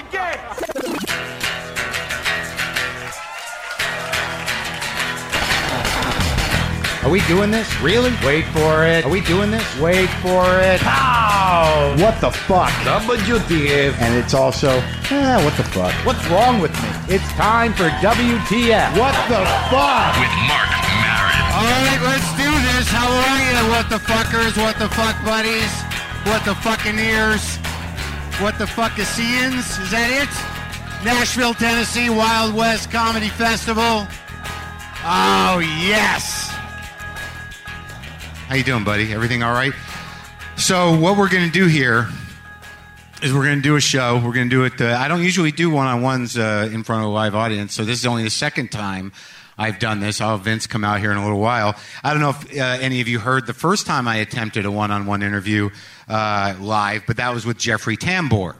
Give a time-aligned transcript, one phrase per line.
[0.00, 0.38] again.
[7.02, 7.68] Are we doing this?
[7.80, 8.12] Really?
[8.24, 9.04] Wait for it.
[9.04, 9.64] Are we doing this?
[9.80, 10.80] Wait for it.
[10.80, 11.96] Pow!
[11.98, 12.70] What the fuck?
[12.84, 13.98] WTF.
[14.00, 14.68] And it's also,
[15.10, 15.92] eh, what the fuck?
[16.04, 16.88] What's wrong with me?
[17.08, 18.96] It's time for WTF.
[18.98, 19.42] What the
[19.72, 20.12] fuck?
[20.20, 20.70] with Marc
[21.00, 21.40] Maron.
[21.56, 22.86] All right, let's do this.
[22.92, 25.72] How are you, what the fuckers, what the fuck buddies,
[26.28, 27.58] what the fucking ears,
[28.40, 29.52] what the fuck is seeing?
[29.52, 31.04] Is that it?
[31.04, 34.06] Nashville, Tennessee, Wild West Comedy Festival.
[35.04, 36.48] Oh yes.
[38.48, 39.12] How you doing, buddy?
[39.12, 39.72] Everything all right?
[40.56, 42.08] So what we're gonna do here
[43.22, 44.16] is we're to do a show.
[44.24, 44.80] We're to do it.
[44.80, 47.98] Uh, I don't usually do one-on-ones uh, in front of a live audience, so this
[47.98, 49.12] is only the second time
[49.58, 50.22] I've done this.
[50.22, 51.76] I'll have Vince come out here in a little while.
[52.02, 54.70] I don't know if uh, any of you heard the first time I attempted a
[54.70, 55.68] one-on-one interview
[56.10, 58.56] uh, live, but that was with Jeffrey Tambor,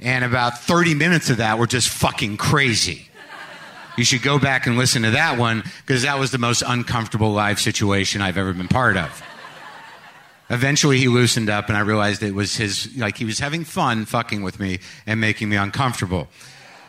[0.00, 3.08] and about 30 minutes of that were just fucking crazy.
[3.96, 7.32] You should go back and listen to that one because that was the most uncomfortable
[7.32, 9.22] live situation I've ever been part of.
[10.48, 14.04] Eventually, he loosened up, and I realized it was his, like, he was having fun
[14.04, 16.28] fucking with me and making me uncomfortable.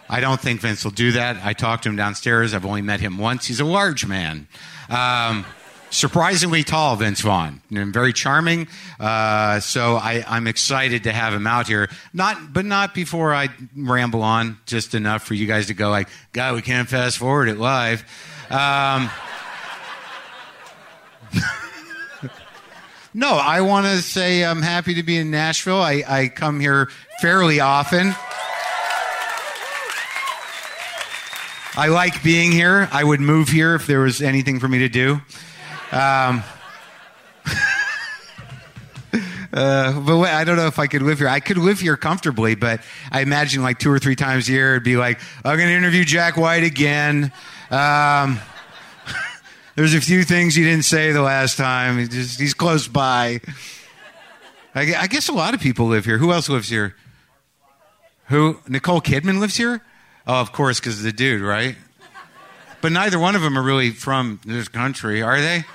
[0.09, 1.38] I don't think Vince will do that.
[1.44, 2.53] I talked to him downstairs.
[2.53, 3.45] I've only met him once.
[3.45, 4.47] He's a large man.
[4.89, 5.45] Um,
[5.92, 8.67] surprisingly tall, Vince Vaughn, and very charming.
[9.00, 11.89] Uh, so I, I'm excited to have him out here.
[12.14, 16.09] Not, but not before I ramble on, just enough for you guys to go like,
[16.34, 18.03] God, we can't fast forward it live.
[18.50, 19.12] Um,
[23.14, 25.81] No, I want to say I'm happy to be in Nashville.
[25.81, 26.89] I, I come here
[27.22, 28.16] fairly often.
[31.75, 32.88] I like being here.
[32.89, 35.19] I would move here if there was anything for me to do.
[35.92, 36.44] Um,
[39.53, 41.28] uh, but wait, I don't know if I could live here.
[41.28, 44.72] I could live here comfortably, but I imagine like two or three times a year
[44.72, 47.31] it'd be like, I'm going to interview Jack White again.
[47.69, 48.39] Um,
[49.75, 51.97] there's a few things he didn't say the last time.
[52.00, 53.41] He just, he's close by.
[54.74, 56.18] I, I guess a lot of people live here.
[56.18, 56.96] Who else lives here?
[58.28, 58.59] Who?
[58.68, 59.81] Nicole Kidman lives here?
[60.25, 61.75] Oh, of course, because of the dude, right?
[62.80, 65.66] But neither one of them are really from this country, are they?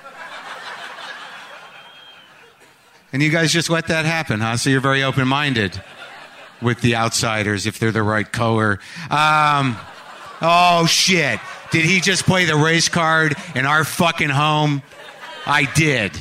[3.13, 4.57] And you guys just let that happen, huh?
[4.57, 5.81] So you're very open minded
[6.61, 8.79] with the outsiders if they're the right color.
[9.09, 9.77] Um,
[10.41, 11.39] oh, shit.
[11.71, 14.81] Did he just play the race card in our fucking home?
[15.45, 16.11] I did.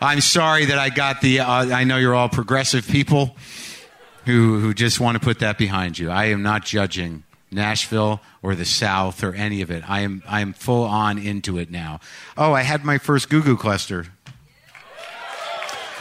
[0.00, 1.40] I'm sorry that I got the.
[1.40, 3.36] Uh, I know you're all progressive people
[4.24, 6.10] who who just want to put that behind you.
[6.10, 9.88] I am not judging Nashville or the South or any of it.
[9.88, 12.00] I am I am full on into it now.
[12.38, 14.06] Oh, I had my first Goo Goo cluster.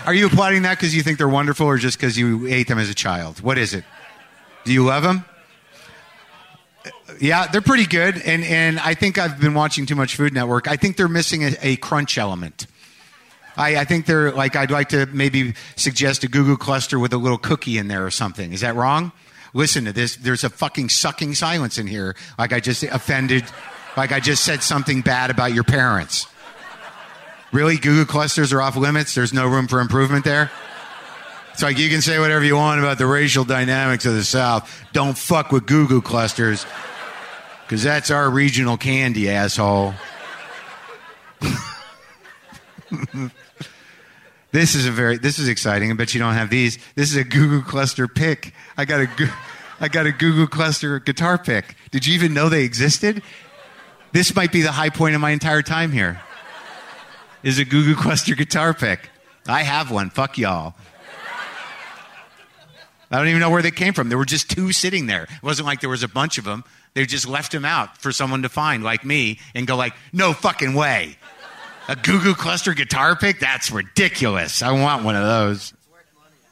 [0.06, 2.80] Are you applauding that because you think they're wonderful, or just because you ate them
[2.80, 3.42] as a child?
[3.42, 3.84] What is it?
[4.66, 5.26] Do you love them?
[6.86, 6.90] Uh,
[7.20, 10.68] yeah, they're pretty good, and and I think I've been watching too much Food Network.
[10.68, 12.66] I think they're missing a, a crunch element.
[13.58, 17.14] I, I think they're like I'd like to maybe suggest a Goo Goo cluster with
[17.14, 18.54] a little cookie in there or something.
[18.54, 19.12] Is that wrong?
[19.54, 20.16] Listen to this.
[20.16, 22.16] There's a fucking sucking silence in here.
[22.38, 23.44] Like I just offended.
[23.98, 26.28] Like I just said something bad about your parents.
[27.52, 29.16] Really, Goo Goo clusters are off limits.
[29.16, 30.52] There's no room for improvement there.
[31.52, 34.86] It's like you can say whatever you want about the racial dynamics of the South.
[34.94, 36.66] Don't fuck with Goo Goo clusters,
[37.66, 39.94] because that's our regional candy, asshole.
[44.52, 45.92] this is a very this is exciting.
[45.92, 46.78] I bet you don't have these.
[46.96, 48.54] This is a Goo Goo cluster pick.
[48.78, 49.10] I got a
[49.82, 51.76] I got a Goo Goo cluster guitar pick.
[51.92, 53.22] Did you even know they existed?
[54.12, 56.22] This might be the high point of my entire time here.
[57.42, 59.10] Is a Goo Goo cluster guitar pick.
[59.48, 60.10] I have one.
[60.10, 60.76] Fuck y'all.
[63.12, 64.10] I don't even know where they came from.
[64.10, 65.24] There were just two sitting there.
[65.24, 66.64] It wasn't like there was a bunch of them.
[66.94, 70.34] They just left them out for someone to find, like me, and go like, "No
[70.34, 71.18] fucking way."
[71.88, 73.40] A Goo Goo cluster guitar pick?
[73.40, 74.62] That's ridiculous.
[74.62, 75.74] I want one of those.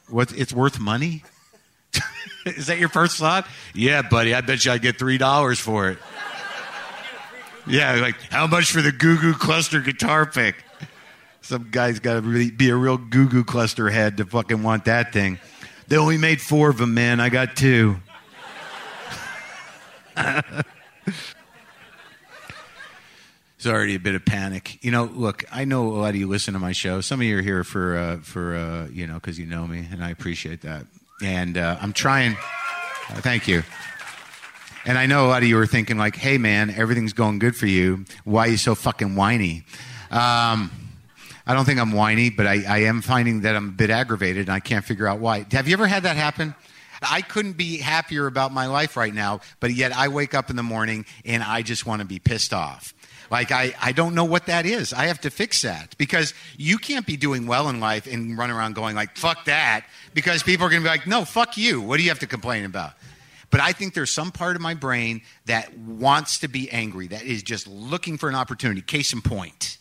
[0.10, 0.32] What?
[0.32, 1.24] It's worth money?
[2.46, 3.48] Is that your first thought?
[3.74, 4.34] Yeah, buddy.
[4.34, 6.00] I bet you I'd get three dollars for it.
[7.68, 10.56] Yeah, like how much for the Goo Goo cluster guitar pick?
[11.42, 14.86] Some guy's got to really be a real Goo Goo cluster head to fucking want
[14.86, 15.40] that thing.
[15.88, 17.20] They only made four of them, man.
[17.20, 17.98] I got two.
[23.58, 24.78] It's already a bit of panic.
[24.84, 27.02] You know, look, I know a lot of you listen to my show.
[27.02, 29.88] Some of you are here for, uh, for uh, you know, because you know me,
[29.92, 30.86] and I appreciate that.
[31.24, 32.34] And uh, I'm trying.
[33.10, 33.64] uh, thank you.
[34.86, 37.56] And I know a lot of you are thinking, like, hey, man, everything's going good
[37.56, 38.06] for you.
[38.26, 39.64] Why are you so fucking whiny?
[40.12, 40.70] Um,
[41.48, 44.48] I don't think I'm whiny, but I, I am finding that I'm a bit aggravated
[44.48, 45.46] and I can't figure out why.
[45.52, 46.54] Have you ever had that happen?
[47.02, 50.58] I couldn't be happier about my life right now, but yet I wake up in
[50.58, 52.94] the morning and I just want to be pissed off.
[53.32, 54.92] Like, I, I don't know what that is.
[54.92, 58.52] I have to fix that because you can't be doing well in life and run
[58.52, 61.82] around going, like, fuck that, because people are going to be like, no, fuck you.
[61.82, 62.94] What do you have to complain about?
[63.50, 67.24] But I think there's some part of my brain that wants to be angry, that
[67.24, 68.82] is just looking for an opportunity.
[68.82, 69.77] Case in point.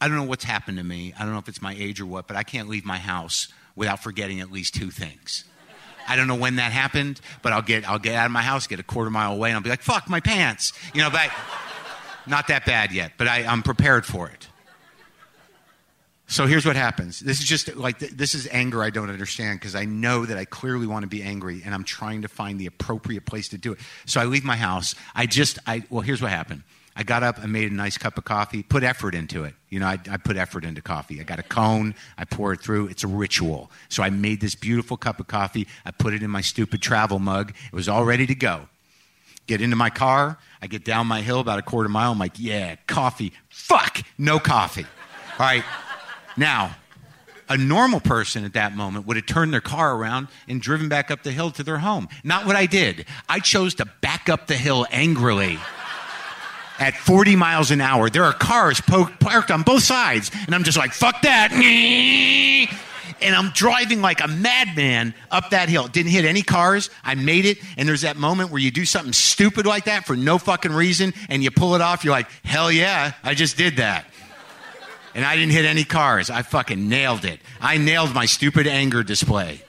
[0.00, 1.14] I don't know what's happened to me.
[1.18, 3.48] I don't know if it's my age or what, but I can't leave my house
[3.74, 5.44] without forgetting at least two things.
[6.08, 8.66] I don't know when that happened, but I'll get I'll get out of my house,
[8.66, 11.10] get a quarter mile away, and I'll be like, "Fuck my pants," you know.
[11.10, 11.30] But
[12.26, 14.48] not that bad yet, but I, I'm prepared for it.
[16.28, 17.20] So here's what happens.
[17.20, 20.44] This is just like this is anger I don't understand because I know that I
[20.44, 23.72] clearly want to be angry and I'm trying to find the appropriate place to do
[23.72, 23.78] it.
[24.06, 24.96] So I leave my house.
[25.14, 26.62] I just I well here's what happened.
[26.98, 29.54] I got up, I made a nice cup of coffee, put effort into it.
[29.68, 31.20] You know, I, I put effort into coffee.
[31.20, 32.88] I got a cone, I pour it through.
[32.88, 33.70] It's a ritual.
[33.90, 35.68] So I made this beautiful cup of coffee.
[35.84, 37.52] I put it in my stupid travel mug.
[37.66, 38.68] It was all ready to go.
[39.46, 40.38] Get into my car.
[40.62, 42.12] I get down my hill about a quarter mile.
[42.12, 43.32] I'm like, yeah, coffee.
[43.50, 44.86] Fuck, no coffee.
[45.38, 45.64] All right.
[46.38, 46.76] Now,
[47.48, 51.10] a normal person at that moment would have turned their car around and driven back
[51.10, 52.08] up the hill to their home.
[52.24, 53.04] Not what I did.
[53.28, 55.58] I chose to back up the hill angrily
[56.78, 58.10] at 40 miles an hour.
[58.10, 61.52] There are cars po- parked on both sides, and I'm just like, fuck that.
[63.20, 65.88] And I'm driving like a madman up that hill.
[65.88, 66.90] Didn't hit any cars.
[67.02, 67.58] I made it.
[67.78, 71.14] And there's that moment where you do something stupid like that for no fucking reason,
[71.30, 72.04] and you pull it off.
[72.04, 74.04] You're like, hell yeah, I just did that.
[75.14, 76.28] And I didn't hit any cars.
[76.28, 77.40] I fucking nailed it.
[77.58, 79.62] I nailed my stupid anger display.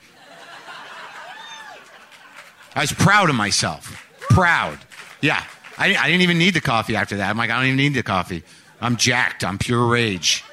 [2.75, 4.06] I was proud of myself.
[4.30, 4.77] Proud.
[5.21, 5.42] Yeah.
[5.77, 7.29] I, I didn't even need the coffee after that.
[7.29, 8.44] I'm like, I don't even need the coffee.
[8.81, 9.44] I'm jacked.
[9.44, 10.44] I'm pure rage.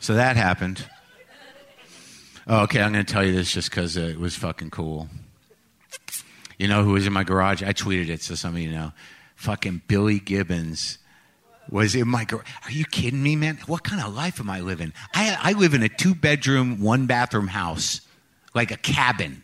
[0.00, 0.84] So that happened.
[2.46, 5.08] Oh, okay, I'm going to tell you this just because it was fucking cool.
[6.58, 7.62] You know who was in my garage?
[7.62, 8.92] I tweeted it so some of you know.
[9.36, 10.98] Fucking Billy Gibbons
[11.70, 12.46] was in my garage.
[12.64, 13.58] Are you kidding me, man?
[13.66, 14.92] What kind of life am I living?
[15.14, 18.00] I, I live in a two bedroom, one bathroom house,
[18.54, 19.42] like a cabin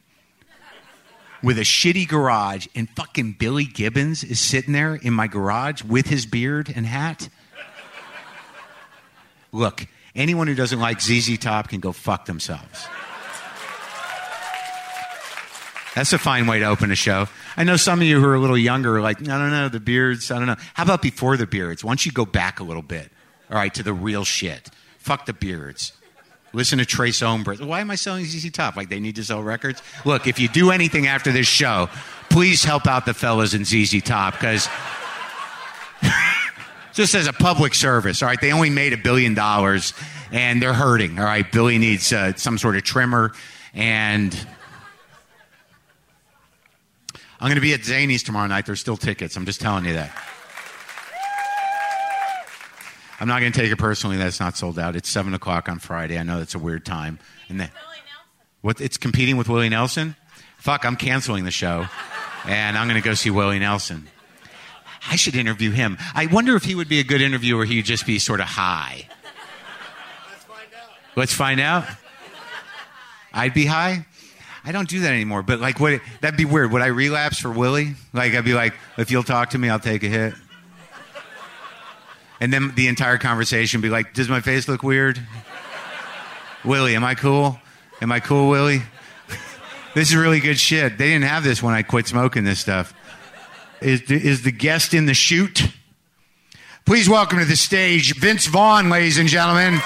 [1.42, 6.06] with a shitty garage, and fucking Billy Gibbons is sitting there in my garage with
[6.08, 7.28] his beard and hat.
[9.52, 12.86] Look, anyone who doesn't like ZZ Top can go fuck themselves.
[15.94, 17.26] That's a fine way to open a show.
[17.56, 19.68] I know some of you who are a little younger are like, I don't know,
[19.68, 20.56] the beards, I don't know.
[20.74, 21.82] How about before the beards?
[21.82, 23.10] Why don't you go back a little bit,
[23.50, 24.70] all right, to the real shit?
[24.98, 25.92] Fuck the beards.
[26.52, 27.60] Listen to Tres Hombres.
[27.60, 28.76] Why am I selling ZZ Top?
[28.76, 29.82] Like they need to sell records?
[30.04, 31.88] Look, if you do anything after this show,
[32.30, 34.68] please help out the fellas in ZZ Top because
[36.94, 39.92] just as a public service, all right, they only made a billion dollars
[40.32, 41.50] and they're hurting, all right?
[41.50, 43.32] Billy needs uh, some sort of trimmer
[43.74, 44.34] and
[47.40, 48.66] I'm going to be at Zanies tomorrow night.
[48.66, 49.36] There's still tickets.
[49.36, 50.10] I'm just telling you that.
[53.20, 54.94] I'm not going to take it personally that it's not sold out.
[54.94, 56.18] It's seven o'clock on Friday.
[56.18, 57.18] I know that's a weird time.
[57.48, 57.70] And then,
[58.60, 58.80] what?
[58.80, 60.14] It's competing with Willie Nelson.
[60.58, 61.86] Fuck, I'm canceling the show,
[62.46, 64.08] and I'm going to go see Willie Nelson.
[65.08, 65.96] I should interview him.
[66.14, 67.64] I wonder if he would be a good interviewer.
[67.64, 69.08] He'd just be sort of high.
[70.30, 71.16] Let's find out.
[71.16, 71.84] Let's find out.
[73.32, 74.06] I'd be high.
[74.64, 75.42] I don't do that anymore.
[75.42, 76.00] But like, what?
[76.20, 76.72] That'd be weird.
[76.72, 77.94] Would I relapse for Willie?
[78.12, 80.34] Like, I'd be like, if you'll talk to me, I'll take a hit.
[82.40, 85.20] And then the entire conversation be like, does my face look weird?
[86.64, 87.58] Willie, am I cool?
[88.00, 88.82] Am I cool, Willie?
[89.94, 90.98] this is really good shit.
[90.98, 92.94] They didn't have this when I quit smoking this stuff.
[93.80, 95.68] Is the, is the guest in the chute?
[96.84, 99.80] Please welcome to the stage Vince Vaughn, ladies and gentlemen.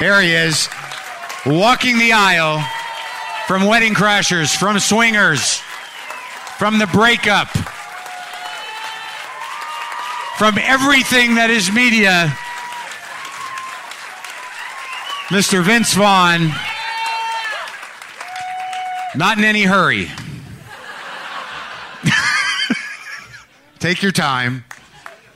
[0.00, 0.68] There he is,
[1.44, 2.64] walking the aisle
[3.46, 5.60] from Wedding Crashers, from Swingers,
[6.58, 7.48] from the breakup
[10.38, 12.32] from everything that is media,
[15.30, 15.64] Mr.
[15.64, 16.52] Vince Vaughn.
[19.16, 20.08] Not in any hurry.
[23.80, 24.64] Take your time.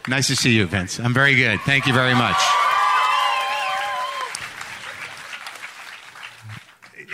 [0.06, 1.00] Nice to see you, Vince.
[1.00, 1.61] I'm very good.
[1.62, 2.37] Thank you very much.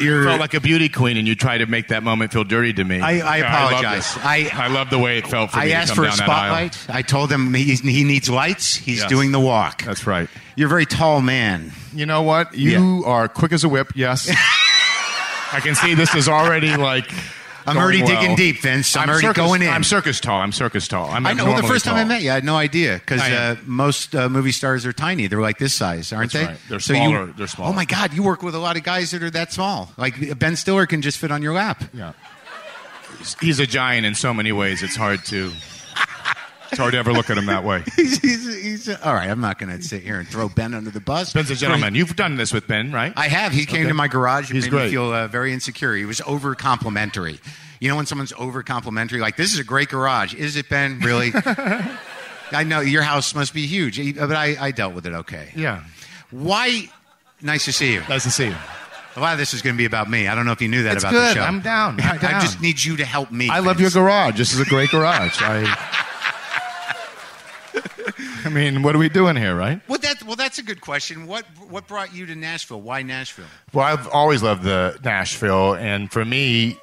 [0.01, 2.73] You felt like a beauty queen, and you tried to make that moment feel dirty
[2.75, 3.01] to me.
[3.01, 4.17] I, I apologize.
[4.19, 6.89] I, I, love the way it felt for I me I asked for a spotlight.
[6.89, 8.75] I told him he, he needs lights.
[8.75, 9.09] He's Yes.
[9.09, 9.83] doing the walk.
[9.83, 10.29] That's right.
[10.57, 11.73] You're a very tall man.
[11.95, 12.55] You know what?
[12.55, 14.29] You are quick as a whip, yes.
[15.53, 17.11] I can see this is already like
[17.71, 18.21] I'm already well.
[18.21, 18.97] digging deep, Vince.
[18.97, 19.69] I'm, already circus, going in.
[19.69, 20.41] I'm circus tall.
[20.41, 21.11] I'm circus tall.
[21.11, 21.45] I'm I know.
[21.45, 24.29] Well, the first time I met you, I had no idea because uh, most uh,
[24.29, 25.27] movie stars are tiny.
[25.27, 26.53] They're like this size, aren't That's they?
[26.53, 26.61] right.
[26.69, 27.27] They're So you- smaller.
[27.27, 27.71] They're smaller.
[27.71, 29.91] Oh my God, you work with a lot of guys that are that small.
[29.97, 31.85] Like Ben Stiller can just fit on your lap.
[31.93, 32.13] Yeah.
[33.41, 34.83] He's a giant in so many ways.
[34.83, 35.51] It's hard to.
[36.71, 37.83] It's hard to ever look at him that way.
[37.97, 39.31] he's, he's, he's, all right.
[39.31, 41.33] I'm not going to sit here and throw Ben under the bus.
[41.33, 41.95] Ben's a gentleman.
[41.95, 43.13] You've done this with Ben, right?
[43.17, 43.53] I have.
[43.53, 43.89] He came Okay.
[43.89, 44.51] to my garage.
[44.51, 45.95] It He's made me feel uh, very insecure.
[45.95, 47.41] He was over complimentary.
[47.81, 50.35] You know when someone's over complimentary, like this is a great garage.
[50.35, 50.99] Is it, Ben?
[51.01, 51.33] Really?
[52.53, 55.53] I know your house must be huge, but I, I dealt with it okay.
[55.55, 55.85] yeah.
[56.31, 56.91] Why?
[57.41, 58.03] Nice to see you.
[58.09, 58.57] Nice to see you.
[59.17, 60.29] A lot of this is going to be about me.
[60.29, 61.31] I don't know if you knew that It's about good.
[61.31, 61.43] the show.
[61.43, 62.01] I'm down.
[62.03, 63.49] I'm I just need you to help me.
[63.49, 64.37] I love your garage.
[64.37, 65.37] This is a great garage.
[65.41, 66.05] I.
[68.45, 69.81] I mean, what are we doing here, right?
[69.89, 71.27] Well, that, well, that's a good question.
[71.27, 72.81] What what brought you to Nashville?
[72.81, 73.47] Why Nashville?
[73.73, 76.77] Well, I've always loved the Nashville, and for me,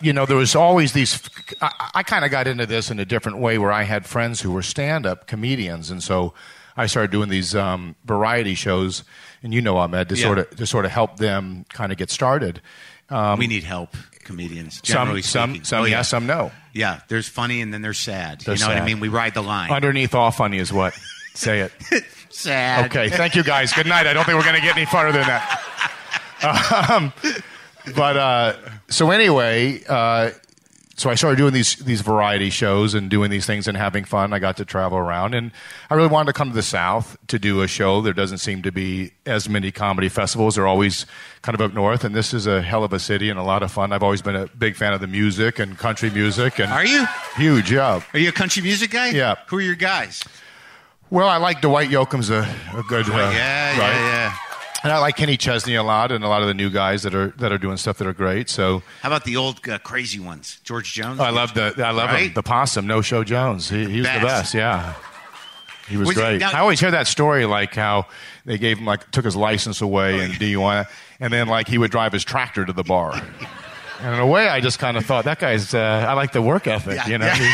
[0.00, 1.20] you know, there was always these.
[1.60, 4.40] I, I kind of got into this in a different way, where I had friends
[4.40, 6.34] who were stand-up comedians, and so
[6.76, 9.04] I started doing these um, variety shows,
[9.42, 10.22] and you know, Ahmed, to Yeah.
[10.26, 12.60] sort of to sort of help them kind of get started.
[13.38, 14.76] we need help, comedians.
[14.76, 15.64] Some, Generally some, speaking.
[15.64, 15.96] some, Oh, yeah.
[15.98, 16.52] yes, some no.
[16.72, 18.40] Yeah, there's funny and then there's sad.
[18.40, 19.00] They're you know what I mean?
[19.00, 19.70] We ride the line.
[19.70, 20.94] Underneath all funny is what.
[21.34, 21.72] Say it.
[22.30, 22.86] sad.
[22.86, 23.72] Okay, thank you guys.
[23.72, 24.06] Good night.
[24.06, 25.58] I don't think we're going to get any farther than that.
[26.90, 27.12] Um,
[27.94, 28.56] but uh,
[28.88, 30.30] so anyway, uh,
[31.02, 34.32] so I started doing these these variety shows and doing these things and having fun.
[34.32, 35.50] I got to travel around, and
[35.90, 38.00] I really wanted to come to the South to do a show.
[38.02, 40.54] There doesn't seem to be as many comedy festivals.
[40.54, 41.04] They're always
[41.42, 43.64] kind of up north, and this is a hell of a city and a lot
[43.64, 43.92] of fun.
[43.92, 46.60] I've always been a big fan of the music and country music.
[46.60, 47.04] And Are you?
[47.34, 47.72] huge?
[47.72, 48.00] Yeah.
[48.14, 49.08] Are you a country music guy?
[49.08, 49.34] Yeah.
[49.48, 50.22] Who are your guys?
[51.10, 53.08] Well, I like Dwight Yoakam's a, a good.
[53.10, 53.76] Uh, yeah, right?
[53.76, 54.36] yeah, yeah.
[54.84, 57.14] And I like Kenny Chesney a lot, and a lot of the new guys that
[57.14, 58.48] are that are doing stuff that are great.
[58.48, 60.58] So How about the old uh, crazy ones?
[60.64, 61.20] George Jones.
[61.20, 63.68] I love the I love him, the possum, No Show Jones.
[63.70, 64.22] He, he was the Best.
[64.22, 64.54] best.
[64.54, 64.94] Yeah,
[65.88, 66.40] he was Was great.
[66.40, 68.06] now- I always hear that story, like how
[68.44, 70.88] they gave him like took his license away Oh, and do you want
[71.20, 73.20] and then like he would drive his tractor to the bar.
[74.04, 75.74] And in a way, I just kind of thought that guy's.
[75.74, 76.96] Uh, I like the work ethic.
[76.96, 77.38] Yeah, you know, yeah.
[77.38, 77.50] You,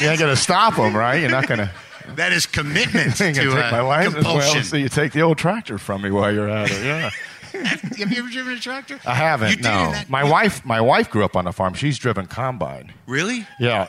[0.06, 1.20] you ain't gonna stop him, right?
[1.20, 1.70] You're not gonna.
[2.16, 4.14] That is commitment to take uh, my license.
[4.14, 4.54] compulsion.
[4.54, 6.84] Well, so you take the old tractor from me while you're at it.
[6.84, 7.10] Yeah.
[7.52, 8.98] Have you ever driven a tractor?
[9.06, 9.50] I haven't.
[9.50, 10.64] You did no, in that- my wife.
[10.64, 11.74] My wife grew up on a farm.
[11.74, 12.92] She's driven combine.
[13.06, 13.46] Really?
[13.58, 13.88] Yeah,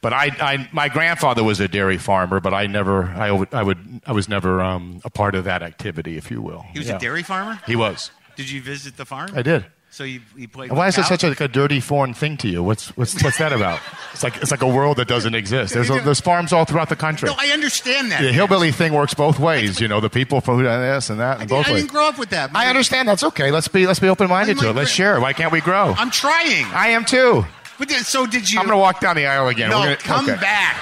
[0.00, 3.62] but I, I, my grandfather was a dairy farmer, but I never, I, would- I
[3.62, 6.64] would, I was never um, a part of that activity, if you will.
[6.72, 6.96] He was Yeah.
[6.96, 7.60] a dairy farmer.
[7.66, 8.10] He was.
[8.36, 9.30] Did you visit the farm?
[9.34, 9.66] I did.
[9.92, 10.70] So you, you played.
[10.70, 12.62] And why is it such a, like a dirty foreign thing to you?
[12.62, 13.78] What's, what's, what's that about?
[14.12, 15.72] It's like, it's like a world that doesn't exist.
[15.72, 17.30] There's, a, there's farms all throughout the country.
[17.30, 18.20] No, I understand that.
[18.20, 19.80] the hillbilly thing works both ways.
[19.80, 21.90] You know, the people from who this and that, I, and didn't- both I didn't
[21.90, 22.50] grow up with that.
[22.54, 23.08] I understand.
[23.08, 23.50] That's okay.
[23.50, 24.76] Let's be, let's be open minded to it.
[24.76, 25.18] Let's share.
[25.18, 25.94] Why can't we grow?
[25.96, 26.66] I'm trying.
[26.66, 27.46] I am too.
[27.78, 28.60] But then, so did you?
[28.60, 29.70] I'm going to walk down the aisle again.
[29.70, 30.38] No, gonna, come okay.
[30.38, 30.76] back.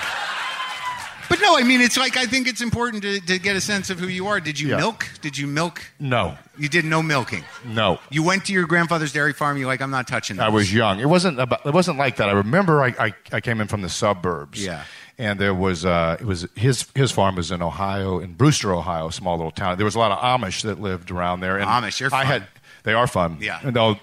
[1.30, 3.88] But no, I mean, it's like I think it's important to, to get a sense
[3.88, 4.38] of who you are.
[4.40, 4.76] Did you Yeah.
[4.76, 5.06] milk?
[5.22, 5.80] Did you milk?
[5.98, 7.44] No, You did no milking.
[7.64, 7.98] no.
[8.10, 9.56] You went to your grandfather's dairy farm.
[9.56, 10.46] You're like, I'm not touching that.
[10.46, 11.00] I was young.
[11.00, 12.28] It wasn't about, it wasn't like that.
[12.28, 14.62] I remember I, I, I came in from the suburbs.
[14.62, 14.82] Yeah.
[15.18, 19.08] And there was uh, it was his his farm was in Ohio in Brewster, Ohio,
[19.08, 19.76] a small little town.
[19.76, 21.58] There was a lot of Amish that lived around there.
[21.58, 22.26] And Amish, they're I fun.
[22.26, 22.46] had
[22.84, 23.36] they are fun.
[23.40, 23.60] Yeah.
[23.62, 23.94] And uh,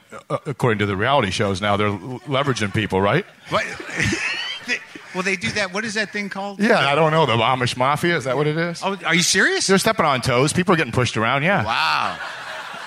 [0.45, 3.25] according to the reality shows now, they're l- leveraging people, right?
[3.49, 3.65] What?
[5.13, 5.73] Well, they do that.
[5.73, 6.59] What is that thing called?
[6.59, 6.79] Yeah.
[6.79, 8.17] I don't know the Amish mafia.
[8.17, 8.81] Is that what it is?
[8.83, 9.67] Oh, are you serious?
[9.67, 10.53] They're stepping on toes.
[10.53, 11.43] People are getting pushed around.
[11.43, 11.65] Yeah.
[11.65, 12.19] Wow.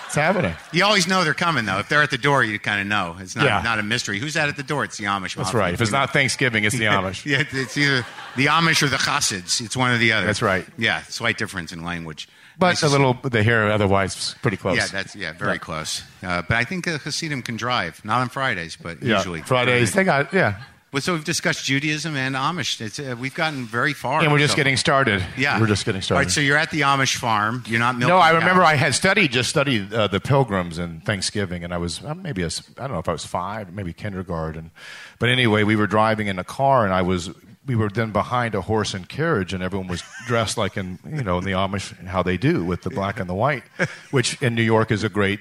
[0.07, 0.57] It's happening.
[0.73, 1.79] You always know they're coming, though.
[1.79, 3.17] If they're at the door, you kind of know.
[3.21, 3.63] It's not, Yeah.
[3.63, 4.19] not a mystery.
[4.19, 4.83] Who's that at the door?
[4.83, 5.37] It's the Amish.
[5.37, 5.45] Mafia.
[5.45, 5.73] That's right.
[5.73, 7.25] If it's not Thanksgiving, it's the Amish.
[7.25, 8.05] yeah, it's either
[8.37, 9.61] the Amish or the Chassids.
[9.61, 10.27] It's one or the other.
[10.27, 10.67] That's right.
[10.77, 12.29] Yeah, slight difference in language.
[12.59, 14.77] But Nice a little, they hear otherwise pretty close.
[14.77, 16.03] Yeah, that's yeah, very close.
[16.23, 19.17] Uh, but I think uh, Hasidim can drive, not on Fridays, but yeah.
[19.17, 20.61] usually Fridays, they got, yeah.
[20.93, 22.81] Well, so we've discussed Judaism and Amish.
[22.81, 24.23] It's, uh, we've gotten very far.
[24.23, 25.25] And we're just So- getting started.
[25.37, 26.25] Yeah, We're just getting started.
[26.27, 27.63] right, so you're at the Amish farm.
[27.69, 28.09] You're not milking.
[28.17, 28.73] no, I remember cows.
[28.73, 32.45] I had studied, just studied uh, the Pilgrims and Thanksgiving, and I was uh, maybe
[32.45, 34.73] I don't know if I was five, maybe kindergarten,
[35.21, 37.31] but anyway, we were driving in a car, and I was
[37.67, 41.23] we were then behind a horse and carriage, and everyone was dressed like in you
[41.23, 43.63] know in the Amish how they do with the black and the white,
[44.11, 45.39] which in New York is a great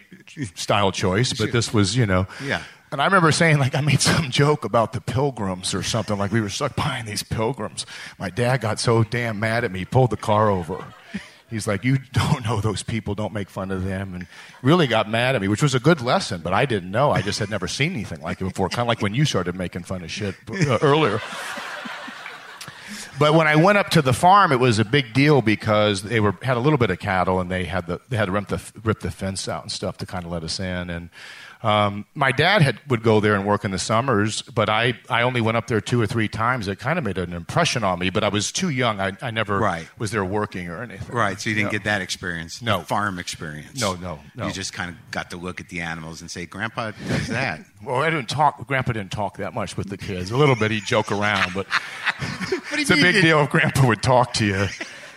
[0.53, 2.61] style choice, but this was you know Yeah.
[2.91, 6.31] And I remember saying, like, I made some joke about the pilgrims or something, like
[6.31, 7.86] we were stuck behind these pilgrims.
[8.17, 10.84] My dad got so damn mad at me, he pulled the car over.
[11.50, 14.13] He's like, You don't know those people, don't make fun of them.
[14.13, 14.27] And
[14.62, 17.12] really got mad at me, which was a good lesson, but I didn't know.
[17.12, 19.55] I just had never seen anything like it before, kind of like when you started
[19.55, 21.19] making fun of shit uh, earlier.
[23.19, 26.22] But when I went up to the farm, it was a big deal because they
[26.22, 28.48] were had a little bit of cattle, and they had the they had to rip
[28.48, 30.89] the rip the fence out and stuff to kind of let us in.
[30.89, 31.10] And
[31.61, 35.23] Um, my dad had, would go there and work in the summers, but I, I
[35.23, 36.69] only went up there two or three times.
[36.69, 39.01] It kind of made an impression on me, but I was too young.
[39.01, 39.85] I, I never Right.
[39.97, 41.13] was there working or anything.
[41.13, 41.79] Right, so you didn't Yeah.
[41.79, 42.79] get that experience, No.
[42.83, 43.79] farm experience.
[43.81, 44.47] No, no, no.
[44.47, 47.59] You just kind of got to look at the animals and say, "Grandpa does that."
[47.83, 48.67] Well, I didn't talk.
[48.67, 50.31] Grandpa didn't talk that much with the kids.
[50.31, 51.65] A little bit, he'd joke around, but
[52.73, 54.67] it's a big deal if Grandpa would talk to you.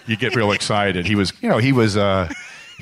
[0.06, 1.04] You get real excited.
[1.06, 1.96] He was, you know, he was.
[1.96, 2.28] Uh,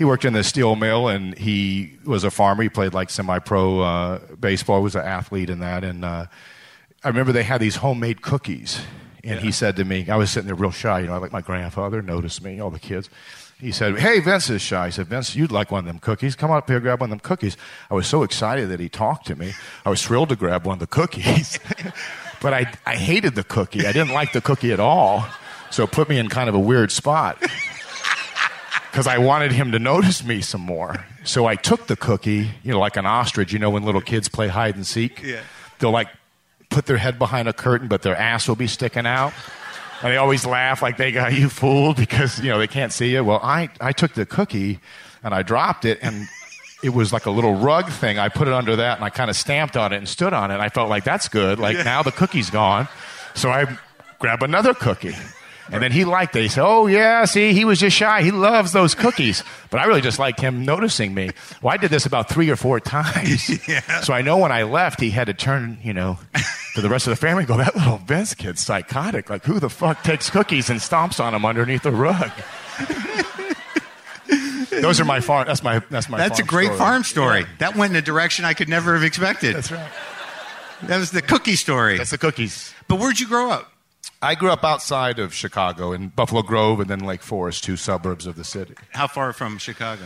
[0.00, 2.62] he worked in the steel mill, and he was a farmer.
[2.62, 4.80] He played like semi-pro uh, baseball.
[4.80, 6.24] Was an athlete in that, and uh,
[7.04, 8.80] I remember they had these homemade cookies.
[9.22, 11.42] And he said to me, I was sitting there real shy, you know, like my
[11.42, 13.10] grandfather noticed me, all the kids.
[13.58, 14.86] He said, Hey, Vince is shy.
[14.86, 16.34] I said, Vince, you'd like one of them cookies.
[16.34, 17.58] Come up here, grab one of them cookies.
[17.90, 19.52] I was so excited that he talked to me.
[19.84, 21.60] I was thrilled to grab one of the cookies.
[22.40, 23.86] but I, I hated the cookie.
[23.86, 25.26] I didn't like the cookie at all.
[25.68, 27.44] So it put me in kind of a weird spot
[28.90, 31.04] because I wanted him to notice me some more.
[31.24, 33.52] So I took the cookie, you know, like an ostrich.
[33.52, 35.40] You know, when little kids play hide and seek, Yeah.
[35.78, 36.08] they'll like
[36.70, 39.32] put their head behind a curtain, but their ass will be sticking out.
[40.02, 43.12] And they always laugh like they got you fooled because you know they can't see
[43.12, 43.22] you.
[43.22, 44.80] Well, I I took the cookie
[45.22, 46.28] and I dropped it and.
[46.82, 48.18] It was like a little rug thing.
[48.18, 50.50] I put it under that and I kind of stamped on it and stood on
[50.50, 50.54] it.
[50.54, 51.58] And I felt like that's good.
[51.58, 52.88] Like now the cookie's gone.
[53.34, 53.66] So I
[54.18, 55.14] grab another cookie.
[55.72, 56.42] And then he liked it.
[56.42, 58.22] He said, Oh, yeah, see, he was just shy.
[58.22, 59.42] He loves those cookies.
[59.70, 61.30] But I really just liked him noticing me.
[61.62, 63.48] Well, I did this about three or four times.
[64.02, 66.18] So I know when I left, he had to turn, you know,
[66.74, 69.30] to the rest of the family and go, That little Vince kid's psychotic.
[69.30, 72.32] Like, who the fuck takes cookies and stomps on them underneath the rug?
[74.70, 75.46] Those are my farm.
[75.46, 75.80] That's my.
[75.90, 76.16] That's my.
[76.18, 76.78] That's a great story.
[76.78, 77.40] farm story.
[77.40, 79.54] Yeah, That went in a direction I could never have expected.
[79.56, 79.90] that's right.
[80.84, 81.98] That was the cookie story.
[81.98, 82.72] That's the cookies.
[82.88, 83.70] but where'd you grow up?
[84.22, 88.26] I grew up outside of Chicago in Buffalo Grove and then Lake Forest, two suburbs
[88.26, 88.74] of the city.
[88.90, 90.02] How far from Chicago?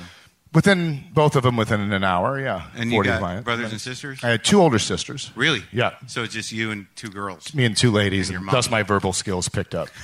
[0.53, 2.67] Within both of them, within an hour, yeah.
[2.77, 3.45] And you 40 got miles.
[3.45, 4.23] brothers and sisters?
[4.23, 5.33] I had two older sisters.
[5.35, 5.63] Really?
[5.73, 5.95] Yeah.
[6.07, 7.53] So it's just you and two girls.
[7.55, 8.53] Me and two ladies, And your and mom.
[8.55, 9.89] thus my verbal skills picked up.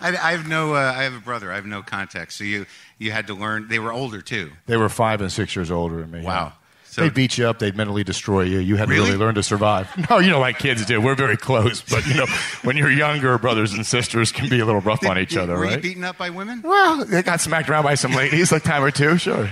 [0.00, 0.74] I, I have no.
[0.74, 1.50] Uh, I have a brother.
[1.52, 2.38] I have no context.
[2.38, 2.66] So you
[2.98, 3.68] you had to learn.
[3.68, 4.52] They were older too.
[4.66, 6.22] They were five and six years older than me.
[6.22, 6.46] Wow.
[6.46, 6.52] yeah.
[6.96, 7.58] So- they'd beat you up.
[7.58, 8.58] They'd mentally destroy you.
[8.58, 9.06] You had to Really?
[9.10, 9.88] really learn to survive.
[10.10, 11.00] No, you know, like kids do.
[11.00, 12.26] We're very close, but you know,
[12.64, 15.56] when you're younger, brothers and sisters can be a little rough on each Did- other,
[15.56, 15.82] Were you right?
[15.82, 16.62] beaten up by women?
[16.62, 19.50] Well, they got smacked around by some ladies a time or two, sure.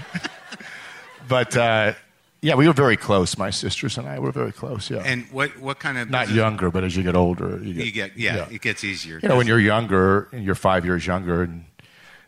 [1.28, 1.92] but uh,
[2.40, 3.38] yeah, we were very close.
[3.38, 4.90] My sisters and I were very close.
[4.90, 7.84] Yeah, And what what kind of not younger, but as you get older, you get,
[7.86, 9.18] You get yeah, It gets easier.
[9.22, 11.64] You know, when you're younger, and you're five years younger, and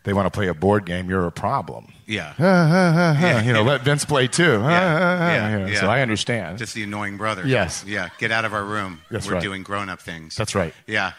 [0.07, 1.93] they want to play a board game, you're a problem.
[2.07, 3.43] yeah.
[3.45, 4.43] you know, let Vince play too.
[4.63, 5.81] yeah, know, yeah.
[5.81, 6.59] So I understand.
[6.59, 7.45] Just the annoying brother.
[7.45, 7.85] Yes.
[7.87, 8.11] Yeah.
[8.19, 9.01] Get out of our room.
[9.11, 9.43] That's We're right.
[9.43, 10.37] doing grown up things.
[10.37, 10.73] That's right.
[10.87, 11.13] Yeah.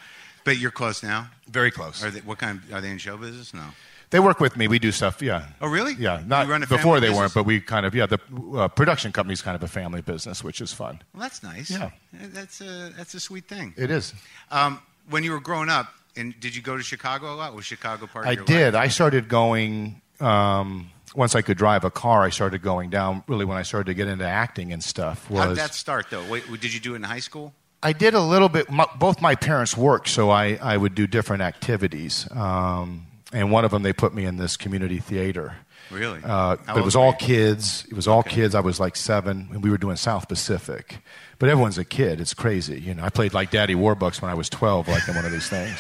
[0.46, 1.28] But you're close now.
[1.50, 2.02] Very close.
[2.02, 2.62] Are they, what kind?
[2.72, 3.54] Are they in show business?
[3.54, 3.66] No.
[4.10, 4.70] They work with me.
[4.70, 5.22] We do stuff.
[5.22, 5.48] Yeah.
[5.60, 5.94] Oh, really?
[6.00, 6.24] Yeah.
[6.26, 7.20] Not before they business?
[7.20, 8.06] weren't, but we kind of yeah.
[8.06, 8.20] The
[8.56, 11.02] uh, production company's kind of a family business, which is fun.
[11.14, 11.70] Well, that's nice.
[11.70, 11.90] Yeah.
[12.14, 13.74] That's a that's a sweet thing.
[13.76, 14.14] It is.
[14.50, 17.54] Um, when you were growing up, and did you go to Chicago a lot?
[17.56, 18.74] Was Chicago part of I your did.
[18.74, 18.84] life?
[18.84, 22.24] I started going um, once I could drive a car.
[22.24, 23.24] I started going down.
[23.28, 26.08] Really, when I started to get into acting and stuff, was How did that start,
[26.10, 26.24] though?
[26.30, 27.54] Wait, did you do it in high school?
[27.84, 28.72] I did a little bit.
[28.72, 32.28] My, both my parents worked, so I, I would do different activities.
[32.32, 35.56] Um, and one of them, they put me in this community theater.
[35.92, 36.20] Really?
[36.24, 37.86] Uh, but it was all kids.
[37.90, 38.32] It was all Okay.
[38.32, 38.56] kids.
[38.56, 40.98] I was like seven, and we were doing South Pacific.
[41.40, 42.20] But everyone's a kid.
[42.20, 42.80] It's crazy.
[42.82, 45.32] You know, I played like Daddy Warbucks when I was 12, like in one of
[45.32, 45.78] these things.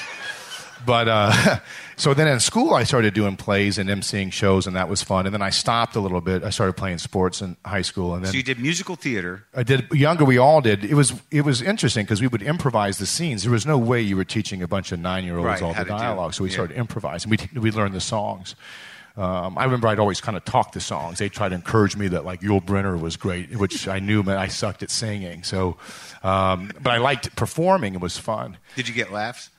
[0.85, 1.59] But uh,
[1.95, 5.25] so then in school, I started doing plays and emceeing shows, and that was fun.
[5.25, 6.43] And then I stopped a little bit.
[6.43, 9.45] I started playing sports in high school, and then So you did musical theater.
[9.55, 10.25] I did younger.
[10.25, 10.83] We all did.
[10.85, 13.43] It was it was interesting because we would improvise the scenes.
[13.43, 15.73] There was no way you were teaching a bunch of nine year olds Right, all
[15.73, 16.33] the dialogue.
[16.33, 16.55] so we yeah.
[16.55, 17.29] started improvising.
[17.29, 18.55] We we learned the songs.
[19.17, 21.17] Um, I remember I'd always kind of talk the songs.
[21.17, 24.37] They tried to encourage me that like Yul Brynner was great, which I knew meant
[24.37, 25.41] I sucked at singing.
[25.41, 25.77] So,
[26.21, 27.95] um, but I liked performing.
[27.95, 28.57] It was fun.
[28.75, 29.49] Did you get laughs?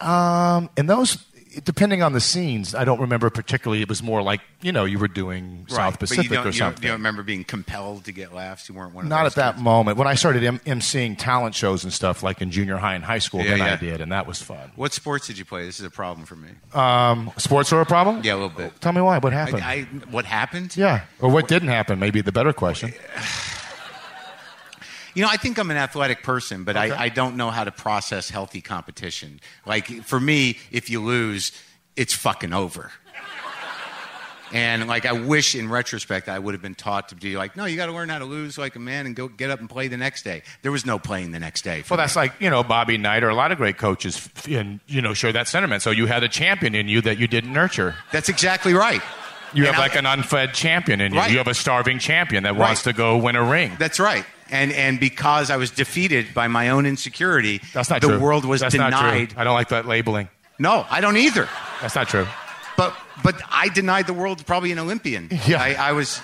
[0.00, 1.16] Um, and those,
[1.64, 3.82] depending on the scenes, I don't remember particularly.
[3.82, 6.52] It was more like you know you were doing South but Pacific or you don't,
[6.52, 6.82] something.
[6.82, 8.68] you don't remember being compelled to get laughs.
[8.68, 9.62] You weren't one of Not at that kids?
[9.64, 9.98] moment.
[9.98, 13.18] When I started em- emceeing talent shows and stuff, like in junior high and high
[13.18, 13.72] school, Yeah, then yeah.
[13.72, 14.70] I did, and that was fun.
[14.76, 15.64] What sports did you play?
[15.66, 16.48] This is a problem for me.
[16.72, 18.22] Um, sports are a problem?
[18.24, 18.80] Yeah, a little bit.
[18.80, 19.18] Tell me why.
[19.18, 19.62] What happened?
[19.62, 20.76] I, I, what happened?
[20.76, 21.04] yeah.
[21.20, 22.92] Or what didn't happen, maybe the better question.
[25.14, 26.90] You know, I think I'm an athletic person, but Okay.
[26.92, 29.40] I, I don't know how to process healthy competition.
[29.66, 31.52] Like, for me, if you lose,
[31.96, 32.90] it's fucking over.
[34.52, 37.66] And like, I wish in retrospect I would have been taught to be like, no,
[37.66, 39.70] you got to learn how to lose like a man and go get up and
[39.70, 40.42] play the next day.
[40.62, 41.84] There was no playing the next day.
[41.88, 42.22] Well, that's me.
[42.22, 45.32] like, you know, Bobby Knight or a lot of great coaches, and, you know, share
[45.32, 45.82] that sentiment.
[45.82, 47.94] So you had a champion in you that you didn't nurture.
[48.10, 49.00] that's exactly right.
[49.54, 51.20] You And have I- like an unfed champion in you.
[51.20, 51.30] Right.
[51.30, 53.76] You have a starving champion that wants to go win a ring.
[53.78, 54.24] That's right.
[54.50, 58.18] And and because I was defeated by my own insecurity, That's not the true.
[58.18, 59.30] world was That's Not denied.
[59.30, 59.40] true.
[59.40, 60.28] I don't like that labeling.
[60.58, 61.48] No, I don't either.
[61.80, 62.26] That's not true.
[62.76, 65.28] But but I denied the world probably an Olympian.
[65.46, 65.62] Yeah.
[65.62, 66.20] I, I was.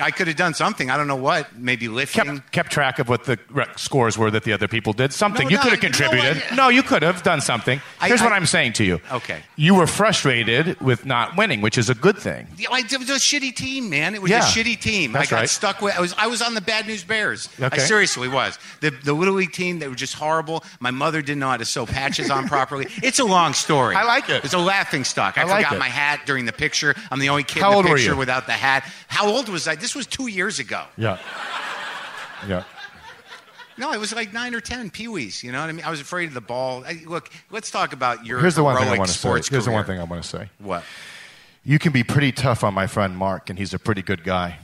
[0.00, 0.90] I could have done something.
[0.90, 1.56] I don't know what.
[1.56, 2.24] Maybe lifting.
[2.24, 5.12] Kept, kept track of what the re- scores were that the other people did.
[5.12, 6.56] Something No, you no, could have I- no, contributed.
[6.56, 7.80] No, you could have done something.
[8.00, 9.00] I- Here's what I- I'm saying to you.
[9.12, 9.40] Okay.
[9.56, 12.46] You were frustrated with not winning, which is a good thing.
[12.56, 14.14] Yeah, I- It was a shitty team, man.
[14.14, 14.40] It was Yeah.
[14.40, 15.12] a shitty team.
[15.12, 15.50] That's I got right.
[15.50, 15.96] stuck with.
[15.96, 16.14] I was.
[16.16, 17.48] I was on the Bad News Bears.
[17.60, 17.76] Okay.
[17.76, 18.58] I seriously was.
[18.80, 19.78] The the little league team.
[19.78, 20.64] They were just horrible.
[20.80, 22.86] My mother didn't know how to sew patches on properly.
[23.02, 23.94] It's a long story.
[23.94, 24.44] I like it.
[24.44, 25.36] It's a laughing stock.
[25.36, 25.80] I, I like forgot it.
[25.80, 26.94] my hat during the picture.
[27.10, 28.84] I'm the only kid How in the picture without the hat.
[29.08, 29.74] How old was I?
[29.74, 30.84] This was two years ago.
[30.96, 31.18] Yeah.
[32.46, 32.64] Yeah.
[33.76, 35.42] No, it was like nine or ten peewees.
[35.42, 35.84] You know what I mean?
[35.84, 36.84] I was afraid of the ball.
[36.84, 39.54] I, look, let's talk about your Here's the one thing I heroic want to say.
[39.54, 40.48] Here's the one thing I want to say.
[40.58, 40.82] What?
[41.64, 44.58] You can be pretty tough on my friend Mark, and he's a pretty good guy.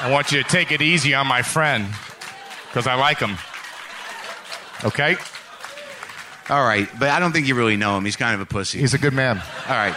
[0.00, 1.86] I want you to take it easy on my friend
[2.68, 3.36] because I like him.
[4.84, 5.16] Okay?
[6.50, 8.04] All right, but I don't think you really know him.
[8.04, 8.78] He's kind of a pussy.
[8.78, 9.42] He's a good man.
[9.68, 9.94] All right.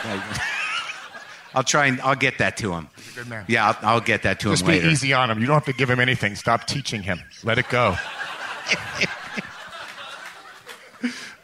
[1.54, 2.90] I'll try and I'll get that to him.
[3.16, 3.46] good man.
[3.48, 4.56] Yeah, I'll, I'll get that to him.
[4.56, 5.40] Just be easy on him.
[5.40, 6.36] You don't have to give him anything.
[6.36, 7.22] Stop teaching him.
[7.44, 7.96] Let it go.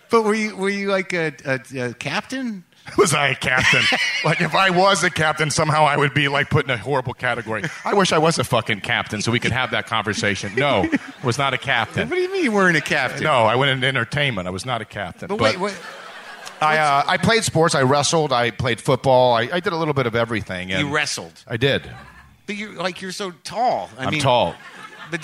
[0.09, 2.63] But were you were you like a, a, a captain?
[2.97, 3.81] Was I a captain?
[4.23, 7.13] like, if I was a captain, somehow I would be like put in a horrible
[7.13, 7.65] category.
[7.83, 10.55] I wish I was a fucking captain so we could have that conversation.
[10.55, 12.07] No, I was not a captain.
[12.07, 13.23] What do you mean you weren't a captain?
[13.23, 14.47] No, I went in entertainment.
[14.47, 15.27] I was not a captain.
[15.27, 15.77] But wait, wait.
[16.61, 17.75] I, uh, I played sports.
[17.75, 18.33] I wrestled.
[18.33, 19.33] I played football.
[19.33, 20.71] I, I did a little bit of everything.
[20.71, 21.89] And You wrestled, I did.
[22.45, 23.89] but you're like you're so tall.
[23.97, 24.55] I I'm mean, tall.
[25.09, 25.23] But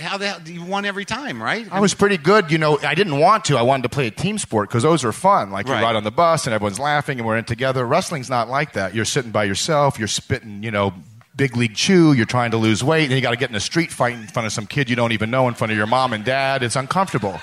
[0.00, 1.66] how the hell do you won every time, right?
[1.70, 2.50] I was pretty good.
[2.50, 3.58] You know, I didn't want to.
[3.58, 5.50] I wanted to play a team sport because those are fun.
[5.50, 5.80] Like Right.
[5.80, 7.84] you ride on the bus and everyone's laughing and we're in together.
[7.84, 8.94] Wrestling's not like that.
[8.94, 9.98] You're sitting by yourself.
[9.98, 10.94] You're spitting, you know,
[11.36, 12.14] big league chew.
[12.14, 13.04] You're trying to lose weight.
[13.04, 14.96] And you got to get in a street fight in front of some kid you
[14.96, 16.62] don't even know in front of your mom and dad.
[16.62, 17.38] It's uncomfortable.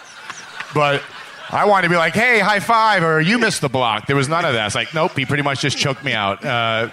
[0.73, 1.03] But
[1.49, 4.07] I wanted to be like, hey, high five, or you missed the block.
[4.07, 4.65] There was none of that.
[4.65, 6.43] It's like, nope, he pretty much just choked me out.
[6.43, 6.89] Uh,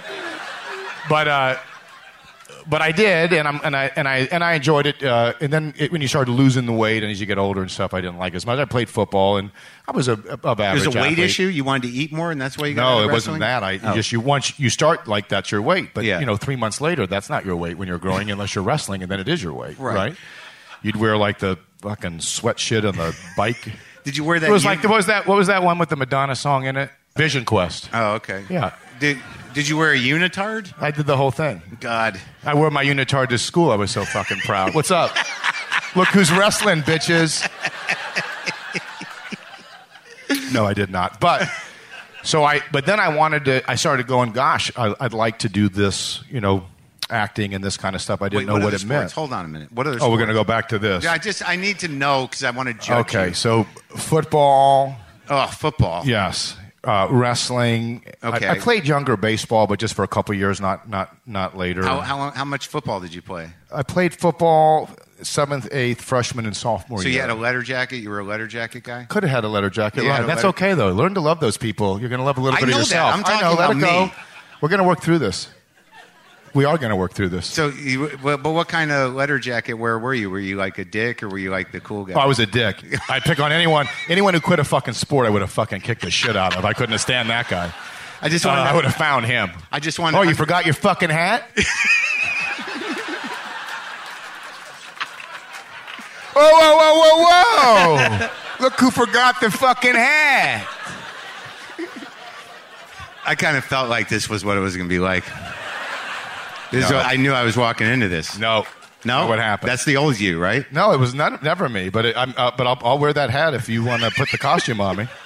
[1.09, 1.57] but uh,
[2.69, 5.03] but I did, and I'm and I and I and I enjoyed it.
[5.03, 7.61] Uh, and then it, when you started losing the weight, and as you get older
[7.61, 8.59] and stuff, I didn't like it as much.
[8.59, 9.51] I played football, and
[9.89, 10.83] I was a above average.
[10.85, 11.19] There's a weight athlete.
[11.27, 11.47] issue.
[11.47, 13.65] You wanted to eat more, and that's why you got No, it wasn't that.
[13.65, 13.95] I Oh.
[13.95, 16.21] just you once you start like that's your weight, but Yeah.
[16.21, 19.03] you know three months later that's not your weight when you're growing unless you're wrestling,
[19.03, 19.97] and then it is your weight, Right.
[19.97, 20.17] right?
[20.83, 23.73] You'd wear like the fucking sweat shit on the bike.
[24.05, 24.49] Did you wear that?
[24.49, 25.27] It was like what was that?
[25.27, 26.91] What was that one with the Madonna song in it?
[27.17, 27.89] Vision Quest.
[27.93, 28.45] Oh, okay.
[28.49, 28.75] Yeah.
[28.99, 29.19] Did
[29.53, 30.73] Did you wear a unitard?
[30.81, 31.63] I did the whole thing.
[31.81, 32.21] God.
[32.45, 33.71] I wore my unitard to school.
[33.71, 34.75] I was so fucking proud.
[34.75, 35.11] What's up?
[35.97, 37.47] Look who's wrestling, bitches.
[40.53, 41.21] No, I did not.
[41.21, 41.49] But
[42.23, 43.71] so I, but then I wanted to.
[43.71, 44.33] I started going.
[44.33, 46.23] Gosh, I, I'd like to do this.
[46.31, 46.67] You know,
[47.13, 48.23] acting and this kind of stuff.
[48.23, 48.89] I didn't Wait, know what, what, it sports?
[48.89, 49.13] meant.
[49.13, 49.71] Hold on a minute.
[49.73, 49.99] What other?
[50.01, 51.05] Oh, we're gonna go back to this.
[51.05, 53.07] Yeah, I just I need to know because I want to judge.
[53.07, 53.35] Okay, you.
[53.35, 54.97] so football,
[55.29, 56.05] Oh, football.
[56.07, 56.57] yes.
[56.85, 58.05] Uh, wrestling.
[58.25, 58.45] Okay.
[58.45, 61.85] I, I played younger baseball, but just for a couple years, not not not later.
[61.85, 63.51] How, how, long- how much football did you play?
[63.73, 64.91] I played football
[65.23, 67.15] seventh, eighth, freshman, and sophomore So year.
[67.15, 67.99] you had a letter jacket.
[67.99, 69.05] You were a letter jacket guy.
[69.05, 70.01] Could have had a letter jacket.
[70.03, 70.27] Right.
[70.27, 70.91] That's letter- okay though.
[70.91, 72.01] Learn to love those people.
[72.01, 72.79] You're going to love a little I bit of that.
[72.81, 73.15] yourself.
[73.15, 73.55] I'm I know.
[73.57, 74.07] talking Let it go.
[74.07, 74.13] me.
[74.61, 75.47] We're going to work through this.
[76.55, 77.47] We are going to work through this.
[77.47, 79.75] So, you, but what kind of letter jacket?
[79.75, 80.29] Where were you?
[80.29, 82.13] Were you like a dick, or were you like the cool guy?
[82.15, 82.77] Oh, I was a dick.
[83.09, 83.87] I'd pick on anyone.
[84.09, 86.65] Anyone who quit a fucking sport, I would have fucking kicked the shit out of.
[86.67, 87.73] I couldn't have stand that guy.
[88.21, 88.61] I just Uh, want.
[88.61, 89.51] I would have found him.
[89.73, 90.15] I just want.
[90.15, 91.49] Oh, you forgot your fucking hat?
[96.35, 98.29] whoa, whoa, whoa, whoa, whoa!
[98.61, 100.69] Look who forgot the fucking hat.
[103.25, 105.25] I kind of felt like this was what it was going to be like.
[106.73, 106.97] This No.
[106.97, 108.37] what- I knew I was walking into this.
[108.39, 108.67] No.
[109.05, 109.69] No, What happened?
[109.69, 110.65] That's the old you, right?
[110.73, 111.89] No, it was not, never me.
[111.89, 114.31] But it, I'm, uh, but I'll, I'll wear that hat if you want to put
[114.31, 115.09] the costume on me.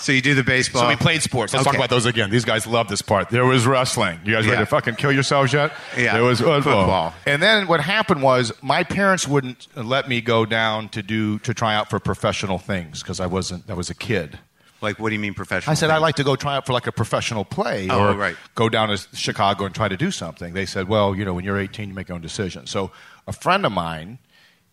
[0.00, 0.82] So you do the baseball.
[0.82, 1.52] So we played sports.
[1.52, 2.30] Let's talk about those again.
[2.30, 3.30] These guys love this part.
[3.30, 4.20] There was wrestling.
[4.24, 5.72] You guys ready to fucking kill yourselves yet?
[5.96, 6.14] Yeah.
[6.14, 6.62] There was football.
[6.62, 7.14] Football.
[7.26, 11.52] And then what happened was my parents wouldn't let me go down to do to
[11.52, 13.68] try out for professional things because I wasn't.
[13.68, 14.38] I was a kid.
[14.80, 15.72] Like, what do you mean professional?
[15.72, 15.96] I said thing?
[15.96, 18.36] I'd like to go try out for like a professional play Oh, or right.
[18.54, 20.54] go down to Chicago and try to do something.
[20.54, 22.66] They said, well, you know, when you're 18, you make your own decision.
[22.66, 22.92] So
[23.26, 24.18] a friend of mine,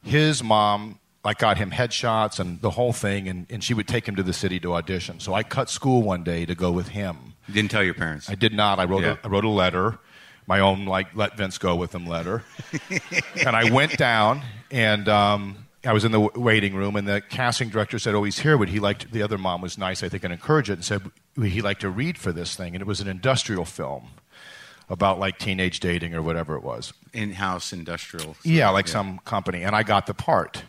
[0.04, 4.08] his mom, like got him headshots and the whole thing, and, and she would take
[4.08, 5.20] him to the city to audition.
[5.20, 7.34] So I cut school one day to go with him.
[7.48, 8.30] You didn't tell your parents.
[8.30, 8.78] I did not.
[8.80, 9.18] I wrote, Yeah.
[9.24, 9.98] a, I wrote a letter,
[10.46, 12.44] my own like let Vince go with him letter,
[13.44, 17.70] and I went down and um, I was in the waiting room, and the casting
[17.70, 20.24] director said, "Oh, he's here." But he liked the other mom was nice, I think,
[20.24, 23.02] and encouraged it, and said he liked to read for this thing, and it was
[23.02, 24.08] an industrial film
[24.90, 26.94] about like teenage dating or whatever it was.
[27.14, 28.36] In-house industrial.
[28.44, 30.64] Yeah, like some company, and I got the part.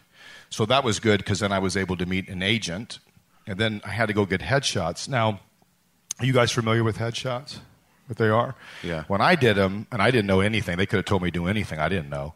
[0.48, 2.98] So that was good because then I was able to meet an agent,
[3.46, 5.08] and then I had to go get headshots.
[5.08, 5.40] Now,
[6.18, 7.58] are you guys familiar with headshots?
[8.06, 8.54] What they are?
[8.84, 9.02] Yeah.
[9.08, 11.38] When I did them, and I didn't know anything, they could have told me to
[11.40, 12.34] do anything I didn't know.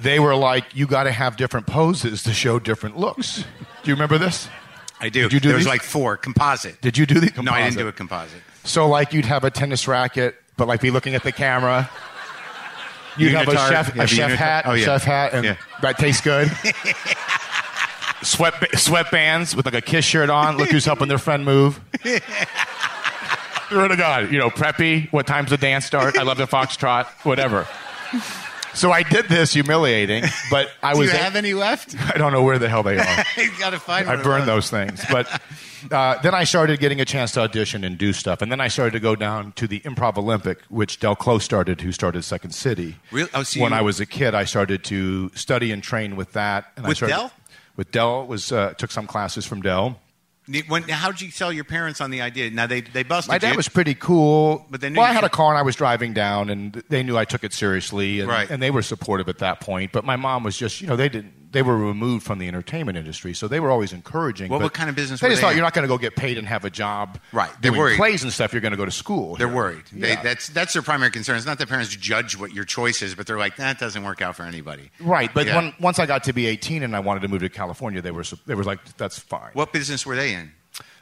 [0.00, 3.38] They were like, you got to have different poses to show different looks.
[3.82, 4.48] Do you remember this?
[5.00, 5.22] I do.
[5.22, 6.80] Did you do there was like four composite.
[6.80, 7.44] Did you do the composite?
[7.44, 8.40] No, I didn't do a composite.
[8.64, 11.90] So, like, you'd have a tennis racket, but like be looking at the camera.
[13.16, 14.34] You'd have a chef, Yeah, a chef unitard.
[14.36, 14.84] hat, Oh, a yeah.
[14.86, 15.56] chef hat, and Yeah.
[15.82, 16.48] that tastes good.
[18.22, 20.56] Sweat sweatbands with like a kiss shirt on.
[20.56, 21.78] Look who's helping their friend move.
[23.68, 25.12] Swear to God, you know, preppy.
[25.12, 26.16] What time's the dance start?
[26.18, 27.06] I love the foxtrot.
[27.24, 27.68] Whatever.
[28.74, 31.12] So I did this humiliating, but I Do was.
[31.12, 31.94] you have any left?
[32.14, 33.24] I don't know where the hell they are.
[33.36, 34.08] you got to find.
[34.08, 35.02] I burned those things.
[35.10, 35.28] But
[35.90, 38.42] uh, then I started getting a chance to audition and do stuff.
[38.42, 41.80] And then I started to go down to the Improv Olympic, which Del Close started,
[41.80, 42.96] who started Second City.
[43.10, 43.30] Really?
[43.34, 46.32] Oh, so when you- I was a kid, I started to study and train with
[46.32, 46.72] that.
[46.76, 47.32] And I With started, Del?
[47.76, 50.00] With Del, was uh, took some classes from Del.
[50.68, 52.50] When, how did you tell your parents on the idea?
[52.50, 53.56] Now they they busted My dad you.
[53.56, 54.66] was pretty cool.
[54.70, 57.02] But they knew well, I had a car and I was driving down, and they
[57.02, 58.50] knew I took it seriously, and, Right.
[58.50, 59.92] and they were supportive at that point.
[59.92, 61.32] But my mom was just, you know, they didn't.
[61.54, 64.50] They were removed from the entertainment industry, so they were always encouraging.
[64.50, 65.56] What- but what kind of business They just they thought in?
[65.56, 67.50] you're not going to go get paid and have a job, Right.
[67.62, 67.96] They're Doing worried.
[67.96, 68.52] plays and stuff.
[68.52, 69.36] You're going to go to school.
[69.36, 69.56] They're here.
[69.56, 69.84] worried.
[69.90, 71.36] They, that's that's their primary concern.
[71.36, 74.20] It's not that parents judge what your choice is, but they're like, that doesn't work
[74.20, 74.90] out for anybody.
[75.00, 75.32] right.
[75.32, 75.56] But Yeah.
[75.56, 78.10] when, once I got to be 18 and I wanted to move to California, they
[78.10, 79.50] were they were like, that's fine.
[79.54, 80.52] What business were they in?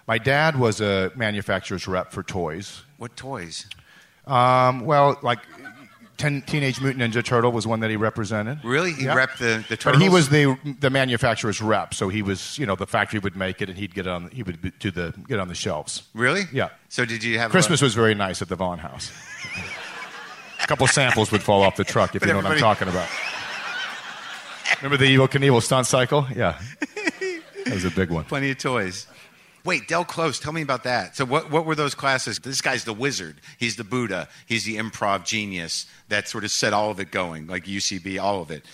[0.06, 2.82] My dad was a manufacturer's rep for toys.
[2.98, 3.66] What toys?
[4.26, 5.38] Um, well, like.
[6.22, 8.60] Ten, Teenage Mutant Ninja Turtle was one that he represented.
[8.64, 8.92] Really?
[8.92, 9.14] He Yeah.
[9.16, 12.76] repped the the But he was the the manufacturer's rep, so he was you know
[12.76, 15.38] the factory would make it and he'd get it on he would do the get
[15.40, 16.02] on the shelves.
[16.14, 16.44] really.
[16.52, 16.68] Yeah.
[16.88, 19.10] So did you have a- Christmas was very nice at the Vaughn house.
[20.62, 22.86] A couple samples would fall off the truck if But you know what I'm talking
[22.88, 23.08] about.
[24.80, 26.26] Remember the Evel Knievel stunt cycle?
[26.34, 26.58] Yeah,
[27.64, 28.24] that was a big one.
[28.24, 29.06] plenty of toys?
[29.64, 31.16] Wait, Del Close, tell me about that.
[31.16, 32.38] So, what, what were those classes?
[32.38, 33.36] This guy's the wizard.
[33.58, 34.28] He's the Buddha.
[34.46, 38.42] He's the improv genius that sort of set all of it going, like UCB, all
[38.42, 38.64] of it.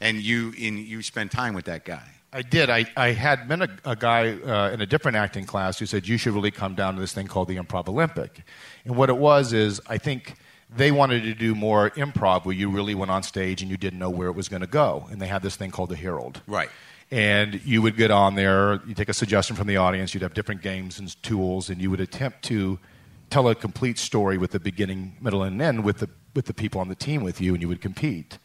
[0.00, 2.08] And you, in, you spent time with that guy.
[2.32, 2.68] I did.
[2.70, 6.06] I, I had met a, a guy uh, in a different acting class who said,
[6.06, 8.42] You should really come down to this thing called the Improv Olympic.
[8.84, 10.34] And what it was is, I think
[10.74, 13.98] they wanted to do more improv where you really went on stage and you didn't
[13.98, 15.06] know where it was going to go.
[15.10, 16.42] And they had this thing called the Herald.
[16.46, 16.68] Right.
[17.10, 20.34] And you would get on there, you take a suggestion from the audience, you'd have
[20.34, 22.78] different games and tools, and you would attempt to
[23.30, 26.80] tell a complete story with the beginning, middle, and end with the, with the people
[26.80, 28.38] on the team with you, and you would compete.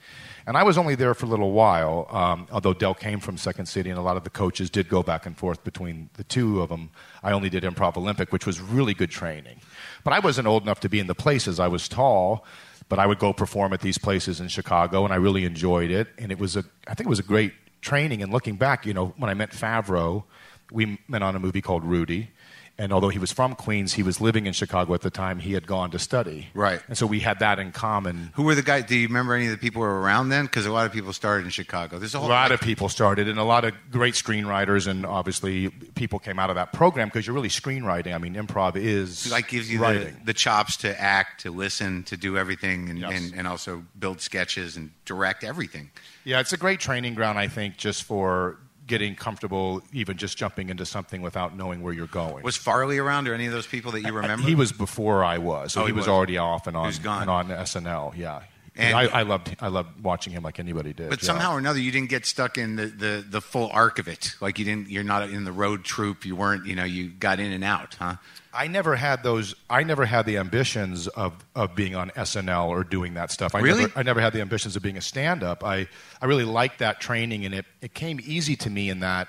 [0.46, 3.66] And I was only there for a little while, um, although Del came from Second
[3.66, 6.62] City, and a lot of the coaches did go back and forth between the two
[6.62, 6.90] of them.
[7.22, 9.62] I only did Improv Olympic, which was really good training.
[10.04, 11.60] But I wasn't old enough to be in the places.
[11.62, 12.46] I was tall,
[12.90, 16.08] but I would go perform at these places in Chicago, and I really enjoyed it.
[16.18, 18.22] And it was a, I think it was a great training.
[18.22, 20.24] And looking back, you know, when I met Favreau,
[20.72, 22.30] we met on a movie called Rudy.
[22.76, 25.38] And although he was from Queens, he was living in Chicago at the time.
[25.38, 26.48] He had gone to study.
[26.56, 26.82] Right.
[26.88, 28.32] And so we had that in common.
[28.34, 28.86] Who were the guys?
[28.86, 30.46] Do you remember any of the people who were around then?
[30.46, 32.00] Because a lot of people started in Chicago.
[32.00, 35.06] There's a A whole lot of people started, and a lot of great screenwriters, and
[35.06, 38.12] obviously people came out of that program because you're really screenwriting.
[38.16, 42.18] I mean, improv is like gives you the, the chops to act, to listen, to
[42.18, 43.14] do everything, and, Yes.
[43.14, 45.92] and, and also build sketches and direct everything.
[46.24, 50.70] Yeah, it's a great training ground, I think, just for getting comfortable, even just jumping
[50.70, 52.44] into something without knowing where you're going.
[52.44, 54.48] Was Farley around, or any of those people that you uh, uh, remember?
[54.48, 56.08] He was before I was, so Oh, he, he was, was.
[56.10, 57.22] already off and on, was gone.
[57.24, 58.16] and on SNL.
[58.18, 58.42] Yeah,
[58.76, 61.10] And- I, I loved I loved watching him like anybody did.
[61.10, 61.28] But yeah.
[61.28, 64.36] somehow or another, you didn't get stuck in the, the, the full arc of it.
[64.42, 66.26] Like you didn't, you're not in the road troupe.
[66.26, 68.16] You weren't, you know, you got in and out, huh?
[68.54, 69.56] I never had those.
[69.70, 73.56] I never had the ambitions of, of being on SNL or doing that stuff.
[73.56, 73.82] I Really?
[73.82, 75.64] Never, I never had the ambitions of being a stand up.
[75.64, 75.88] I,
[76.22, 79.28] I really liked that training, and it, it came easy to me in that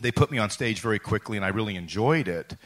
[0.00, 2.56] they put me on stage very quickly, and I really enjoyed it.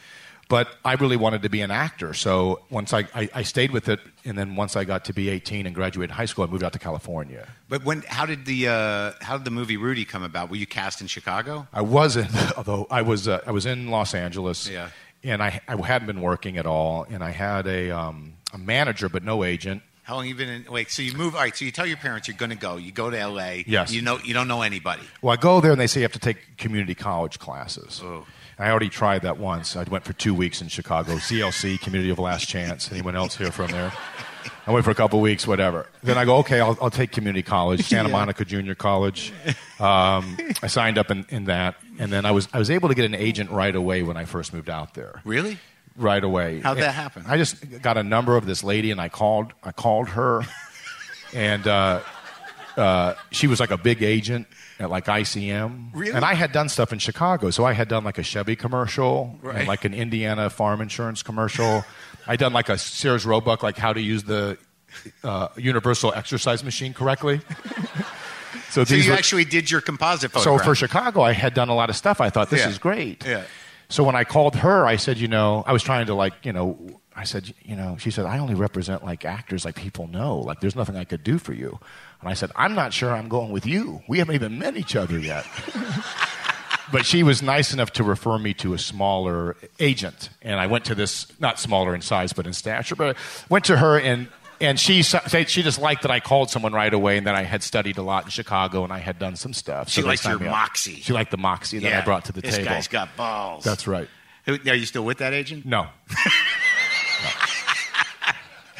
[0.48, 2.12] But I really wanted to be an actor.
[2.12, 5.28] So once I, I, I stayed with it, and then once I got to be
[5.28, 7.46] 18 and graduated high school, I moved out to California.
[7.68, 10.50] But when, how did the, uh, how did the movie Rudy come about?
[10.50, 11.68] Were you cast in Chicago?
[11.72, 14.88] I wasn't, although I was, uh, I was in Los Angeles, Yeah.
[15.22, 19.08] And I, I hadn't been working at all, and I had a, um, a manager
[19.08, 19.82] but no agent.
[20.02, 20.64] How long you been in?
[20.72, 21.34] Wait, so you move?
[21.34, 22.76] All right, so you tell your parents you're going to go.
[22.76, 23.64] You go to L.A.
[23.66, 23.92] Yes.
[23.92, 25.02] You know, you don't know anybody.
[25.22, 28.00] Well, I go there and they say you have to take community college classes.
[28.02, 28.26] Oh.
[28.58, 29.76] And I already tried that once.
[29.76, 32.90] I went for two weeks in Chicago, CLC, Community of Last Chance.
[32.90, 33.92] Anyone else here from there?
[34.66, 35.86] I went for a couple of weeks, whatever.
[36.02, 39.32] Then I go, okay, I'll, I'll take community college, Santa Monica Junior College.
[39.80, 42.94] Um, I signed up in, in that, and then I was I was able to
[42.94, 45.20] get an agent right away when I first moved out there.
[45.24, 45.58] Really?
[45.96, 46.60] Right away.
[46.60, 47.24] How'd that happen?
[47.28, 49.52] I just got a number of this lady, and I called.
[49.62, 50.42] I called her,
[51.34, 52.00] and uh,
[52.76, 54.46] uh, she was like a big agent
[54.78, 55.90] at like ICM.
[55.92, 56.12] Really?
[56.12, 59.38] And I had done stuff in Chicago, so I had done like a Chevy commercial,
[59.42, 59.56] Right.
[59.58, 61.84] and like an Indiana farm insurance commercial.
[62.26, 64.56] I'd done like a Sears Roebuck, like how to use the
[65.22, 67.40] uh, universal exercise machine correctly.
[68.70, 71.74] so So you were- actually did your composite so for Chicago, I had done a
[71.74, 72.20] lot of stuff.
[72.20, 72.68] I thought this Yeah.
[72.68, 73.24] is great.
[73.26, 73.42] Yeah.
[73.88, 76.52] So when I called her, I said, you know, I was trying to like, you
[76.52, 76.78] know,
[77.16, 80.38] I said, you know, she said, I only represent like actors like people know.
[80.38, 81.78] Like there's nothing I could do for you.
[82.20, 84.02] And I said, I'm not sure I'm going with you.
[84.08, 85.44] We haven't even met each other yet.
[86.92, 90.30] but she was nice enough to refer me to a smaller agent.
[90.42, 93.64] And I went to this, not smaller in size, but in stature, but I went
[93.66, 94.28] to her and
[94.60, 97.62] and she she just liked that I called someone right away, and that I had
[97.62, 99.88] studied a lot in Chicago, and I had done some stuff.
[99.88, 100.96] She they liked your moxie.
[100.96, 102.70] She liked the moxie that I brought to the this table.
[102.70, 103.64] guy's got balls.
[103.64, 104.08] That's right.
[104.46, 105.64] Are you still with that agent?
[105.66, 105.82] No.
[107.22, 107.30] no.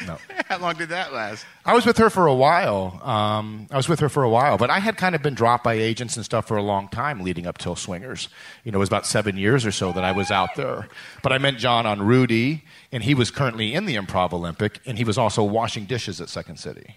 [0.07, 0.17] No.
[0.47, 1.45] How long did that last?
[1.65, 2.99] I was with her for a while.
[3.03, 5.63] Um, I was with her for a while, but I had kind of been dropped
[5.63, 8.29] by agents and stuff for a long time leading up till Swingers.
[8.63, 10.87] You know, it was about seven years or so that I was out there.
[11.23, 14.97] But I met Jon on Rudy, and he was currently in the Improv Olympic, and
[14.97, 16.95] he was also washing dishes at Second City.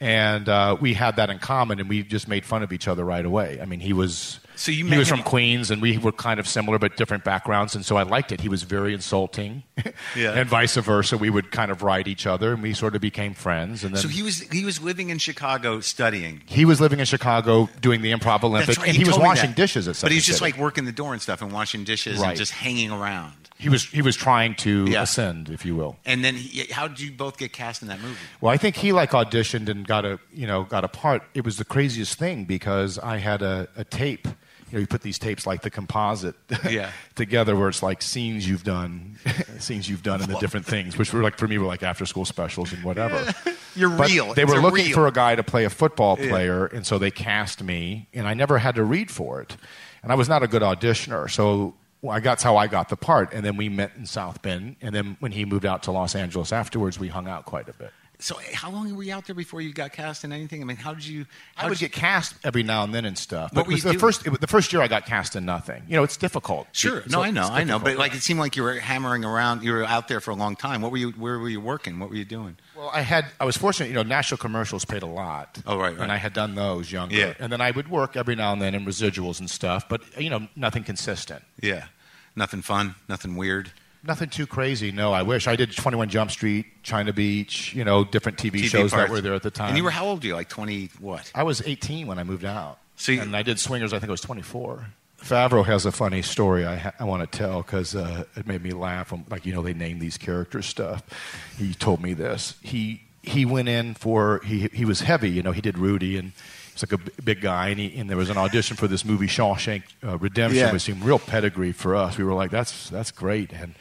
[0.00, 3.04] And uh, we had that in common, and we just made fun of each other
[3.04, 3.58] right away.
[3.60, 6.40] I mean, he was So you he was him- from Queens, and we were kind
[6.40, 8.40] of similar but different backgrounds, and so I liked it.
[8.40, 9.62] He was very insulting,
[10.16, 10.32] Yeah.
[10.32, 11.16] and vice versa.
[11.16, 13.84] We would kind of ride each other, and we sort of became friends.
[13.84, 16.42] And then So he was he was living in Chicago studying.
[16.46, 19.52] he was living in Chicago doing the Improv Olympic, That's right, and he was washing
[19.52, 20.52] dishes at But he was just City.
[20.52, 22.30] like working the door and stuff and washing dishes Right.
[22.30, 23.34] and just hanging around.
[23.58, 25.02] he was he was trying to Yeah.
[25.02, 25.96] ascend, if you will.
[26.04, 28.16] And then he, how did you both get cast in that movie?
[28.40, 31.22] Well, I think he like auditioned and got a you know got a part.
[31.34, 34.26] It was the craziest thing because I had a, a tape.
[34.70, 36.34] You know, you put these tapes like the composite
[36.70, 36.90] Yeah.
[37.14, 39.16] together, where it's like scenes you've done,
[39.58, 42.04] scenes you've done, and the different things, which were like for me were like after
[42.06, 43.32] school specials and whatever.
[43.74, 44.34] You're But real.
[44.34, 44.94] They It's were looking real.
[44.94, 46.28] for a guy to play a football Yeah.
[46.28, 49.56] player, and so they cast me, and I never had to read for it.
[50.02, 52.96] And I was not a good auditioner, so well, I that's how I got the
[52.96, 53.32] part.
[53.32, 56.14] And then we met in South Bend, and then when he moved out to Los
[56.14, 57.92] Angeles afterwards, we hung out quite a bit.
[58.20, 60.60] So eh, how long were you out there before you got cast in anything?
[60.60, 61.24] I mean, how did you?
[61.54, 63.52] How I would get cast every now and then and stuff.
[63.54, 64.00] But were it was you the doing?
[64.00, 65.84] first it the first year I got cast in nothing.
[65.86, 66.66] You know, it's difficult.
[66.72, 66.96] Sure.
[66.98, 67.78] It's- No, I know, I know.
[67.78, 69.62] But like, it seemed like you were hammering around.
[69.62, 70.82] You were out there for a long time.
[70.82, 71.10] What were you?
[71.12, 72.00] Where were you working?
[72.00, 72.56] What were you doing?
[72.76, 73.86] Well, I had I was fortunate.
[73.88, 75.58] You know, national commercials paid a lot.
[75.64, 76.02] Oh, right, right.
[76.02, 77.14] And I had done those younger.
[77.14, 77.34] Yeah.
[77.38, 80.28] And then I would work every now and then in residuals and stuff, but you
[80.30, 81.44] know, nothing consistent.
[81.60, 81.84] Yeah.
[82.34, 82.96] Nothing fun.
[83.08, 83.70] Nothing weird.
[84.08, 84.90] Nothing too crazy.
[84.90, 85.76] No, I wish I did.
[85.76, 87.74] Twenty One Jump Street, China Beach.
[87.74, 89.68] You know, different TV, TV shows that were there at the time.
[89.68, 90.22] And you were how old?
[90.22, 90.88] Were you like twenty?
[90.98, 91.30] What?
[91.34, 92.78] I was 18 when I moved out.
[92.96, 93.92] So you- and I did Swingers.
[93.92, 94.86] I think I was 24.
[95.22, 98.62] Favreau has a funny story I, ha- I want to tell because uh, it made
[98.62, 99.12] me laugh.
[99.12, 101.02] Um, Like you know, they name these characters stuff.
[101.58, 102.54] He told me this.
[102.62, 105.28] He he went in for he he was heavy.
[105.30, 106.32] You know, he did Rudy and.
[106.80, 109.26] He's like a big guy, and, he, and there was an audition for this movie
[109.26, 110.72] Shawshank uh, Redemption, Yeah.
[110.72, 112.16] which seemed real pedigree for us.
[112.16, 113.74] We were like, "That's that's great," and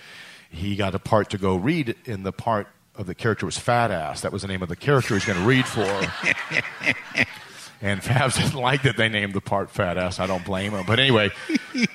[0.49, 3.91] he got a part to go read in the part of the character was Fat
[3.91, 4.21] Ass.
[4.21, 5.85] That was the name of the character he was going to read for.
[7.79, 10.19] And Fabs didn't like that they named the part Fat Ass.
[10.19, 10.83] I don't blame him.
[10.87, 11.29] But anyway,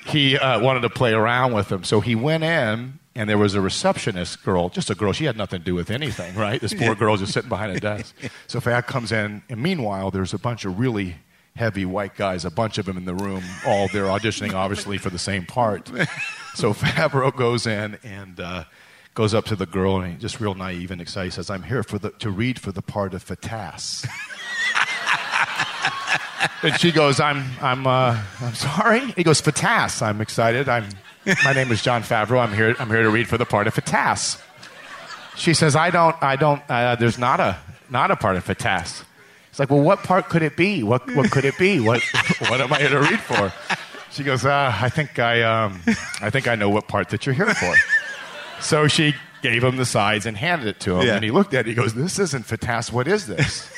[0.05, 1.83] he uh, wanted to play around with him.
[1.83, 5.13] So he went in, and there was a receptionist girl, just a girl.
[5.13, 6.59] She had nothing to do with anything, right?
[6.59, 8.15] This poor girl just sitting behind a desk.
[8.47, 11.15] So Fab comes in, and meanwhile, there's a bunch of really
[11.55, 15.09] heavy white guys, a bunch of them in the room, all they're auditioning, obviously, for
[15.09, 15.89] the same part.
[16.55, 18.39] So Favreau goes in and.
[18.39, 18.63] Uh,
[19.15, 21.25] Goes up to the girl and he just real naive and excited.
[21.25, 24.03] He says, "I'm here for the, to read for the part of Fatas."
[26.63, 30.67] And she goes, "I'm, I'm, uh, I'm sorry." He goes, "Fatas." I'm excited.
[30.67, 30.85] I'm.
[31.45, 32.39] My name is Jon Favreau.
[32.41, 32.75] I'm here.
[32.79, 34.41] I'm here to read for the part of Fatas.
[35.35, 36.15] She says, "I don't.
[36.21, 36.61] I don't.
[36.69, 37.57] Uh, there's not a,
[37.89, 39.03] not a part of Fatas."
[39.49, 40.81] It's like, well, what part could it be?
[40.81, 41.79] What, what could it be?
[41.79, 42.01] What,
[42.49, 43.53] what am I here to read for?
[44.11, 45.79] She goes, uh, "I think I, um,
[46.21, 47.75] I think I know what part that you're here for."
[48.61, 51.15] So she gave him the sides and handed it to him, Yeah.
[51.15, 51.67] and he looked at it.
[51.67, 52.91] He goes, "This isn't Fatas.
[52.91, 53.69] What is this?"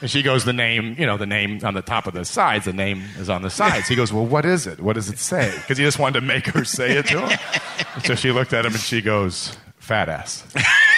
[0.00, 2.66] And she goes, the name, you know, the name on the top of the sides,
[2.66, 3.88] the name is on the sides.
[3.88, 4.80] He goes, well, what is it?
[4.80, 5.52] What does it say?
[5.56, 7.38] Because he just wanted to make her say it to him.
[8.04, 10.44] so she looked at him and she goes, fat ass.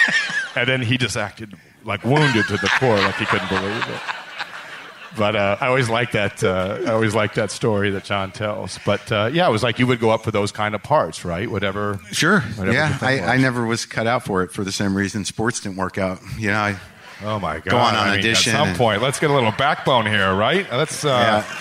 [0.55, 1.53] and then he just acted
[1.85, 4.01] like wounded to the core, like he couldn't believe it.
[5.17, 6.43] but uh, I always like that.
[6.43, 8.77] Uh, I always like that story that Jon tells.
[8.85, 11.23] But uh, yeah, it was like you would go up for those kind of parts,
[11.23, 11.49] right?
[11.49, 11.99] Whatever.
[12.11, 12.41] Sure.
[12.41, 15.61] Whatever yeah, I, I never was cut out for it for the same reason sports
[15.61, 16.19] didn't work out.
[16.37, 16.79] You know, I,
[17.23, 17.65] Oh my god!
[17.65, 20.05] Go on on I mean, audition At some and- point, let's get a little backbone
[20.05, 20.71] here, right?
[20.71, 21.03] Let's.
[21.03, 21.57] Uh, yeah,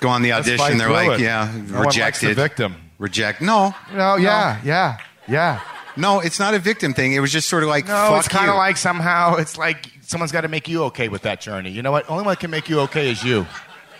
[0.00, 0.78] go on the audition.
[0.78, 1.24] They're like, it.
[1.24, 2.36] yeah, No the rejected.
[2.36, 2.76] victim.
[2.98, 3.40] Reject.
[3.40, 5.60] No, No, yeah, yeah, yeah.
[5.96, 7.14] no, it's not a victim thing.
[7.14, 10.32] It was just sort of like, No, it's kind of like somehow it's like someone's
[10.32, 11.70] got to make you okay with that journey.
[11.70, 12.08] You know what?
[12.10, 13.46] Only one that can make you okay is you.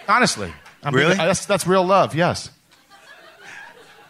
[0.07, 0.53] Honestly,
[0.83, 1.15] I'm Really?
[1.17, 2.15] That's that's real love.
[2.15, 2.51] Yes.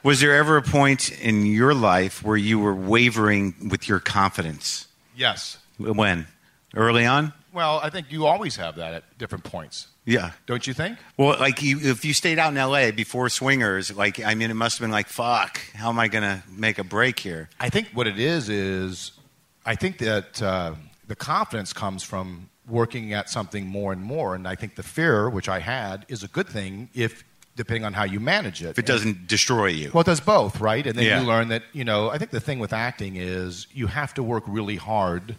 [0.02, 4.86] Was there ever a point in your life where you were wavering with your confidence?
[5.14, 5.58] Yes.
[5.78, 6.26] When?
[6.74, 7.32] Early on?
[7.52, 10.30] Well, I think you always have that at different points, Yeah.
[10.46, 10.98] don't you think?
[11.16, 12.92] Well, like you, if you stayed out in L.A.
[12.92, 16.22] before Swingers, like I mean, it must have been like, fuck, how am I going
[16.22, 17.48] to make a break here?
[17.58, 19.12] I think what it is is,
[19.66, 20.74] I think that uh,
[21.08, 25.28] the confidence comes from working at something more and more, and I think the fear,
[25.28, 27.24] which I had, is a good thing if
[27.56, 28.68] depending on how you manage it.
[28.70, 29.90] If it doesn't destroy you.
[29.92, 30.86] Well, it does both, right?
[30.86, 31.20] And then Yeah.
[31.20, 34.22] you learn that, you know, I think the thing with acting is you have to
[34.22, 35.34] work really hard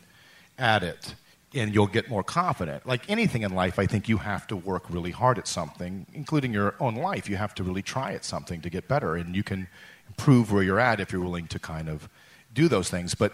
[0.59, 1.15] at it
[1.53, 2.85] and you'll get more confident.
[2.85, 6.53] Like anything in life, I think you have to work really hard at something, including
[6.53, 7.29] your own life.
[7.29, 9.67] You have to really try at something to get better and you can
[10.07, 12.07] improve where you're at if you're willing to kind of
[12.53, 13.15] do those things.
[13.15, 13.33] But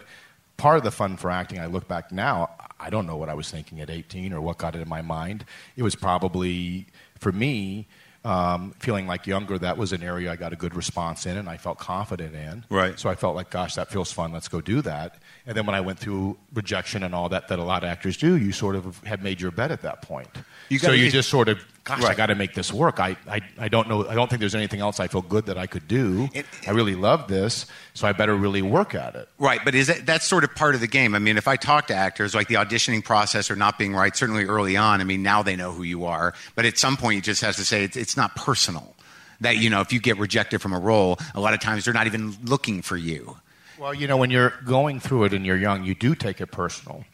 [0.56, 2.50] part of the fun for acting, I look back now,
[2.80, 5.02] I don't know what I was thinking at 18 or what got it in my
[5.02, 5.44] mind.
[5.76, 6.86] It was probably,
[7.18, 7.86] for me,
[8.24, 11.48] um, feeling like younger, that was an area I got a good response in and
[11.48, 12.64] I felt confident in.
[12.68, 12.98] Right.
[12.98, 14.32] So I felt like, gosh, that feels fun.
[14.32, 15.22] Let's go do that.
[15.48, 18.18] And then when I went through rejection and all that, that a lot of actors
[18.18, 20.28] do, you sort of have made your bed at that point.
[20.68, 23.00] You so you just sort of, gosh, I got to make this work.
[23.00, 24.06] I, I, I don't know.
[24.06, 26.28] I don't think there's anything else I feel good that I could do.
[26.34, 29.26] It- I really love this, so I better really work at it.
[29.38, 31.14] Right, but is that that's sort of part of the game?
[31.14, 34.14] I mean, if I talk to actors, like the auditioning process or not being right,
[34.14, 37.16] certainly early on, I mean, now they know who you are, but at some point,
[37.16, 38.94] you just have to say it's, it's not personal.
[39.40, 41.94] That you know, if you get rejected from a role, a lot of times they're
[41.94, 43.38] not even looking for you.
[43.78, 46.48] Well, you know, when you're going through it and you're young, you do take it
[46.48, 47.04] personal.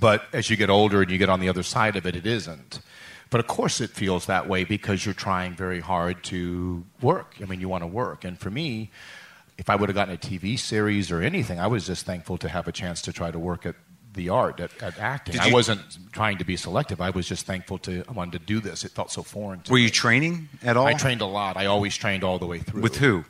[0.00, 2.26] But as you get older and you get on the other side of it, it
[2.26, 2.80] isn't.
[3.30, 7.36] But of course, it feels that way because you're trying very hard to work.
[7.40, 8.24] I mean, you want to work.
[8.24, 8.90] And for me,
[9.56, 12.48] if I would have gotten a TV series or anything, I was just thankful to
[12.48, 13.76] have a chance to try to work at
[14.14, 15.32] the art, at, at acting.
[15.32, 15.80] Did I wasn't
[16.12, 17.00] trying to be selective.
[17.00, 18.84] I was just thankful to I wanted to do this.
[18.84, 19.72] It felt so foreign to me.
[19.72, 19.84] Were me.
[19.84, 20.86] you training at all?
[20.86, 21.56] I trained a lot.
[21.56, 22.82] I always trained all the way through.
[22.82, 23.24] with who?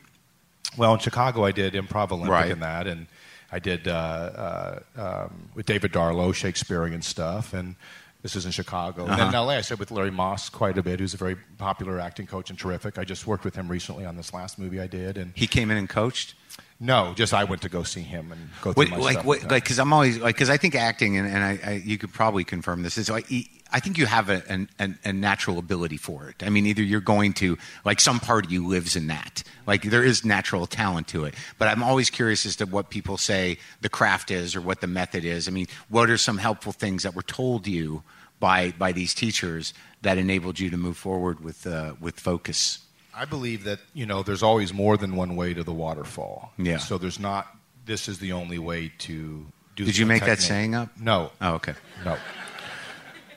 [0.76, 2.50] Well, in Chicago, I did improv Olympic Right.
[2.50, 3.06] and that, and
[3.52, 7.76] I did uh, uh, um, with David Darlow Shakespearean stuff, and
[8.22, 9.02] this is in Chicago.
[9.04, 9.44] And then in Uh-huh.
[9.44, 12.50] LA, I said with Larry Moss quite a bit, who's a very popular acting coach
[12.50, 12.98] and terrific.
[12.98, 15.70] I just worked with him recently on this last movie I did, and He came
[15.70, 16.34] in and coached.
[16.80, 19.24] no, just I went to go see him and go through What, my like, stuff.
[19.26, 21.98] what, like, because I'm always like, because I think acting, and, and I, I, you
[21.98, 24.68] could probably confirm this is like, e- I think you have a,
[25.04, 26.44] a natural ability for it.
[26.44, 29.82] I mean, either you're going to like some part of you lives in that, like
[29.82, 31.34] there is natural talent to it.
[31.58, 34.86] But I'm always curious as to what people say the craft is or what the
[34.86, 35.48] method is.
[35.48, 38.04] I mean, what are some helpful things that were told you
[38.38, 42.78] by by these teachers that enabled you to move forward with uh, with focus?
[43.12, 46.52] I believe that you know there's always more than one way to the waterfall.
[46.58, 46.78] Yeah.
[46.78, 47.48] So there's not.
[47.86, 49.84] This is the only way to do.
[49.84, 50.90] Did you make that saying up?
[50.96, 51.32] No.
[51.40, 51.74] Oh, okay.
[52.04, 52.16] No.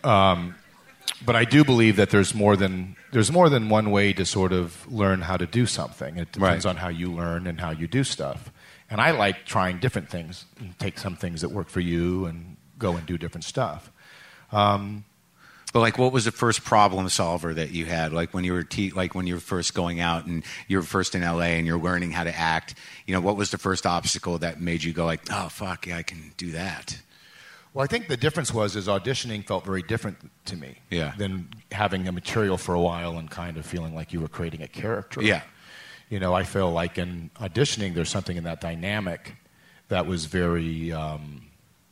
[0.04, 0.56] Um,
[1.26, 4.52] but I do believe that there's more than there's more than one way to sort
[4.52, 6.18] of learn how to do something.
[6.18, 6.70] It depends Right.
[6.72, 8.52] on how you learn and how you do stuff.
[8.90, 10.46] And I like trying different things.
[10.60, 13.92] And take some things that work for you and go and do different stuff.
[15.74, 18.14] But like, what was the first problem solver that you had?
[18.14, 21.14] Like when you were te- like when you were first going out and you're first
[21.16, 22.76] in LA and you're learning how to act.
[23.06, 25.98] You know, what was the first obstacle that made you go like, oh fuck, yeah,
[25.98, 26.98] I can do that.
[27.78, 31.14] Well, I think the difference was is auditioning felt very different to me Yeah.
[31.16, 34.64] than having a material for a while and kind of feeling like you were creating
[34.64, 35.22] a character.
[35.22, 35.44] Yeah.
[36.10, 39.36] You know, I feel like in auditioning, there's something in that dynamic
[39.90, 41.44] that was very, um,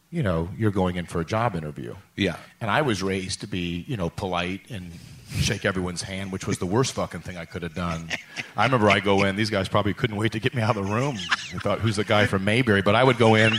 [0.09, 1.93] you know, you're going in for a job interview.
[2.15, 2.38] Yeah.
[2.61, 4.91] And I was raised to be, you know, polite and
[5.38, 8.09] shake everyone's hand, which was the worst fucking thing I could have done.
[8.57, 10.88] I remember I go in, these guys probably couldn't wait to get me out of
[10.88, 11.19] the room.
[11.51, 12.81] They thought, who's the guy from Mayberry?
[12.81, 13.53] But I would go in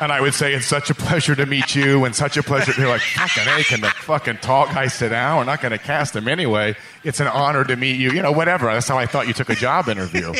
[0.00, 2.72] and I would say, it's such a pleasure to meet you and such a pleasure.
[2.72, 5.38] They're like, fucking A, can the fucking tall guy sit down?
[5.38, 6.76] We're not going to cast him anyway.
[7.04, 8.10] It's an honor to meet you.
[8.10, 8.66] You know, whatever.
[8.66, 10.32] That's how I thought you took a job interview.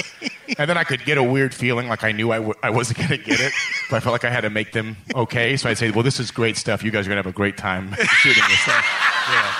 [0.59, 2.99] And then I could get a weird feeling like I knew I w- I wasn't
[2.99, 3.53] going to get it,
[3.91, 5.57] but I felt like I had to make them okay.
[5.57, 6.83] So I'd say, well, this is great stuff.
[6.83, 8.61] You guys are going to have a great time shooting this.
[8.61, 8.85] stuff.
[9.31, 9.55] Yeah.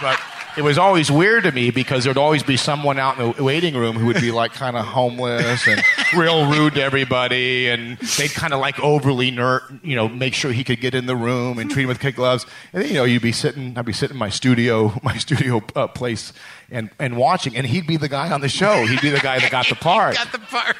[0.00, 0.20] But
[0.56, 3.74] it was always weird to me because there'd always be someone out in the waiting
[3.74, 5.82] room who would be like kind of homeless and
[6.16, 10.52] real rude to everybody, and they'd kind of like overly nerd, you know, make sure
[10.52, 12.46] he could get in the room and treat him with kid gloves.
[12.72, 15.62] And then, you know, you'd be sitting, I'd be sitting in my studio, my studio
[15.74, 16.32] uh, place,
[16.70, 18.84] and and watching, and he'd be the guy on the show.
[18.86, 20.16] He'd be the guy that got the part.
[20.16, 20.76] Got the part.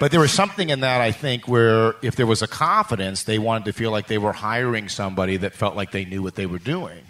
[0.00, 3.38] But there was something in that, I think, where if there was a confidence, they
[3.38, 6.46] wanted to feel like they were hiring somebody that felt like they knew what they
[6.46, 7.00] were doing.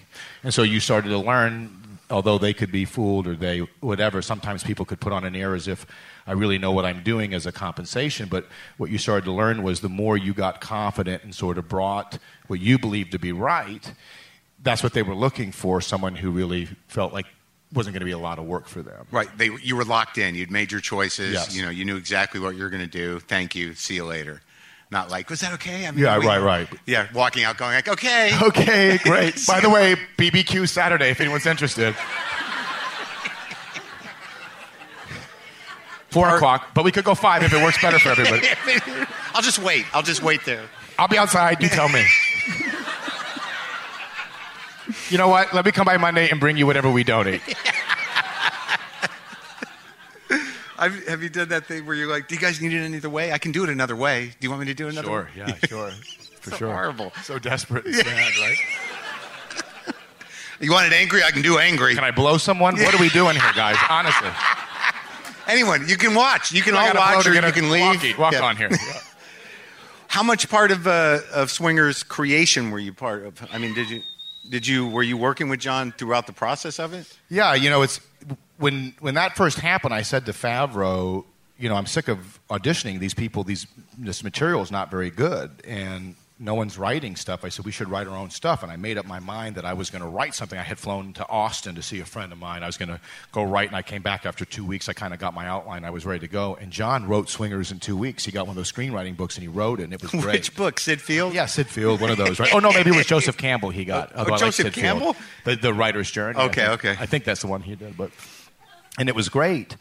[0.45, 4.63] And so you started to learn, although they could be fooled or they, whatever, sometimes
[4.63, 5.87] people could put on an air as if
[6.27, 8.29] I really know what I'm doing as a compensation.
[8.29, 11.69] But what you started to learn was the more you got confident and sort of
[11.69, 13.93] brought what you believed to be right,
[14.63, 17.27] that's what they were looking for someone who really felt like
[17.73, 19.07] wasn't going to be a lot of work for them.
[19.11, 19.29] Right.
[19.37, 20.35] They, you were locked in.
[20.35, 21.33] You'd made your choices.
[21.33, 21.57] Yes.
[21.57, 23.19] You know, you knew exactly what you were going to do.
[23.19, 23.75] Thank you.
[23.75, 24.43] See you later.
[24.95, 25.89] Not like, was that okay?
[25.89, 26.69] I mean, Yeah, we- right, right.
[26.87, 28.31] Yeah, walking out going like, okay.
[28.43, 29.45] Okay, great.
[29.49, 31.97] By the way, BBQ Saturday, if anyone's interested.
[36.11, 38.47] Four o'clock, but we could go five if it works better for everybody.
[39.35, 39.85] I'll just wait.
[39.93, 40.63] I'll just wait there.
[40.97, 41.61] I'll be outside.
[41.61, 42.05] You tell me.
[45.11, 45.53] You know what?
[45.53, 47.43] Let me come by Monday and bring you whatever we donate.
[50.79, 52.97] I've, have you done that thing where you're like, do you guys need it any
[52.99, 53.33] other way?
[53.33, 54.27] I can do it another way.
[54.29, 55.27] Do you want me to do it another way?
[55.37, 55.91] yeah, sure.
[56.41, 56.73] For So sure.
[56.73, 57.13] horrible.
[57.23, 58.07] So desperate and sad,
[58.39, 58.57] right?
[60.61, 61.23] You want it angry?
[61.25, 61.95] I can do angry.
[61.97, 62.77] Can I blow someone?
[62.77, 63.77] What are we doing here, guys?
[63.91, 64.31] Honestly.
[65.49, 66.53] Anyone, you can watch.
[66.53, 67.83] You can I all watch or you can leave.
[67.97, 68.43] walkie- Walk Yeah.
[68.45, 68.71] on here.
[70.07, 73.47] How much part of uh, of Swingers creation were you part of?
[73.53, 74.01] I mean, did you
[74.49, 77.19] did you were you working with Jon throughout the process of it?
[77.29, 78.01] Yeah, you know, it's
[78.59, 79.95] when when that first happened.
[79.95, 81.25] I said to Favreau,
[81.59, 83.45] you know, I'm sick of auditioning these people.
[83.45, 83.67] These
[83.99, 87.45] this material is not very good, and no one's writing stuff.
[87.45, 89.65] I said we should write our own stuff, and I made up my mind that
[89.65, 90.59] I was going to write something.
[90.59, 92.65] I had flown to Austin to see a friend of mine.
[92.65, 93.01] I was going to
[93.31, 94.89] go write, and I came back after two weeks.
[94.89, 95.85] I kind of got my outline.
[95.85, 98.25] I was ready to go, and Jon wrote Swingers in two weeks.
[98.25, 100.35] He got one of those screenwriting books, and he wrote it, and it was great.
[100.35, 100.81] Which book?
[100.81, 101.35] Syd Field.
[101.35, 102.53] Yeah, Syd Field, one of those, right?
[102.53, 103.71] Oh no, maybe it was Joseph Campbell.
[103.71, 104.13] He got.
[104.17, 104.75] Oh, like Joseph Field.
[104.75, 105.17] Campbell?
[105.45, 106.39] the, the writer's journey.
[106.39, 106.97] Okay, okay.
[106.99, 108.11] I think that's the one he did, but
[108.99, 109.77] and it was great.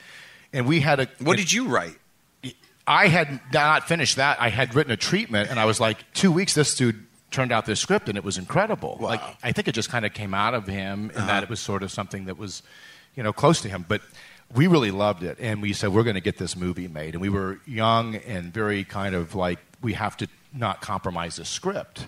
[0.52, 1.08] And we had a.
[1.20, 1.98] What did you write?
[2.86, 4.42] I had not finished that.
[4.42, 6.54] I had written a treatment, and I was like, two weeks.
[6.54, 8.98] This dude turned out this script, and it was incredible.
[9.00, 9.10] Wow.
[9.10, 11.28] Like I think it just kind of came out of him, and Uh-huh.
[11.28, 12.62] that it was sort of something that was,
[13.16, 13.86] you know, close to him.
[13.88, 14.02] But
[14.54, 17.16] we really loved it, and we said we're going to get this movie made.
[17.16, 21.46] And we were young and very kind of like we have to not compromise the
[21.46, 22.08] script.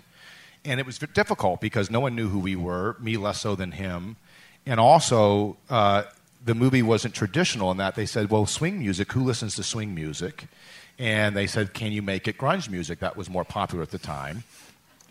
[0.65, 3.71] And it was difficult because no one knew who we were, me less so than
[3.71, 4.17] him.
[4.65, 6.03] And also, uh,
[6.45, 9.95] the movie wasn't traditional in that they said, well, swing music, who listens to swing
[9.95, 10.45] music?
[10.97, 12.99] And they said, can you make it grunge music?
[12.99, 14.43] That was more popular at the time.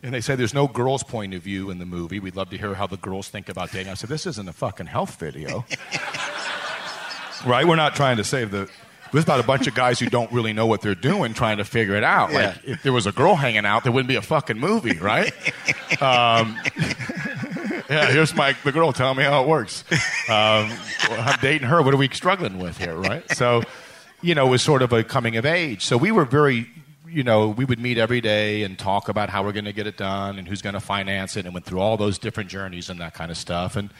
[0.02, 2.20] And they said, there's no girl's point of view in the movie.
[2.20, 3.90] We'd love to hear how the girls think about dating.
[3.90, 5.64] I said, this isn't a fucking health video.
[7.46, 7.66] right?
[7.66, 8.68] We're not trying to save the.
[9.12, 11.58] This is about a bunch of guys who don't really know what they're doing, trying
[11.58, 12.32] to figure it out.
[12.32, 12.48] Yeah.
[12.48, 15.32] Like, if there was a girl hanging out, there wouldn't be a fucking movie, right?
[16.02, 16.58] um,
[17.88, 19.84] yeah, here's my the girl telling me how it works.
[20.28, 20.70] Um,
[21.10, 21.82] I'm dating her.
[21.82, 23.28] What are we struggling with here, right?
[23.32, 23.62] So,
[24.22, 25.84] you know, it was sort of a coming of age.
[25.84, 26.68] So we were very,
[27.08, 29.86] you know, we would meet every day and talk about how we're going to get
[29.86, 32.88] it done and who's going to finance it, and went through all those different journeys
[32.88, 33.76] and that kind of stuff.
[33.76, 33.90] And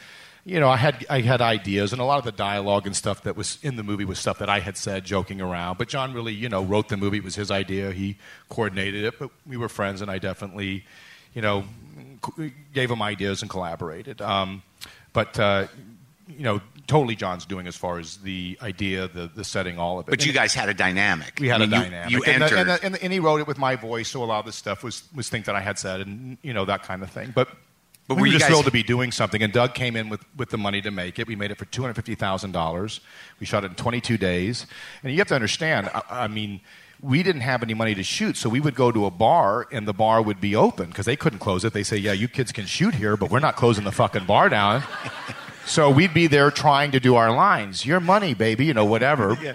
[0.47, 3.23] you know, I had I had ideas, and a lot of the dialogue and stuff
[3.23, 5.79] that was in the movie was stuff that I had said joking around.
[5.79, 7.17] But Jon really, you know, wrote the movie.
[7.17, 7.91] It was his idea.
[7.91, 8.17] He
[8.47, 10.85] coordinated it, but we were friends, and I definitely,
[11.33, 11.63] you know,
[12.73, 14.21] gave him ideas and collaborated.
[14.21, 14.63] Um,
[15.13, 15.67] but uh,
[16.27, 20.07] you know, totally Jon's doing as far as the idea, the the setting, all of
[20.07, 20.11] it.
[20.11, 21.37] But you guys had a dynamic.
[21.39, 22.11] we had I mean, a dynamic.
[22.11, 22.57] You, and, the- entered.
[22.59, 24.45] and, the- and, the- and he wrote it with my voice, so a lot of
[24.45, 27.09] the stuff was was things that I had said, and you know that kind of
[27.11, 27.31] thing.
[27.33, 27.49] But.
[28.07, 30.21] But we were just guys- thrilled to be doing something, and Doug came in with,
[30.37, 31.25] with the money to make it.
[31.25, 32.99] We made it for two hundred fifty thousand dollars.
[33.39, 34.67] We shot it in twenty two days,
[35.01, 35.89] and you have to understand.
[35.91, 36.61] I, I mean,
[37.05, 39.87] we didn't have any money to shoot, so we would go to a bar, and
[39.87, 41.73] the bar would be open because they couldn't close it.
[41.73, 44.49] They say, "Yeah, you kids can shoot here, but we're not closing the fucking bar
[44.49, 44.83] down."
[45.65, 47.85] so we'd be there trying to do our lines.
[47.85, 49.37] Your money, baby, you know, whatever.
[49.41, 49.53] yeah.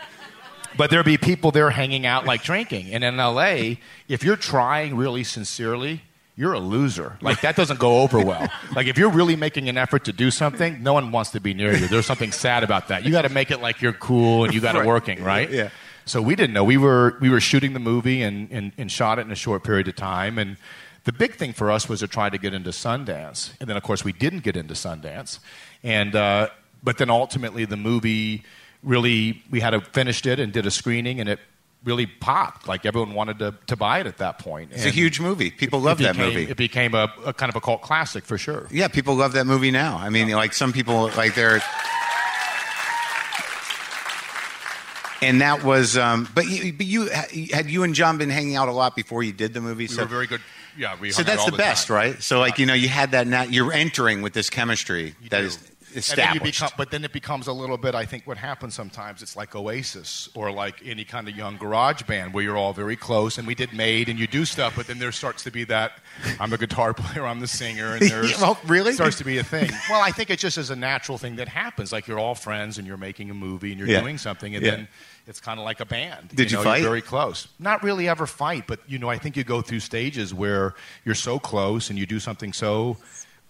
[0.76, 2.92] But there'd be people there hanging out like drinking.
[2.94, 3.74] And in LA,
[4.08, 6.02] if you're trying really sincerely,
[6.36, 7.18] you're a loser.
[7.20, 8.48] Like that doesn't go over well.
[8.76, 11.54] Like if you're really making an effort to do something, no one wants to be
[11.54, 11.88] near you.
[11.88, 13.04] There's something sad about that.
[13.04, 14.86] You got to make it like you're cool and you got it Right.
[14.86, 15.50] working, right?
[15.50, 15.70] Yeah.
[16.04, 16.64] So we didn't know.
[16.64, 19.64] We were we were shooting the movie and, and, and shot it in a short
[19.64, 20.38] period of time.
[20.38, 20.56] And
[21.04, 23.52] the big thing for us was to try to get into Sundance.
[23.60, 25.38] And then of course we didn't get into Sundance.
[25.82, 26.48] And uh,
[26.82, 28.42] but then ultimately the movie
[28.82, 31.38] really we had a, finished it and did a screening and it
[31.84, 32.68] really popped.
[32.68, 34.70] Like everyone wanted to, to buy it at that point.
[34.72, 35.50] It's a huge movie.
[35.50, 36.44] People love that movie.
[36.44, 38.66] It became a, a kind of a cult classic for sure.
[38.70, 39.96] Yeah, people love that movie now.
[39.96, 41.62] I mean, like some people, like they're.
[45.22, 47.08] And that was, um, but you, but you
[47.52, 49.84] had you and John been hanging out a lot before you did the movie.
[49.84, 50.40] We so were very good.
[50.78, 51.96] Yeah, we so that's all the, best, time.
[51.96, 52.22] right?
[52.22, 53.26] So like you know, you had that.
[53.26, 55.46] Now you're entering with this chemistry You that do.
[55.46, 56.42] is And then established.
[56.44, 57.96] become, but then it becomes a little bit.
[57.96, 62.02] I think what happens sometimes it's like Oasis or like any kind of young garage
[62.04, 63.36] band where you're all very close.
[63.38, 65.94] And we did Made, and you do stuff, but then there starts to be that
[66.38, 68.92] I'm a guitar player, I'm the singer, and there's Well, really?
[68.92, 69.68] starts to be a thing.
[69.90, 71.90] Well, I think it just is a natural thing that happens.
[71.92, 74.00] Like you're all friends and you're making a movie and you're Yeah.
[74.00, 74.70] doing something, and Yeah.
[74.70, 74.88] then
[75.26, 76.28] it's kind of like a band.
[76.28, 76.78] Did you know, fight?
[76.78, 77.48] You're very close.
[77.58, 81.14] Not really ever fight, but you know, I think you go through stages where you're
[81.14, 82.96] so close and you do something so,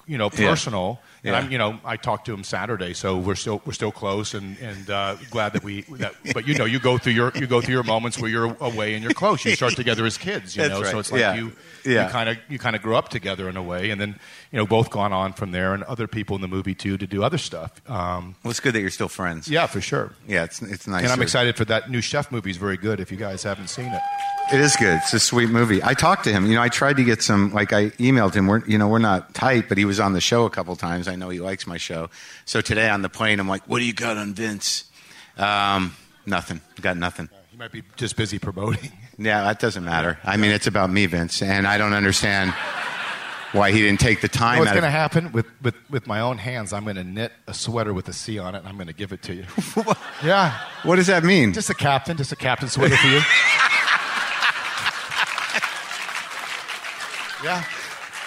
[0.06, 1.00] you know, personal.
[1.22, 1.38] And Yeah.
[1.40, 4.56] I'm, you know, I talked to him Saturday, so we're still we're still close, and
[4.58, 5.82] and uh, glad that we.
[5.82, 8.56] That, but you know, you go through your you go through your moments where you're
[8.60, 9.44] away and you're close.
[9.44, 10.80] You start together as kids, you That's know.
[10.82, 10.90] right.
[10.92, 11.34] So it's like Yeah.
[11.34, 11.52] you
[11.84, 12.06] Yeah.
[12.06, 14.18] you kind of you kind of grow up together in a way, and then
[14.50, 17.06] you know both gone on from there, and other people in the movie too to
[17.06, 17.70] do other stuff.
[17.88, 19.46] Um, well, it's good that you're still friends.
[19.48, 20.12] yeah, for sure.
[20.26, 21.02] yeah, it's it's nice.
[21.02, 22.50] And I'm excited for that new chef movie.
[22.50, 22.98] is very good.
[23.00, 24.00] If you guys haven't seen it.
[24.52, 24.94] It is good.
[25.04, 25.80] It's a sweet movie.
[25.84, 26.44] I talked to him.
[26.46, 27.52] You know, I tried to get some.
[27.52, 28.48] Like I emailed him.
[28.48, 31.06] We're you know we're not tight, but he was on the show a couple times.
[31.10, 32.08] I know he likes my show.
[32.46, 34.84] So today on the plane, I'm like, "What do you got on Vince?"
[35.36, 35.94] Um,
[36.26, 36.60] nothing.
[36.80, 37.28] Got nothing.
[37.50, 38.92] He might be just busy promoting.
[39.22, 40.18] Yeah, that doesn't matter.
[40.24, 42.54] I mean, it's about me, Vince, and I don't understand
[43.52, 44.60] why he didn't take the time.
[44.60, 46.72] What's going to happen with, with, with my own hands?
[46.72, 48.94] I'm going to knit a sweater with a C on it, and I'm going to
[48.94, 49.44] give it to you.
[50.24, 51.52] yeah, What does that mean?
[51.52, 53.20] just a captain, just a captain sweater for you.
[57.44, 57.62] yeah,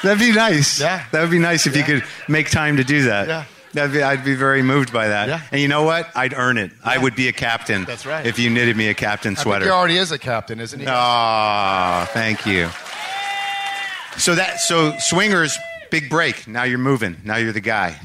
[0.03, 0.79] That'd be nice.
[0.79, 1.05] Yeah.
[1.11, 3.27] That would be nice if you could make time to do that.
[3.27, 3.45] Yeah.
[3.73, 5.27] That'd be, I'd be very moved by that.
[5.29, 5.41] Yeah.
[5.51, 6.07] And you know what?
[6.15, 6.71] I'd earn it.
[6.83, 7.85] I would be a captain.
[7.85, 8.23] That's right.
[8.25, 9.65] If you knitted me a captain sweater.
[9.65, 10.85] he already is a captain, isn't he?
[10.87, 12.69] Oh, thank you.
[14.17, 15.57] So that so swingers
[15.89, 16.47] big break.
[16.47, 17.17] Now you're moving.
[17.23, 17.99] Now you're the guy.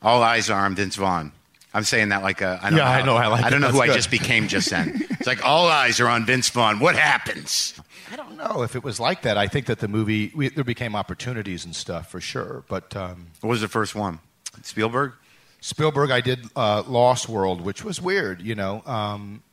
[0.00, 1.32] All eyes are on Vince Vaughn.
[1.74, 2.90] I'm saying that like a I don't Yeah, know.
[2.90, 3.66] I know, I like I don't it.
[3.66, 5.06] know who That's I just became just then.
[5.22, 6.80] It's like all eyes are on Vince Vaughn.
[6.80, 7.74] What happens?
[8.10, 9.38] I don't know if it was like that.
[9.38, 12.64] I think that the movie we, there became opportunities and stuff for sure.
[12.68, 14.18] But um, What was the first one?
[14.62, 15.12] Spielberg.
[15.60, 18.42] Spielberg, I did uh, Lost World, which was weird.
[18.42, 19.44] You know, um,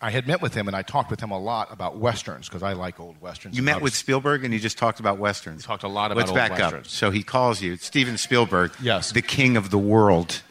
[0.00, 2.64] I had met with him and I talked with him a lot about westerns because
[2.64, 3.54] I like old westerns.
[3.54, 5.64] You And met with Spielberg and you just talked about westerns.
[5.64, 6.86] talked a lot about Let's old back westerns.
[6.88, 6.90] up.
[6.90, 9.12] So he calls you, Steven Spielberg, Yes.
[9.12, 10.42] the king of the world,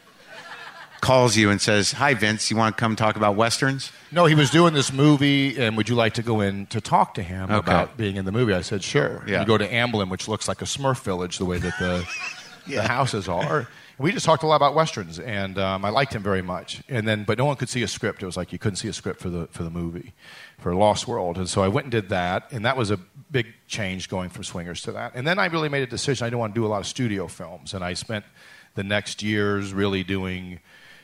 [1.02, 2.50] calls you and says, "Hi, Vince.
[2.50, 5.90] You want to come talk about westerns?" No, he was doing this movie, and would
[5.90, 7.58] you like to go in to talk to him Okay.
[7.58, 8.54] about being in the movie?
[8.54, 9.24] I said, sure.
[9.28, 9.42] Yeah.
[9.42, 12.06] You go to Amblin, which looks like a Smurf village, the way that the,
[12.68, 13.68] the houses are.
[13.98, 16.82] We just talked a lot about westerns, and um, I liked him very much.
[16.90, 18.24] And then, but no one could see a script.
[18.24, 20.14] It was like you couldn't see a script for the for the movie,
[20.60, 21.38] for Lost World.
[21.38, 22.98] And so I went and did that, and that was a
[23.30, 25.12] big change going from Swingers to that.
[25.16, 26.26] And then I really made a decision.
[26.26, 28.26] I didn't want to do a lot of studio films, and I spent
[28.74, 30.60] the next years really doing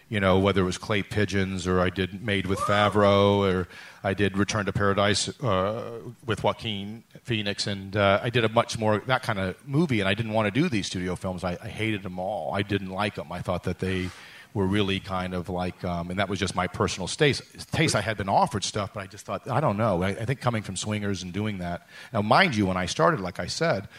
[0.09, 3.67] you know, whether it was Clay Pigeons or I did Made with Favreau or
[4.03, 8.77] I did Return to Paradise uh, with Joaquin Phoenix, and uh, I did a much
[8.77, 9.99] more that kind of movie.
[9.99, 11.43] And I didn't want to do these studio films.
[11.43, 12.53] I, I hated them all.
[12.53, 13.31] I didn't like them.
[13.31, 14.09] I thought that they
[14.53, 17.41] were really kind of like, um, and that was just my personal taste.
[17.71, 17.95] Taste.
[17.95, 20.01] I had been offered stuff, but I just thought, I don't know.
[20.03, 21.87] I, I think coming from Swingers and doing that.
[22.13, 23.89] Now, mind you, when I started, like I said,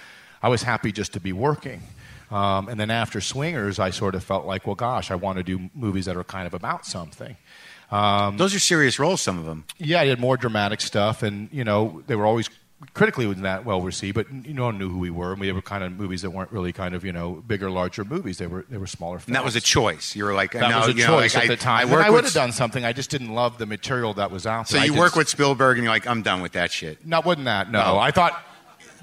[0.43, 1.83] I was happy just to be working.
[2.31, 5.43] Um, and then after Swingers, I sort of felt like, well, gosh, I want to
[5.43, 7.37] do movies that are kind of about something.
[7.91, 9.65] Those are serious roles, some of them.
[9.79, 12.51] Yeah, I did more dramatic stuff, and you know, they were always
[12.95, 15.83] critically that well received, but you know, knew who we were, and we were kind
[15.83, 18.39] of movies that weren't really kind of you know bigger, larger movies.
[18.39, 19.19] They were they were smaller.
[19.19, 19.29] Films.
[19.29, 20.15] And that was a choice.
[20.15, 21.93] You were like, That no, was a you know, choice like, at I, the time.
[21.93, 22.85] I I would have done something.
[22.85, 24.81] I just didn't love the material that was out there.
[24.81, 27.05] So you work with Spielberg, and you're like, I'm done with that shit.
[27.07, 27.71] No, wasn't that?
[27.71, 27.99] No, No.
[27.99, 28.41] I thought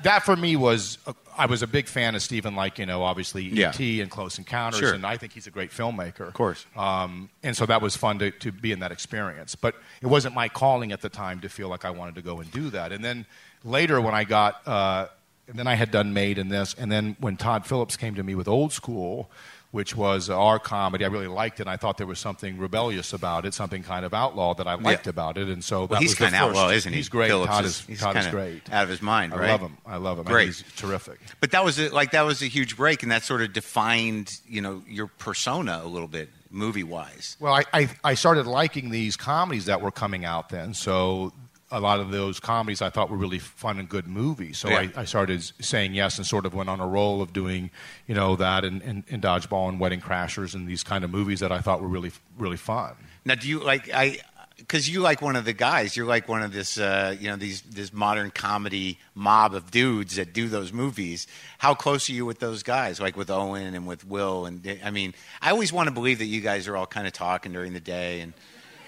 [0.04, 3.04] that for me was uh, I was a big fan of Steven, like you know,
[3.04, 3.70] obviously Yeah.
[3.70, 4.02] E.T.
[4.02, 4.94] and Close Encounters, Sure.
[4.94, 6.28] and I think he's a great filmmaker.
[6.28, 6.66] Of course.
[6.76, 9.56] Um, and so that was fun to, to be in that experience.
[9.56, 12.40] But it wasn't my calling at the time to feel like I wanted to go
[12.40, 12.92] and do that.
[12.92, 13.26] And then
[13.64, 15.08] later, when I got, uh,
[15.48, 18.24] and then I had done Made in this, and then when Todd Phillips came to
[18.24, 19.30] me with Old School,
[19.76, 21.64] which was our comedy, I really liked it.
[21.64, 24.76] And I thought there was something rebellious about it, something kind of outlaw that I
[24.76, 25.10] liked Yeah.
[25.10, 25.50] about it.
[25.50, 26.98] And so Well, that he's kind of outlaw, isn't he?
[27.00, 27.28] He's great.
[27.28, 28.72] Phillips Todd is- is, he's Todd is great.
[28.72, 29.78] out of his mind, I love him.
[29.86, 30.24] I love him.
[30.24, 30.46] Great.
[30.46, 31.20] He's terrific.
[31.42, 34.40] But that was a, like that was a huge break, and that sort of defined,
[34.48, 37.36] you know, your persona a little bit, movie wise.
[37.42, 40.74] Well, I, I, I started liking these comedies that were coming out then.
[40.74, 41.34] So
[41.76, 44.58] a lot of those comedies I thought were really fun and good movies.
[44.58, 44.88] So Yeah.
[44.96, 47.70] I, I started saying yes and sort of went on a roll of doing,
[48.08, 51.42] you know, that and, and, and Dodgeball and Wedding Crashers and these kind of movies
[51.42, 52.94] that I thought were really, really fun.
[53.26, 53.94] Now, do you like?
[53.94, 54.20] I
[54.58, 55.98] because you like one of the guys.
[55.98, 60.16] You're like one of this, uh, you know, these this modern comedy mob of dudes
[60.16, 61.28] that do those movies.
[61.58, 63.02] How close are you with those guys?
[63.02, 64.46] Like with Owen and with Will?
[64.46, 67.12] And I mean, I always want to believe that you guys are all kind of
[67.12, 68.34] talking during the day and.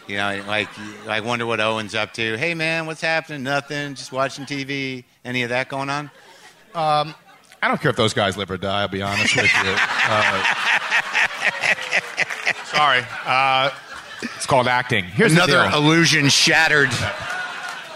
[0.07, 0.69] You know, like
[1.07, 2.37] I wonder what Owen's up to.
[2.37, 3.43] Hey, man, what's happening?
[3.43, 3.95] Nothing.
[3.95, 5.03] Just watching TV.
[5.25, 6.11] Any of that going on?
[6.73, 8.81] I don't care if those guys live or die.
[8.81, 9.75] I'll be honest with you.
[10.09, 10.43] Uh,
[12.63, 13.03] sorry.
[13.25, 13.69] Uh,
[14.21, 15.03] it's called acting.
[15.03, 16.89] Here's Another illusion shattered.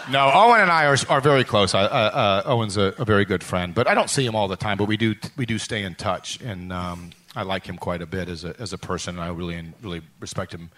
[0.09, 1.73] No, Owen and I are, are very close.
[1.73, 4.49] I, uh, uh, Owen's a, a very good friend, but I don't see him all
[4.49, 4.77] the time.
[4.77, 8.05] But we do we do stay in touch, and um, I like him quite a
[8.05, 9.15] bit as a as a person.
[9.15, 10.69] And I really really respect him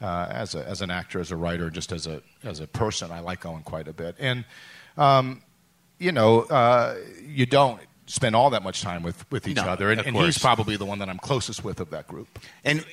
[0.00, 3.10] uh, as a, as an actor, as a writer, just as a as a person.
[3.10, 4.44] I like Owen quite a bit, and
[4.96, 5.42] um,
[5.98, 7.80] you know, uh, you don't
[8.10, 10.84] spend all that much time with, with each No, other, and, and he's probably the
[10.84, 12.40] one that I'm closest with of that group.
[12.64, 12.84] And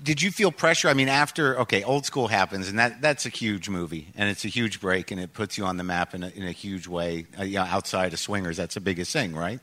[0.00, 0.88] did you feel pressure?
[0.88, 4.44] I mean, after okay, old school happens, and that that's a huge movie, and it's
[4.44, 6.86] a huge break, and it puts you on the map in a, in a huge
[6.86, 7.26] way.
[7.38, 9.58] Uh, you know, outside of swingers, that's the biggest thing, right?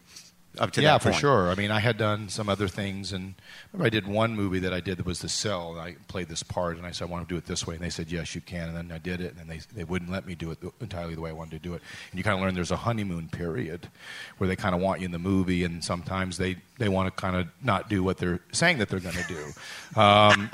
[0.59, 1.49] Up to yeah, for sure.
[1.49, 3.35] I mean, I had done some other things, and
[3.73, 5.71] remember I did one movie that I did that was The Cell.
[5.73, 7.75] And I played this part, and I said I want to do it this way,
[7.75, 8.69] and they said yes, you can.
[8.69, 11.15] And then I did it, and then they they wouldn't let me do it entirely
[11.15, 11.81] the way I wanted to do it.
[12.11, 13.87] And you kind of learn there's a honeymoon period
[14.37, 17.21] where they kind of want you in the movie, and sometimes they they want to
[17.21, 19.99] kind of not do what they're saying that they're going to do.
[19.99, 20.49] Um,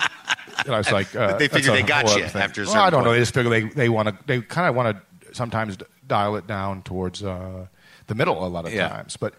[0.65, 2.41] and I was like, uh, they figure they got you thing.
[2.41, 3.11] after Well, I don't know.
[3.13, 5.77] They just figure they they want to they kind of want to sometimes
[6.07, 7.65] dial it down towards uh,
[8.07, 8.89] the middle a lot of Yeah.
[8.89, 9.33] times, but.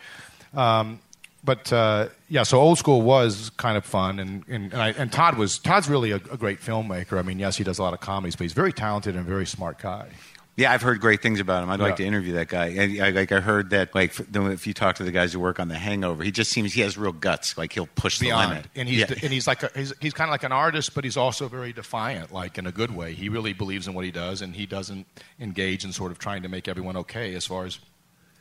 [0.57, 1.01] Um,
[1.43, 5.13] but uh, yeah, so old school was kind of fun, and and, and, I, and
[5.13, 7.19] Todd was Todd's really a, a great filmmaker.
[7.19, 9.29] I mean, yes, he does a lot of comedies, but he's very talented and a
[9.29, 10.09] very smart guy.
[10.57, 11.71] Yeah, I've heard great things about him.
[11.71, 12.67] I'd like to interview that guy.
[12.67, 15.59] And I, like I heard that, like if you talk to the guys who work
[15.59, 17.59] on The Hangover, he just seems he has real guts.
[17.59, 18.67] Like he'll push the Beyond, limit.
[18.77, 19.07] and he's Yeah.
[19.21, 21.73] and he's like a, he's, he's kind of like an artist, but he's also very
[21.73, 23.15] defiant, like in a good way.
[23.15, 25.07] He really believes in what he does, and he doesn't
[25.41, 27.35] engage in sort of trying to make everyone okay.
[27.35, 27.81] As far as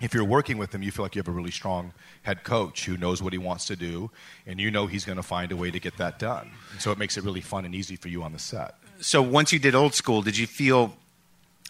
[0.04, 1.94] if you're working with him, you feel like you have a really strong
[2.24, 4.12] head coach who knows what he wants to do,
[4.46, 6.52] and you know he's going to find a way to get that done.
[6.78, 8.76] So it makes it really fun and easy for you on the set.
[9.00, 10.94] so once you did old school, did you feel?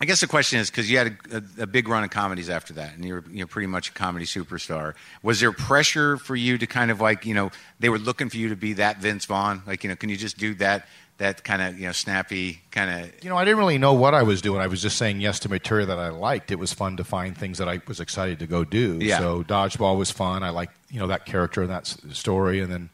[0.01, 2.73] I guess the question is because you had a, a, big run of comedies after
[2.73, 4.95] that, and you're you're pretty much a comedy superstar.
[5.21, 8.37] Was there pressure for you to kind of like you know they were looking for
[8.37, 9.61] you to be that Vince Vaughn?
[9.67, 10.87] Like you know, can you just do that
[11.17, 13.23] that kind of you know snappy kind of?
[13.23, 14.61] You know, I didn't really know what I was doing.
[14.61, 16.51] I was just saying yes to material that I liked.
[16.51, 18.99] It was fun to find things that I was excited to go do.
[19.01, 19.19] Yeah.
[19.19, 20.43] So dodgeball was fun.
[20.43, 22.89] I liked you know that character and that story, and then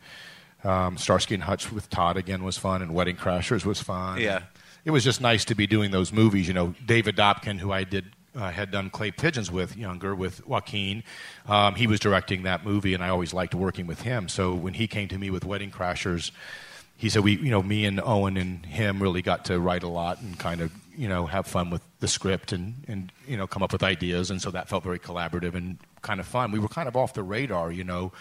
[0.64, 4.20] um, Starsky and Hutch with Todd again was fun, and Wedding Crashers was fun.
[4.20, 4.44] Yeah.
[4.86, 6.48] it was just nice to be doing those movies.
[6.48, 8.06] You know, David Dobkin, who I did.
[8.36, 11.04] Uh, had done Clay Pigeons with younger with Joaquin.
[11.48, 14.30] Um, he was directing that movie, and I always liked working with him.
[14.30, 16.30] So when he came to me with Wedding Crashers,
[17.00, 19.88] he said we you know me and Owen and him really got to write a
[19.88, 23.48] lot and kind of you know have fun with the script and and you know
[23.48, 26.52] come up with ideas and so that felt very collaborative and kind of fun.
[26.52, 28.12] We were kind of off the radar, you know.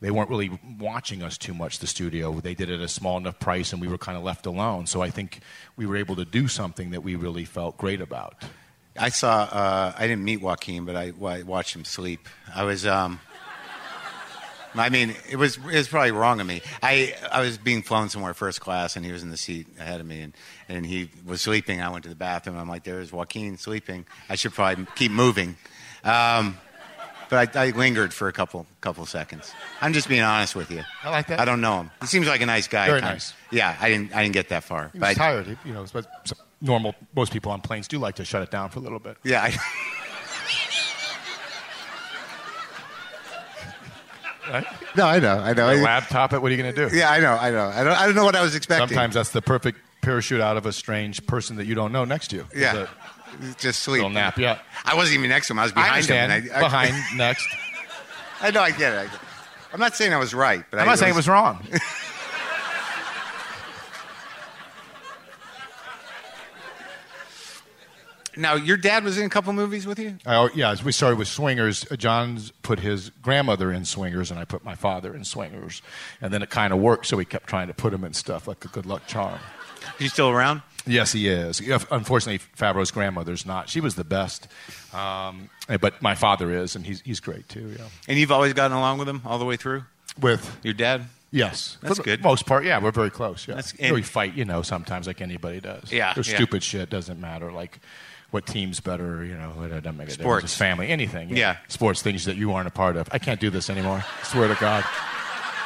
[0.00, 1.78] They weren't really watching us too much.
[1.78, 4.22] The studio they did it at a small enough price and we were kind of
[4.22, 4.86] left alone.
[4.86, 5.40] So I think
[5.76, 8.34] we were able to do something that we really felt great about.
[8.98, 9.42] I saw.
[9.50, 12.28] Uh, I didn't meet Joaquin, but I, I watched him sleep.
[12.54, 12.86] I was.
[12.86, 13.20] Um,
[14.80, 16.62] I mean, it was it was probably wrong of me.
[16.82, 20.00] I I was being flown somewhere first class, and he was in the seat ahead
[20.00, 20.34] of me, and,
[20.68, 21.80] and he was sleeping.
[21.80, 22.56] I went to the bathroom.
[22.56, 24.06] I'm like, "There's Joaquin sleeping.
[24.28, 25.56] I should probably keep moving."
[26.04, 26.58] Um,
[27.28, 29.52] but I, I lingered for a couple couple seconds.
[29.80, 30.82] I'm just being honest with you.
[31.02, 31.40] I like that.
[31.40, 31.90] I don't know him.
[32.00, 32.86] He seems like a nice guy.
[32.86, 33.34] Very nice.
[33.50, 34.90] Yeah, I didn't I didn't get that far.
[34.92, 35.84] He was tired, you know.
[35.92, 36.06] But
[36.60, 39.16] normal, most people on planes do like to shut it down for a little bit.
[39.24, 39.42] yeah.
[39.42, 39.58] I,
[44.96, 45.70] No, I know, I know.
[45.70, 46.40] A Laptop it.
[46.42, 46.96] What are you going to do?
[46.96, 47.66] Yeah, I know, I know.
[47.66, 48.88] I don't, I don't know what I was expecting.
[48.88, 52.28] Sometimes that's the perfect parachute out of a strange person that you don't know next
[52.28, 52.46] to you.
[52.54, 53.98] Yeah, a just sleep.
[53.98, 54.38] little nap.
[54.38, 54.58] Yeah.
[54.84, 55.58] I wasn't even next to him.
[55.58, 56.32] I was behind understand.
[56.32, 56.42] him.
[56.44, 57.46] and I, I, Behind next.
[58.40, 58.62] I know.
[58.62, 59.10] I get it.
[59.10, 59.18] I.
[59.72, 61.66] I'm not saying I was right, but I'm I, not saying it was wrong.
[68.38, 70.16] Now, your dad was in a couple movies with you.
[70.24, 71.84] I, yeah, we started with Swingers.
[71.98, 75.82] Jon's put his grandmother in Swingers, and I put my father in Swingers.
[76.20, 78.46] And then it kind of worked, so we kept trying to put him in stuff
[78.46, 79.40] like a good luck charm.
[79.96, 80.62] Is he still around?
[80.86, 81.60] Yes, he is.
[81.90, 83.68] Unfortunately, Favreau's grandmother's not.
[83.68, 84.48] She was the best,
[84.94, 87.74] um, but my father is, and he's he's great too.
[87.78, 87.84] Yeah.
[88.08, 89.84] And you've always gotten along with him all the way through.
[90.20, 91.04] With Your dad.
[91.30, 92.22] yes, That's for the good.
[92.22, 93.46] Most part, yeah, we're very close.
[93.46, 95.92] Yeah, That's- we fight, you know, sometimes like anybody does.
[95.92, 96.36] Yeah, there's yeah.
[96.36, 96.88] stupid shit.
[96.90, 97.52] Doesn't matter.
[97.52, 97.80] Like
[98.30, 99.24] what team's better.
[99.24, 100.14] You know, it doesn't make a difference.
[100.14, 100.44] Sports.
[100.44, 101.30] It's family, anything.
[101.36, 101.56] Yeah.
[101.68, 103.08] sports things that you aren't a part of.
[103.12, 104.04] I can't do this anymore.
[104.24, 104.84] swear to God.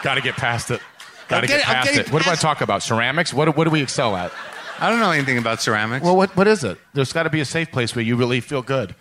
[0.02, 0.80] Got to get past it.
[1.28, 2.12] Got to get past it.
[2.12, 2.82] What do I talk about?
[2.82, 3.32] Ceramics.
[3.32, 4.32] What do- what do we excel at?
[4.80, 6.04] I don't know anything about ceramics.
[6.04, 6.76] Well, what, what is it?
[6.92, 8.94] There's got to be a safe place where you really feel good.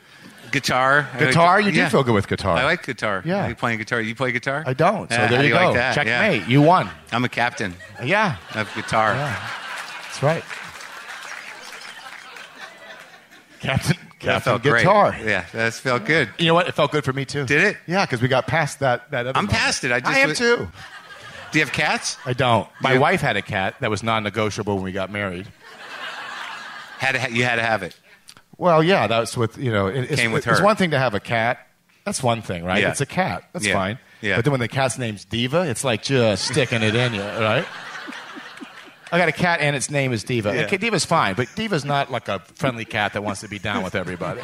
[0.52, 1.08] guitar.
[1.14, 1.60] I like- Guitar?
[1.62, 1.90] You do yeah.
[1.90, 2.58] feel good with guitar.
[2.58, 3.24] I like guitar.
[3.26, 3.44] Yeah.
[3.44, 4.00] I like playing guitar.
[4.02, 4.64] You play guitar?
[4.68, 5.10] I don't.
[5.10, 5.72] So Yeah, there how you do go.
[5.72, 5.96] Like?
[5.96, 6.42] Checkmate.
[6.42, 6.48] Yeah.
[6.48, 6.90] You won.
[7.12, 8.36] I'm a captain Yeah.
[8.54, 9.14] of guitar.
[9.16, 10.44] That's right.
[13.62, 15.12] Captain, Captain felt Guitar.
[15.12, 15.26] great.
[15.28, 16.30] Yeah, that felt good.
[16.38, 16.68] You know what?
[16.68, 17.46] It felt good for me too.
[17.46, 17.78] Did it?
[17.88, 19.10] Yeah, because we got past that.
[19.12, 19.60] That other I'm moment.
[19.60, 19.92] past it.
[19.92, 20.68] I just am was- too.
[21.52, 22.18] Do you have cats?
[22.26, 22.68] I don't.
[22.82, 25.48] My wife had a cat that was non-negotiable when we got married.
[26.98, 27.94] Had ha- you had to have it.
[28.58, 29.88] Well, yeah, that's with you know.
[29.88, 30.54] It, it's, Came with her.
[30.54, 31.60] It's one thing to have a cat.
[32.06, 32.82] That's one thing, right?
[32.82, 32.90] Yeah.
[32.92, 33.44] It's a cat.
[33.54, 33.74] That's Yeah.
[33.74, 34.00] fine.
[34.22, 34.36] Yeah.
[34.38, 37.66] But then when the cat's name's Diva, it's like just sticking it in you, right?
[39.12, 40.56] I got a cat and its name is Diva.
[40.56, 40.62] Yeah.
[40.64, 43.84] Okay, Diva's fine, but Diva's not like a friendly cat that wants to be down
[43.84, 44.42] with everybody.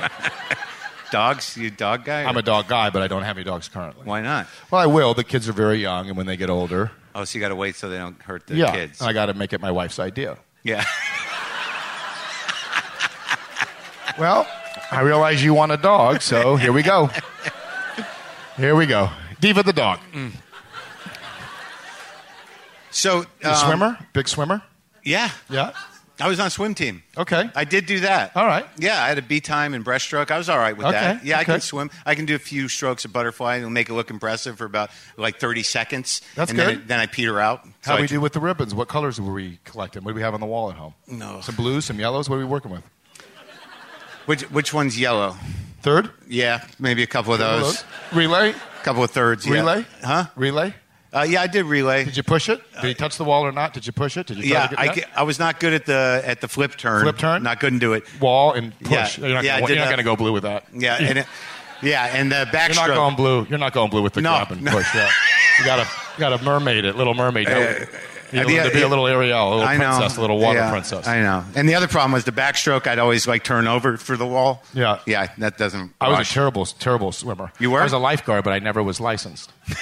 [1.11, 1.55] Dogs?
[1.55, 2.25] You a dog guy?
[2.25, 4.03] I'm a dog guy, but I don't have any dogs currently.
[4.03, 4.45] Why not?
[4.69, 5.13] Well, I will.
[5.13, 7.55] The kids are very young, and when they get older, Oh, so you got to
[7.55, 9.01] wait so they don't hurt the yeah, kids.
[9.01, 10.37] I got to make it my wife's idea.
[10.63, 10.83] yeah.
[14.17, 14.47] Well,
[14.91, 17.09] I realize you want a dog, so here we go.
[18.57, 19.11] Here we go.
[19.39, 19.99] Diva the dog.
[20.11, 20.31] Mm.
[22.97, 23.97] So, um, swimmer?
[24.13, 24.61] Big swimmer?
[25.03, 25.29] Yeah.
[25.49, 25.71] Yeah.
[26.19, 27.03] I was on swim team.
[27.15, 27.47] Okay.
[27.55, 28.35] I did do that.
[28.35, 28.65] All right.
[28.79, 30.31] Yeah, I had a B time in breaststroke.
[30.31, 31.23] I was all right with Okay, that.
[31.23, 31.91] Yeah, I can swim.
[32.07, 34.89] I can do a few strokes of butterfly and make it look impressive for about
[35.15, 36.23] like 30 seconds.
[36.33, 36.77] That's and Then, good.
[36.79, 37.63] it- then I peter out.
[37.83, 38.73] So How I we tr- do with the ribbons?
[38.73, 40.03] What colors were we collecting?
[40.03, 40.95] What do we have on the wall at home?
[41.05, 41.39] No.
[41.41, 42.27] Some blues, some yellows.
[42.31, 42.83] What are we working with?
[44.25, 45.37] Which, which one's yellow?
[45.83, 46.09] Third?
[46.27, 47.83] Yeah, maybe a couple of those.
[48.11, 48.49] Relay?
[48.49, 49.45] A couple of thirds.
[49.45, 49.53] yeah.
[49.53, 49.85] Relay?
[50.03, 50.25] Huh?
[50.35, 50.73] Relay?
[51.13, 52.03] Uh, yeah, I did relay.
[52.03, 52.61] Did you push it?
[52.81, 53.73] Did you touch the wall or not?
[53.73, 54.27] Did you push it?
[54.27, 55.21] Did you try yeah, to get I?
[55.21, 57.03] I was not good at the at the flip turn.
[57.03, 57.43] Flip turn?
[57.43, 58.03] Not good to it.
[58.21, 59.17] wall and push?
[59.17, 59.25] Yeah.
[59.25, 60.65] You're not, Yeah, gonna, you're not going to go blue with that.
[60.73, 61.25] Yeah, and it,
[61.81, 62.75] yeah, and the backstroke.
[62.75, 63.45] You're not going blue.
[63.49, 64.71] You're not going blue with the No, grab and no.
[64.71, 64.93] push.
[64.93, 65.09] Yeah.
[65.59, 67.47] You got to got to mermaid it, little mermaid.
[67.47, 67.87] You the-
[68.33, 69.97] to be a little Ariel, a little I know.
[69.97, 71.07] princess, a little water Yeah, princess.
[71.07, 71.45] I know.
[71.55, 72.85] And the other problem was the backstroke.
[72.85, 74.63] I'd always like turn over for the wall.
[74.73, 74.99] Yeah.
[75.05, 75.93] yeah, that doesn't.
[76.01, 77.53] I was a terrible, terrible swimmer.
[77.59, 77.79] You were?
[77.79, 79.51] I was a lifeguard, but I never was licensed.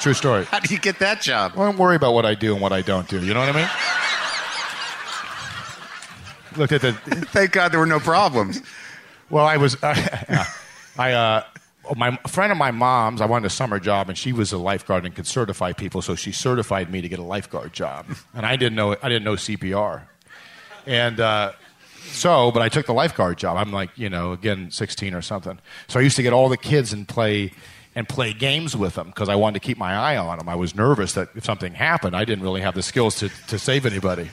[0.00, 0.44] True story.
[0.46, 1.52] How do you get that job?
[1.56, 3.22] I don't worry about what I do and what I don't do.
[3.22, 3.68] You know what I mean?
[6.56, 6.92] Looked at the.
[7.32, 8.62] Thank God there were no problems.
[9.28, 9.76] Well, I was.
[9.82, 10.44] Uh,
[10.98, 11.12] I.
[11.12, 11.44] Uh,
[11.96, 14.58] my a friend of my mom's, I wanted a summer job, and she was a
[14.58, 18.46] lifeguard and could certify people, so she certified me to get a lifeguard job, and
[18.46, 20.02] I didn't know I didn't know CPR,
[20.86, 21.52] and uh,
[22.12, 23.56] so, but I took the lifeguard job.
[23.56, 25.58] I'm like, you know, again, 16 or something.
[25.88, 27.52] So I used to get all the kids and play
[27.94, 30.48] and play games with them because I wanted to keep my eye on them.
[30.48, 33.58] I was nervous that if something happened, I didn't really have the skills to, to
[33.58, 34.30] save anybody.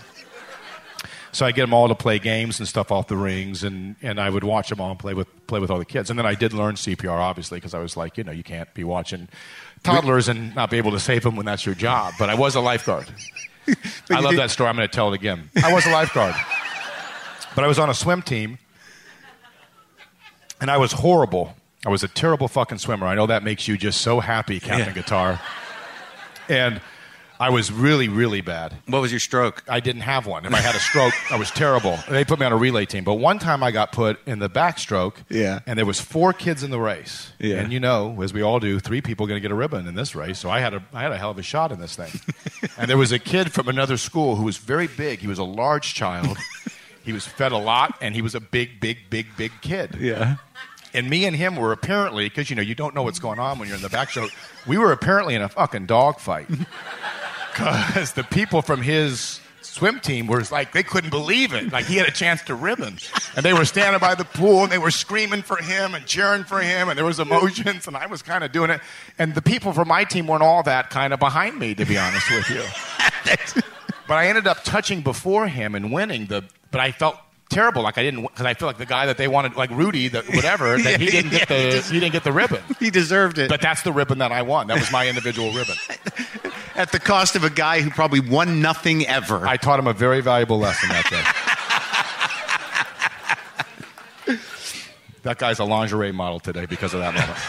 [1.31, 4.19] So I get them all to play games and stuff off the rings, and, and
[4.19, 6.09] I would watch them all and play with play with all the kids.
[6.09, 8.73] And then I did learn CPR, obviously, because I was like, you know, you can't
[8.73, 9.27] be watching
[9.83, 12.13] toddlers and not be able to save them when that's your job.
[12.17, 13.07] But I was a lifeguard.
[14.09, 14.69] I love that story.
[14.69, 15.49] I'm going to tell it again.
[15.61, 16.35] I was a lifeguard,
[17.55, 18.57] but I was on a swim team,
[20.61, 21.53] and I was horrible.
[21.85, 23.05] I was a terrible fucking swimmer.
[23.07, 24.93] I know that makes you just so happy, Captain Yeah.
[24.93, 25.39] Guitar.
[26.49, 26.81] And
[27.39, 28.73] I was really, really bad.
[28.87, 29.63] What was your stroke?
[29.69, 30.45] I didn't have one.
[30.45, 31.99] If I had a stroke, I was terrible.
[32.09, 33.03] They put me on a relay team.
[33.03, 35.17] But one time I got put in the backstroke.
[35.29, 35.59] Yeah.
[35.67, 37.31] And there was four kids in the race.
[37.37, 37.57] Yeah.
[37.57, 39.85] And you know, as we all do, three people are going to get a ribbon
[39.87, 40.39] in this race.
[40.39, 42.11] So I had a I had a hell of a shot in this thing.
[42.77, 45.19] and there was a kid from another school who was very big.
[45.19, 46.37] He was a large child.
[47.03, 49.95] he was fed a lot, and he was a big, big, big, big kid.
[49.99, 50.37] Yeah.
[50.97, 53.59] And me and him were apparently, because you know you don't know what's going on
[53.59, 54.27] when you're in the back show,
[54.65, 56.47] we were apparently in a fucking dogfight.
[57.51, 61.71] Because the people from his swim team were like, they couldn't believe it.
[61.71, 62.97] Like he had a chance to ribbon.
[63.35, 66.43] And they were standing by the pool and they were screaming for him and cheering
[66.43, 66.89] for him.
[66.89, 67.87] And there was emotions.
[67.87, 68.81] And I was kind of doing it.
[69.19, 71.97] And the people from my team weren't all that kind of behind me, to be
[71.97, 73.61] honest with you.
[74.07, 76.43] but I ended up touching before him and winning the.
[76.71, 77.17] But I felt
[77.49, 80.07] terrible, like I didn't, because I feel like the guy that they wanted, like Rudy,
[80.07, 82.61] the, whatever, that he didn't get yeah, the he didn't get the ribbon.
[82.79, 84.67] He deserved it But that's the ribbon that I won.
[84.67, 85.75] That was my individual ribbon.
[86.75, 89.47] at the cost of a guy who probably won nothing ever.
[89.47, 91.09] I taught him a very valuable lesson that
[94.27, 94.35] day.
[95.23, 97.39] that guy's a lingerie model today because of that moment.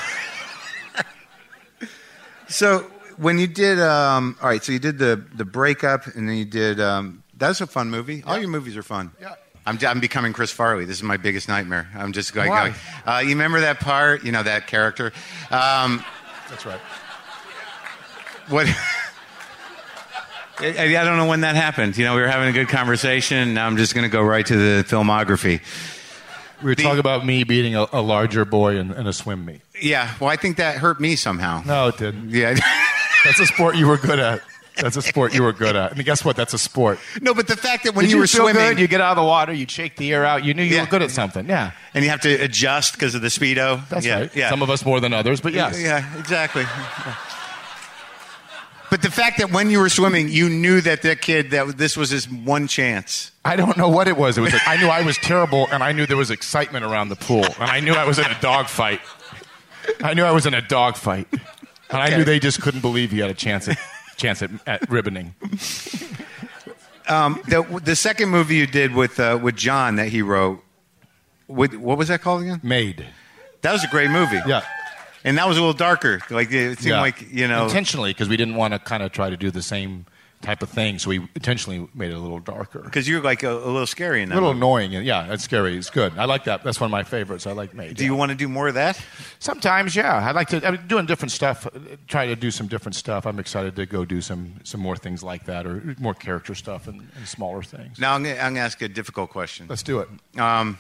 [2.49, 6.37] So when you did, um, all right, so you did the the breakup, and then
[6.37, 6.81] you did.
[6.81, 8.25] Um, that's a fun movie.
[8.27, 9.13] All your movies are fun.
[9.21, 9.35] Yeah.
[9.69, 10.87] I'm, I'm becoming Chris Farley.
[10.87, 11.89] This is my biggest nightmare.
[11.95, 12.49] I'm just going.
[12.49, 12.69] Why?
[12.69, 14.25] going, uh, you remember that part?
[14.25, 15.13] You know that character.
[15.51, 16.03] Um,
[16.49, 16.81] That's right.
[18.49, 18.67] what?
[20.61, 21.99] I, I don't know when that happened.
[21.99, 23.55] You know, we were having a good conversation.
[23.55, 25.61] Now I'm just going to go right to the filmography.
[26.63, 29.61] We were talking about me beating a, a larger boy in, in a swim meet.
[29.81, 30.13] Yeah.
[30.19, 31.63] Well, I think that hurt me somehow.
[31.65, 32.31] No, it didn't.
[32.31, 32.55] Yeah.
[33.25, 34.41] That's a sport you were good at.
[34.81, 35.93] That's a sport you were good at.
[35.93, 36.37] I mean, guess what?
[36.37, 36.99] That's a sport.
[37.21, 38.79] No, but the fact that when you, you, were swimming good?
[38.79, 40.45] You get out of the water, you shake the air out.
[40.45, 40.83] You knew you Yeah.
[40.83, 41.49] were good at something.
[41.49, 43.87] Yeah, and you have to adjust because of the speedo.
[43.89, 44.37] that's yeah, right.
[44.37, 44.51] Yeah.
[44.51, 45.81] Some of us more than others, but yes.
[45.81, 46.65] Yeah, exactly.
[48.91, 51.97] But the fact that when you were swimming, you knew that that kid that this
[51.97, 53.33] was his one chance.
[53.45, 54.39] I don't know what it was.
[54.39, 54.55] It was.
[54.67, 57.71] I knew I was terrible, and I knew there was excitement around the pool, and
[57.71, 59.01] I knew I was in a dog fight.
[60.03, 63.11] I knew I was in a dog fight, and I knew they just couldn't believe
[63.11, 63.79] he had a chance at
[64.19, 65.33] chance at, at ribboning.
[67.09, 70.63] The, the second movie you did with uh, with Jon that he wrote,
[71.47, 72.61] with, what was that called again?
[72.63, 73.07] Made.
[73.63, 74.41] That was a great movie.
[74.47, 74.63] Yeah.
[75.25, 76.21] and that was a little darker.
[76.31, 77.01] Like it seemed Yeah.
[77.01, 77.65] like you know.
[77.65, 80.05] intentionally because we didn't want to kind of try to do the same
[80.41, 82.79] type of thing, so we intentionally made it a little darker.
[82.81, 84.35] Because you're like a, a little scary in that.
[84.35, 84.59] A little movie.
[84.59, 85.77] annoying, and yeah, it's scary.
[85.77, 86.17] It's good.
[86.17, 86.63] I like that.
[86.63, 87.47] That's one of my favorites.
[87.47, 87.97] I like Made.
[87.97, 88.11] Do yeah.
[88.11, 89.01] you want to do more of that?
[89.41, 90.15] Sometimes, yeah.
[90.17, 90.67] I like to.
[90.67, 91.67] I'm doing different stuff.
[91.67, 91.71] uh,
[92.07, 93.27] Try to do some different stuff.
[93.27, 96.87] I'm excited to go do some some more things like that, or more character stuff
[96.89, 97.99] and, and smaller things.
[97.99, 99.67] Now I'm gonna, I'm gonna ask a difficult question.
[99.69, 100.09] Let's do it.
[100.41, 100.79] Um,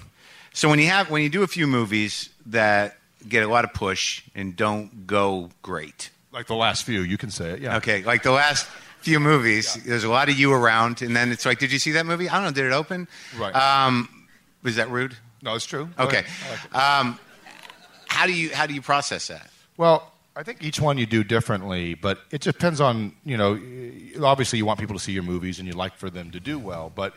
[0.52, 2.96] so when you have when you do a few movies that
[3.28, 7.30] get a lot of push and don't go great, Like the last few, you can
[7.30, 7.61] say it.
[7.61, 7.76] Yeah.
[7.78, 8.66] okay, like the last
[9.01, 11.92] few movies, there's a lot of you around, and then it's like, did you see
[11.92, 12.28] that movie?
[12.28, 13.09] I don't know, did it open?
[13.36, 13.55] Right.
[13.55, 14.09] Um,
[14.62, 15.16] was that rude?
[15.42, 15.88] No, it's true.
[15.99, 16.24] Okay.
[16.51, 16.74] like.
[16.74, 17.18] Um,
[18.09, 19.51] how do you how do you process that?
[19.76, 23.61] Well, I think each one you do differently, but it depends on you know.
[24.24, 26.59] Obviously, you want people to see your movies, and you'd like for them to do
[26.59, 27.14] well, but.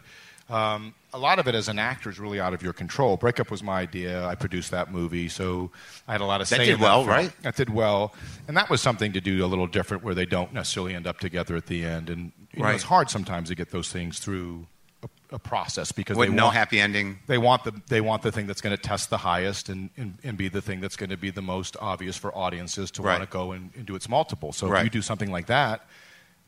[0.52, 3.18] Um, a lot of it as an actor is really out of your control.
[3.18, 4.26] Breakup was my idea.
[4.26, 5.72] I produced that movie, so
[6.08, 7.10] I had a lot of That say did in well, film.
[7.10, 7.42] right?
[7.44, 8.14] That did well,
[8.48, 11.20] and that was something to do a little different, where they don't necessarily end up
[11.20, 12.10] together at the end.
[12.10, 14.68] And you know, it's hard sometimes to get those things through
[15.04, 17.20] a, a process because With they no want, happy ending.
[17.28, 20.18] they want the they want the thing that's going to test the highest and, and,
[20.24, 23.18] and be the thing that's going to be the most obvious for audiences to Right.
[23.20, 24.52] want to go and, and do its multiple.
[24.54, 24.80] So Right.
[24.80, 25.86] if you do something like that,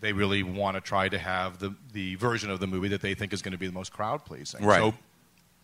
[0.03, 3.15] they really want to try to have the the version of the movie that they
[3.15, 4.63] think is going to be the most crowd pleasing.
[4.63, 4.79] Right.
[4.79, 4.93] So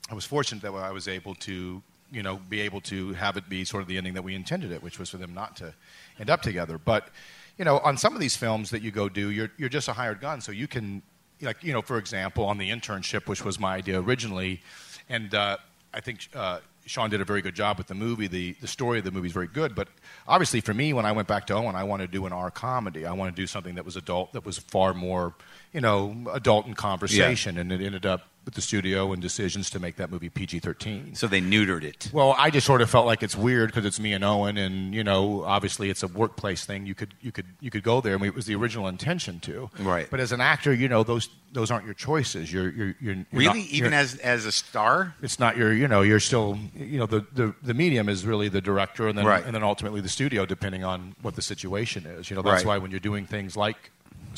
[0.10, 3.50] I was fortunate that I was able to you know be able to have it
[3.50, 5.74] be sort of the ending that we intended it, which was for them not to
[6.20, 6.78] end up together.
[6.78, 7.10] But
[7.58, 9.94] you know, on some of these films that you go do, you're you're just a
[9.94, 11.02] hired gun, so you can
[11.42, 14.62] like you know, for example, on the internship, which was my idea originally,
[15.10, 15.58] and uh,
[15.94, 16.60] I think uh,
[16.90, 18.28] Shawn did a very good job with the movie.
[18.28, 19.90] The the story of the movie is very good, but
[20.28, 22.50] obviously for me, when I went back to Owen, I wanted to do an R
[22.50, 23.06] comedy.
[23.06, 25.36] I wanted to do something that was adult, that was far more,
[25.74, 29.80] you know, adult in conversation, and it ended up with the studio and decisions to
[29.80, 31.14] make that movie PG thirteen.
[31.14, 32.10] So they neutered it.
[32.12, 34.96] Well, I just sort of felt like it's weird because it's me and Owen, and
[34.96, 36.86] you know, obviously it's a workplace thing.
[36.86, 39.40] You could you could you could go there, I and it was the original intention
[39.42, 39.70] to.
[39.80, 40.08] Right.
[40.10, 42.52] But as an actor, you know, those those aren't your choices.
[42.52, 45.14] You're you're, you're you're Really, not- even you're- as as a star.
[45.22, 48.50] it's not your you know you're still you know the, the, the medium is really
[48.50, 49.44] the director and then Right.
[49.46, 52.76] and then ultimately the studio depending on what the situation is you know that's Right.
[52.76, 53.92] why when you're doing things like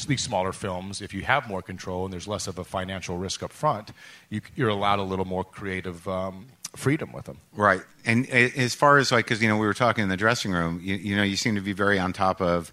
[0.05, 3.43] these smaller films if you have more control and there's less of a financial risk
[3.43, 3.91] up front
[4.29, 7.81] you, you're allowed a little more creative um, freedom with them Right.
[8.05, 10.79] And as far as like, because you know, we were talking in the dressing room.
[10.81, 12.71] You, you know, you seem to be very on top of,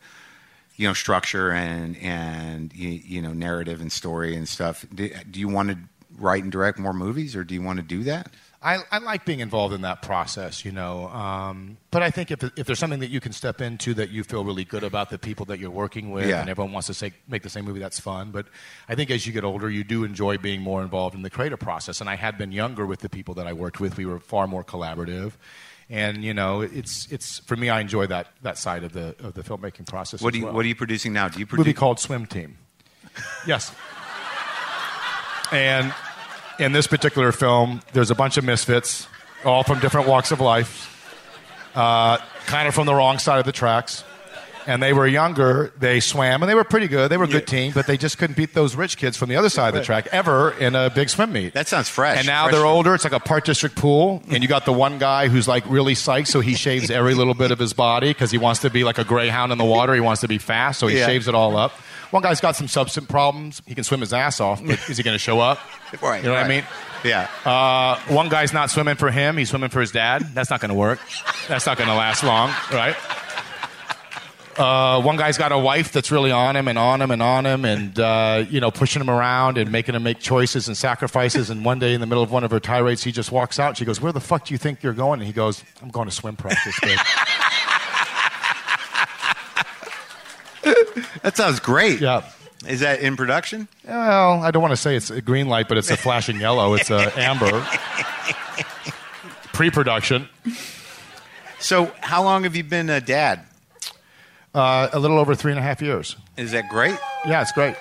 [0.77, 4.87] you know, structure and and you, you know, narrative and story and stuff.
[4.95, 5.79] Do, do you want to
[6.19, 8.33] write and direct more movies, or do you want to do that?
[8.61, 11.07] I, I like being involved in that process, you know.
[11.09, 14.25] Um, but I think if, if there's something that you can step into that you
[14.25, 16.41] feel really good about the people that you're working with, Yeah.
[16.41, 18.33] and everyone wants to say, make the same movie, that's fun.
[18.33, 18.47] But
[18.89, 21.61] I think as you get older, you do enjoy being more involved in the creative
[21.61, 22.01] process.
[22.01, 24.49] And I had been younger with the people that I worked with; we were far
[24.49, 25.35] more collaborative.
[25.89, 29.35] And you know, it's it's for me, I enjoy that that side of the of
[29.35, 30.21] the filmmaking process.
[30.21, 31.29] What as do you well What are you producing now?
[31.29, 32.59] Do you a movie called Swim Team.
[33.47, 33.73] Yes.
[35.53, 35.95] and
[36.59, 39.07] in this particular film, there's a bunch of misfits,
[39.45, 40.95] all from different walks of life,
[41.75, 44.05] uh, kind of from the wrong side of the tracks.
[44.67, 47.11] And they were younger, they swam, and they were pretty good.
[47.11, 49.37] They were a good team, but they just couldn't beat those rich kids from the
[49.37, 51.55] other side of the track ever in a big swim meet.
[51.55, 52.19] That sounds fresh.
[52.19, 52.55] And now Fresh.
[52.55, 52.95] they're older.
[52.95, 55.95] It's like a park district pool, and you got the one guy who's like really
[55.95, 58.85] psyched, so he shaves every little bit of his body because he wants to be
[58.85, 59.95] like a greyhound in the water.
[59.95, 61.07] He wants to be fast, so he Yeah.
[61.07, 61.73] shaves it all up.
[62.11, 63.61] One guy's got some substance problems.
[63.67, 65.59] He can swim his ass off, but is he going to show up?
[66.03, 66.65] Right, You know what I mean?
[67.03, 67.29] Yeah.
[67.47, 69.39] Uh, one guy's not swimming for him.
[69.39, 70.21] He's swimming for his dad.
[70.35, 71.01] That's not going to work.
[71.49, 72.95] That's not going to last long, right?
[74.59, 77.47] Uh, one guy's got a wife that's really on him and on him and on
[77.47, 81.49] him and, uh, you know, pushing him around and making him make choices and sacrifices.
[81.49, 83.77] And one day in the middle of one of her tirades, he just walks out.
[83.77, 85.21] She goes, Where the fuck do you think you're going?
[85.21, 86.77] And he goes, I'm going to swim practice,
[91.23, 92.01] that sounds great.
[92.01, 92.25] yeah.
[92.67, 93.69] Is that in production?
[93.87, 96.75] Well, I don't want to say it's a green light, but it's a flashing yellow.
[96.75, 97.65] It's a amber.
[99.53, 100.29] Pre production.
[101.61, 103.45] So, how long have you been a dad?
[104.55, 106.17] Uh, a little over three and a half years.
[106.37, 106.99] Is that great?
[107.27, 107.77] Yeah, it's great.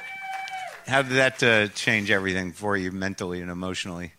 [0.85, 4.13] How did that uh, change everything for you mentally and emotionally?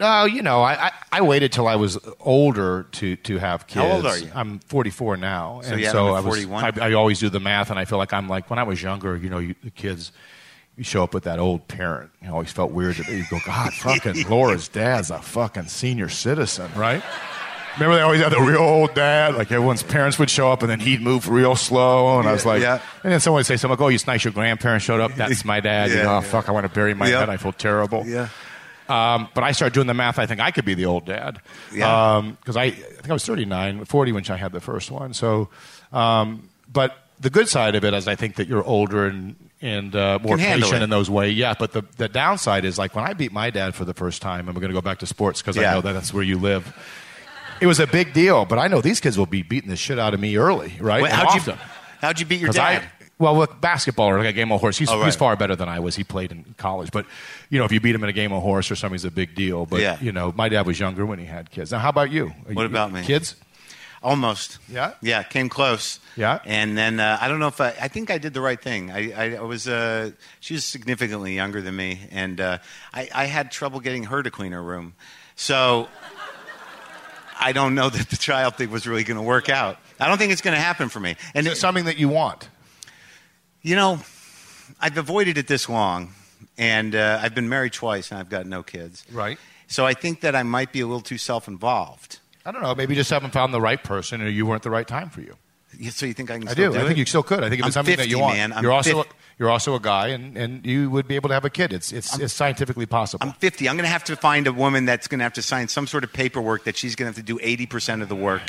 [0.00, 3.84] No, you know, I, I, I waited till I was older to, to have kids.
[3.84, 4.30] How old are you?
[4.34, 6.24] I'm 44 now, So and so I was.
[6.44, 6.80] 41?
[6.80, 8.82] I, I always do the math, and I feel like I'm like when I was
[8.82, 9.14] younger.
[9.16, 10.10] You know, you, the kids,
[10.78, 12.10] you show up with that old parent.
[12.22, 16.70] You always felt weird that you go, God, fucking Laura's dad's a fucking senior citizen,
[16.74, 17.02] right?
[17.74, 19.34] Remember they always had the real old dad.
[19.34, 22.46] Like everyone's parents would show up, and then he'd move real slow, and I was
[22.46, 22.80] like, yeah.
[23.04, 25.14] and then someone would say something like, "Oh, it's nice your grandparents showed up.
[25.14, 26.20] That's my dad." you Yeah, know, oh, yeah.
[26.22, 27.20] fuck, I want to bury my Yeah.
[27.20, 27.28] head.
[27.28, 28.04] I feel terrible.
[28.90, 30.18] Um, but I started doing the math.
[30.18, 31.40] I think I could be the old dad.
[31.72, 32.22] Yeah.
[32.40, 35.14] Because I, I think I was 39, 40 when I had the first one.
[35.14, 35.48] So,
[35.92, 39.94] um, but the good side of it is I think that you're older and and
[39.94, 40.82] uh, more patient it.
[40.82, 41.36] in those ways.
[41.36, 41.54] Yeah.
[41.58, 44.48] But the the downside is like when I beat my dad for the first time,
[44.48, 45.70] and we're going to go back to sports because Yeah.
[45.70, 46.74] I know that that's where you live.
[47.60, 49.98] It was a big deal, but I know these kids will be beating the shit
[49.98, 51.02] out of me early, right?
[51.02, 51.52] Wait, how'd, you,
[52.00, 52.82] how'd you beat your dad?
[52.82, 55.04] I, well, with basketball or like a game of horse, he's, Oh, right.
[55.04, 55.94] he's far better than I was.
[55.94, 57.06] He played in college, but
[57.50, 59.10] you know, if you beat him in a game of horse or something, it's a
[59.12, 59.66] big deal.
[59.66, 59.98] But Yeah.
[60.00, 61.70] you know, my dad was younger when he had kids.
[61.70, 62.26] Now, how about you?
[62.48, 63.02] Are What you- about me?
[63.04, 63.36] Kids?
[64.02, 64.56] Almost.
[64.66, 64.94] Yeah?
[65.02, 66.00] Yeah, came close.
[66.16, 66.38] Yeah?
[66.46, 68.90] And then uh, I don't know if I, I think I did the right thing.
[68.90, 72.58] I, I, I was, uh, she was significantly younger than me, and uh,
[72.94, 74.94] I, I had trouble getting her to clean her room.
[75.36, 75.88] So
[77.38, 79.78] I don't know that the child thing was really going to work out.
[79.98, 81.16] I don't think it's going to happen for me.
[81.34, 82.48] And Is it something that you want?
[83.62, 84.00] You know,
[84.80, 86.14] I've avoided it this long,
[86.56, 89.04] and uh, I've been married twice, and I've got no kids.
[89.12, 89.38] Right.
[89.68, 92.18] So I think that I might be a little too self-involved.
[92.44, 92.74] I don't know.
[92.74, 95.20] Maybe you just haven't found the right person, or you weren't the right time for
[95.20, 95.36] you.
[95.78, 96.78] Yeah, So you think I can I still do.
[96.78, 97.00] do I think it?
[97.00, 97.44] you still could.
[97.44, 98.52] I think if I'm it's something that you want, man.
[98.52, 99.16] I'm you're also 50.
[99.38, 101.72] you're also a guy, and, and you would be able to have a kid.
[101.72, 103.24] It's it's, it's scientifically possible.
[103.24, 103.68] I'm 50.
[103.68, 105.86] I'm going to have to find a woman that's going to have to sign some
[105.86, 108.42] sort of paperwork that she's going to have to do 80% of the work.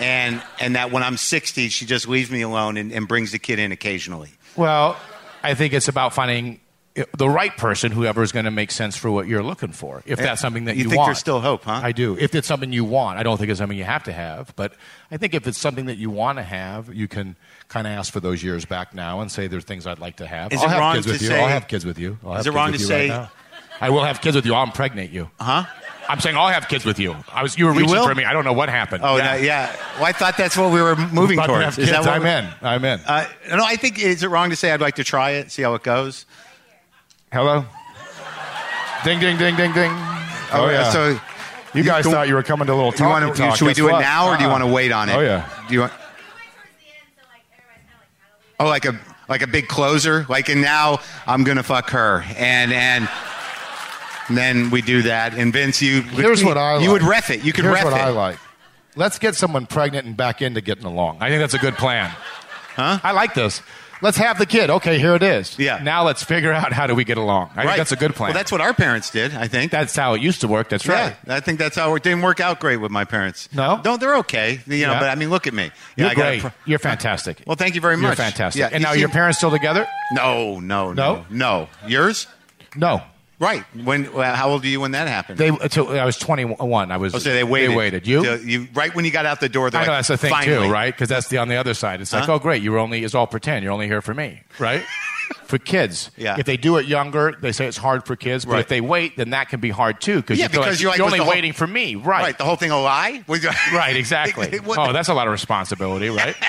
[0.00, 3.38] And, and that when I'm 60, she just leaves me alone and, and brings the
[3.38, 4.30] kid in occasionally.
[4.56, 4.96] Well,
[5.42, 6.60] I think it's about finding
[7.16, 10.02] the right person, whoever is going to make sense for what you're looking for.
[10.06, 11.80] If that's something that You you, think want, there's still hope, huh?
[11.82, 12.16] I do.
[12.18, 14.74] If it's something you want, I don't think it's something you have to have, but
[15.10, 17.36] I think if it's something that you want to have, you can
[17.68, 20.26] kind of ask for those years back now and say there's things I'd like to
[20.26, 20.52] have.
[20.52, 21.28] Is I'll it have wrong kids to with you.
[21.28, 22.18] say- I'll have kids with you.
[22.24, 23.30] I'll have Is it kids wrong with to you right say- now.
[23.80, 24.54] I will have kids with you.
[24.54, 25.30] I'll impregnate you.
[25.40, 25.64] Huh?
[26.10, 27.14] I'm saying I'll have kids with you.
[27.32, 28.06] I was you were reaching will?
[28.08, 28.24] for me.
[28.24, 29.02] I don't know what happened.
[29.04, 29.36] Oh, yeah.
[29.36, 29.76] yeah.
[29.96, 31.64] Well, I thought that's what we were moving to towards.
[31.76, 32.48] have Is that what I'm we- in.
[32.62, 33.00] I'm in.
[33.06, 35.62] Uh, no, I think, is it wrong to say I'd like to try it, see
[35.62, 36.26] how it goes?
[37.32, 37.64] Hello.
[39.04, 39.92] Ding ding ding ding ding.
[40.52, 40.90] Oh yeah.
[40.90, 41.18] So
[41.74, 43.56] you guys you- thought you were coming to a little to, talk.
[43.56, 44.58] should we do it now or do you Uh-uh.
[44.58, 45.14] want to wait on it?
[45.14, 45.48] Oh yeah.
[45.68, 45.92] Do you want,
[48.58, 48.98] oh, like a,
[49.28, 50.26] like a big closer?
[50.28, 52.24] Like, and now I'm going to fuck her.
[52.36, 53.08] And, and,
[54.30, 55.34] and then we do that.
[55.34, 56.84] And Vince, you Here's what I like.
[56.84, 57.44] You would ref it.
[57.44, 58.00] You could Here's ref what it.
[58.00, 58.38] I like.
[58.96, 61.18] Let's get someone pregnant and back into getting along.
[61.20, 62.10] I think that's a good plan.
[62.76, 62.98] Huh?
[63.04, 63.62] I like this.
[64.02, 64.70] Let's have the kid.
[64.70, 65.58] Okay, here it is.
[65.58, 65.78] Yeah.
[65.82, 67.50] Now let's figure out how do we get along.
[67.54, 68.28] I think that's a good plan.
[68.30, 69.70] Well, that's what our parents did, I think.
[69.70, 70.70] that's how it used to work.
[70.70, 71.14] That's right.
[71.26, 73.50] Yeah, I think that's how it didn't work out great with my parents.
[73.52, 73.78] No?
[73.84, 74.60] no, they're okay.
[74.66, 75.00] You know, Yeah.
[75.00, 75.64] but I mean, look at me.
[75.64, 76.40] You You're know, I got great.
[76.40, 77.42] pro- You're fantastic.
[77.46, 78.16] Well, thank you very much.
[78.16, 78.60] You're fantastic.
[78.60, 79.86] Yeah, and you now seem- your parents still together?
[80.12, 81.16] No, no, No?
[81.16, 81.68] no, no.
[81.86, 82.26] Yours?
[82.74, 83.02] No.
[83.40, 83.64] Right.
[83.74, 84.12] When?
[84.12, 85.38] Well, how old were you when that happened?
[85.38, 85.48] They.
[85.48, 86.92] Until I was 21.
[86.92, 87.14] I was.
[87.14, 87.70] oh, so they waited.
[87.70, 88.06] They waited.
[88.06, 88.22] You.
[88.22, 89.70] Till you right when you got out the door.
[89.70, 90.66] They're I know like, that's the thing Finally.
[90.68, 90.94] too, right?
[90.94, 92.00] Because that's the on the other side.
[92.02, 92.34] It's like, uh-huh.
[92.34, 93.64] oh, great, you were only it's all pretend.
[93.64, 94.84] You're only here for me, right?
[95.44, 96.36] for kids, Yeah.
[96.38, 98.44] If they do it younger, they say it's hard for kids.
[98.44, 98.60] But Right.
[98.60, 100.16] if they wait, then that can be hard too.
[100.16, 102.22] Because Yeah, you because like, you're, like, you're only whole- waiting for me, right?
[102.22, 102.38] Right.
[102.38, 103.24] The whole thing a lie?
[103.26, 104.60] Right, exactly.
[104.66, 106.36] Oh, that's a lot of responsibility, right?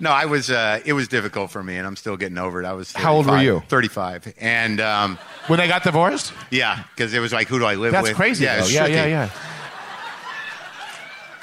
[0.00, 0.50] No, I was.
[0.50, 2.66] Uh, it was difficult for me, and I'm still getting over it.
[2.66, 2.92] I was.
[2.92, 3.62] 35, How old were you?
[3.68, 7.74] Thirty-five, and um, when they got divorced, yeah, because it was like, who do I
[7.76, 8.16] live that's with?
[8.16, 8.44] crazy.
[8.44, 8.66] Yeah, though.
[8.68, 9.30] yeah, yeah, yeah.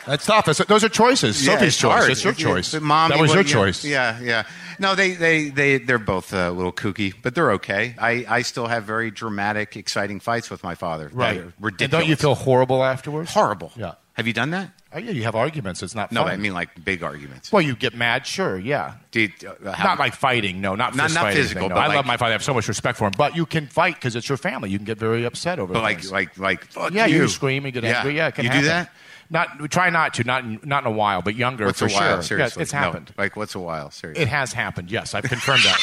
[0.08, 0.48] That's tough.
[0.48, 1.46] It's, those are choices.
[1.46, 1.92] Yeah, Sophie's it's choice.
[1.92, 2.10] hard.
[2.12, 2.74] It's your choice.
[2.74, 3.86] it's- Mommy, that was your choice.
[3.86, 4.44] Yeah, yeah.
[4.80, 7.94] No, they, they, they, they're both uh, a little kooky, but they're okay.
[8.00, 11.12] I, I still have very dramatic, exciting fights with my father.
[11.14, 11.38] Right.
[11.38, 11.92] are And Ridiculous.
[12.02, 13.32] don't you feel horrible afterwards?
[13.32, 13.72] horrible?
[13.76, 13.94] Yeah.
[14.14, 14.72] Have you done that?
[14.94, 15.82] Oh, yeah, you have arguments.
[15.82, 16.32] It's not No, fun.
[16.32, 17.52] I mean like big arguments.
[17.52, 18.94] well, you get mad, sure, yeah.
[19.14, 19.30] You,
[19.66, 21.76] uh, how- not like fighting, no, not Not- not physical, thing, no.
[21.82, 22.32] I like- love my father.
[22.32, 24.70] I have so much respect for him, but you can fight because it's your family.
[24.70, 25.74] You can get very upset over.
[25.74, 26.12] but like, things.
[26.12, 27.22] like, like, fuck yeah, you.
[27.22, 27.98] you scream and get Yeah.
[28.00, 28.18] angry.
[28.18, 28.64] Yeah, it can you happen.
[28.64, 28.90] do that?
[29.34, 31.86] Not we try not to, not in, not in a while, but younger What's for
[31.86, 32.16] a while?
[32.18, 32.22] sure.
[32.22, 32.80] Seriously, Yeah, it's No.
[32.80, 33.14] happened.
[33.18, 33.90] Like, what's a while?
[33.90, 34.24] Seriously.
[34.24, 34.92] It has happened.
[34.92, 35.80] Yes, I've confirmed that.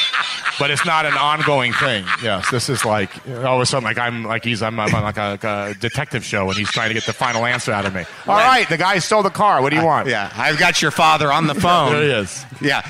[0.59, 2.05] but it's not an ongoing thing.
[2.23, 5.03] Yes, this is like all of a sudden, like I'm like he's I'm, I'm on
[5.03, 7.87] like a, like a detective show, and he's trying to get the final answer out
[7.87, 8.05] of me.
[8.27, 9.63] All right, the guy stole the car.
[9.63, 10.09] What do you want?
[10.09, 11.93] yeah, I've got your father on the phone.
[11.93, 12.45] there he is.
[12.61, 12.83] Yeah.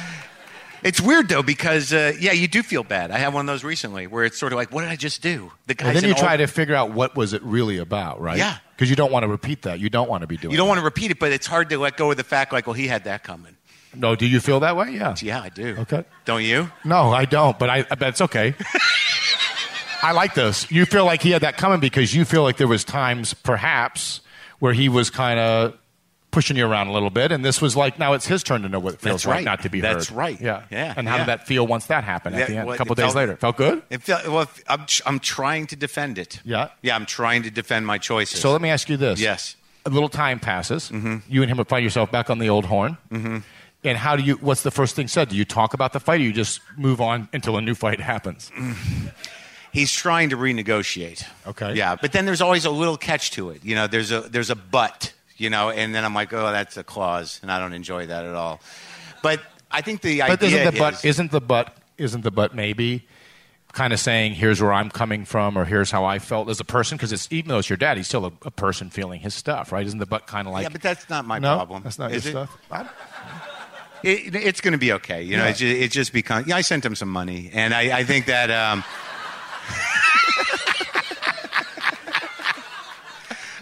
[0.83, 3.11] It's weird though because uh, yeah, you do feel bad.
[3.11, 5.23] I had one of those recently where it's sort of like, what did I just
[5.23, 5.51] do?
[5.67, 8.21] The guy's And then you try old- to figure out what was it really about,
[8.21, 8.39] right?
[8.39, 8.59] Yeah.
[8.79, 9.81] Because you don't want to repeat that.
[9.81, 10.53] You don't want to be doing.
[10.53, 10.69] You don't that.
[10.69, 12.75] want to repeat it, but it's hard to let go of the fact like, well,
[12.75, 13.57] he had that coming.
[13.93, 14.93] No, do you feel that way?
[14.93, 15.17] Yeah.
[15.21, 15.75] Yeah, I do.
[15.81, 16.05] Okay.
[16.25, 16.71] Don't you?
[16.85, 18.55] No, I don't, but I, I bet it's okay.
[20.03, 20.71] I like this.
[20.71, 24.21] You feel like he had that coming because you feel like there was times, perhaps,
[24.61, 25.77] where he was kind of
[26.31, 28.69] pushing you around a little bit, and this was like now it's his turn to
[28.69, 29.45] know what it feels That's like right.
[29.45, 30.17] not to be That's heard.
[30.17, 30.41] right.
[30.41, 31.19] Yeah, Yeah, And how yeah.
[31.25, 32.67] did that feel once that happened at the end?
[32.67, 33.83] well, a couple days felt- later, felt good.
[33.91, 36.41] It felt, well, I'm, I'm trying to defend it.
[36.45, 36.69] Yeah.
[36.83, 38.41] Yeah, I'm trying to defend my choices.
[38.41, 39.21] So let me ask you this.
[39.21, 39.57] Yes.
[39.87, 40.91] A little time passes.
[40.91, 41.17] Mm-hmm.
[41.29, 42.99] You and him would find yourself back on the old horn.
[43.11, 43.39] Mm-hmm.
[43.85, 44.35] And how do you?
[44.35, 45.29] What's the first thing said?
[45.29, 48.01] Do you talk about the fight, or you just move on until a new fight
[48.01, 48.51] happens?
[49.73, 51.25] He's trying to renegotiate.
[51.47, 51.75] Okay.
[51.75, 53.65] Yeah, but then there's always a little catch to it.
[53.65, 55.13] You know, there's a there's a but.
[55.39, 58.25] You know, and then I'm like, oh, that's a clause, and I don't enjoy that
[58.27, 58.61] at all.
[59.23, 59.41] But
[59.71, 62.55] I think the But idea isn't the but is, isn't the but isn't the but
[62.55, 63.07] maybe
[63.73, 66.65] kind of saying here's where I'm coming from or here's how I felt as a
[66.65, 69.35] person because it's even though it's your dad he's still a, a person feeling his
[69.35, 71.83] stuff right isn't the but kind of like yeah, but that's not my no problem.
[71.83, 72.49] that's not is your it?
[72.49, 72.95] stuff
[74.03, 75.23] It, it's going to be okay.
[75.23, 75.51] You know, Yeah.
[75.51, 76.47] it, just, it just becomes.
[76.47, 78.49] Yeah, I sent him some money, and I, I think that.
[78.51, 78.85] Um,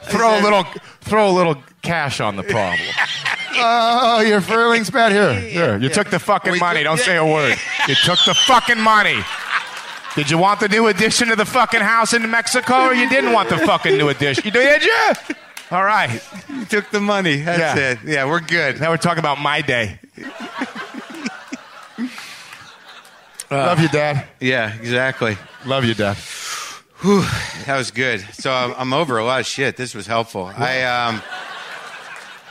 [0.07, 0.65] throw a little
[1.03, 2.81] throw a little cash on the problem.
[3.57, 5.35] oh, your feelings bad here.
[5.35, 6.81] Here, you took the fucking We money.
[6.81, 7.57] took- Don't say a word.
[7.89, 9.17] You took the fucking money.
[10.17, 13.33] Did you want the new addition to the fucking house in Mexico, or you didn't
[13.33, 14.45] want the fucking new addition?
[14.45, 15.13] You did you?
[15.71, 16.21] All right.
[16.49, 17.43] You took the money.
[17.43, 17.91] That's Yeah.
[17.93, 17.99] it.
[18.05, 18.81] Yeah, we're good.
[18.81, 19.99] Now we're talking about my day.
[23.49, 24.27] Uh, Love you, Dad.
[24.41, 25.37] Yeah, exactly.
[25.65, 26.17] Love you, Dad.
[27.67, 28.21] That was good.
[28.33, 29.77] So I'm, I'm over a lot of shit.
[29.77, 30.47] This was helpful.
[30.57, 31.23] I um,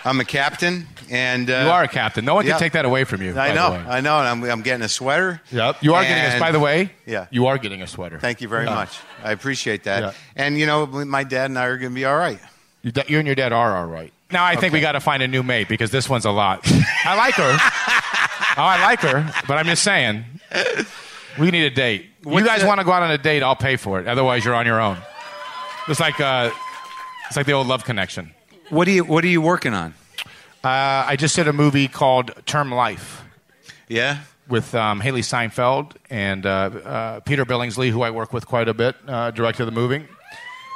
[0.06, 2.24] I'm a captain, and uh, You are a captain.
[2.26, 2.52] No one yeah.
[2.54, 3.38] can take that away from you.
[3.38, 3.72] I know.
[3.72, 5.42] I know, and I'm, I'm getting a sweater.
[5.52, 5.84] Yep.
[5.84, 7.26] You are getting A, And- By the way, Yeah.
[7.32, 8.20] you are getting a sweater.
[8.20, 8.76] Thank you very Yeah.
[8.76, 8.98] much.
[9.24, 10.02] I appreciate that.
[10.04, 10.12] Yeah.
[10.36, 12.40] And you know, my dad and I are going to be all right.
[12.84, 14.14] You, you and your dad are all right.
[14.32, 16.62] Now I think we got to find a new mate because this one's a lot.
[17.04, 17.44] I like her.
[18.58, 20.24] oh, I like her, but I'm just saying
[21.40, 22.08] we need a date.
[22.24, 23.44] What's you guys the- want to go out on a date?
[23.44, 24.08] I'll pay for it.
[24.08, 24.98] Otherwise, you're on your own.
[25.88, 26.50] It's like uh,
[27.28, 28.32] it's like the old love connection.
[28.70, 29.94] What are you What are you working on?
[30.64, 33.22] Uh, I just did a movie called Term Life.
[33.88, 34.20] Yeah.
[34.50, 38.74] with um, Hailee Steinfeld and uh, uh, Peter Billingsley, who I work with quite a
[38.74, 40.06] bit, uh, directed the movie.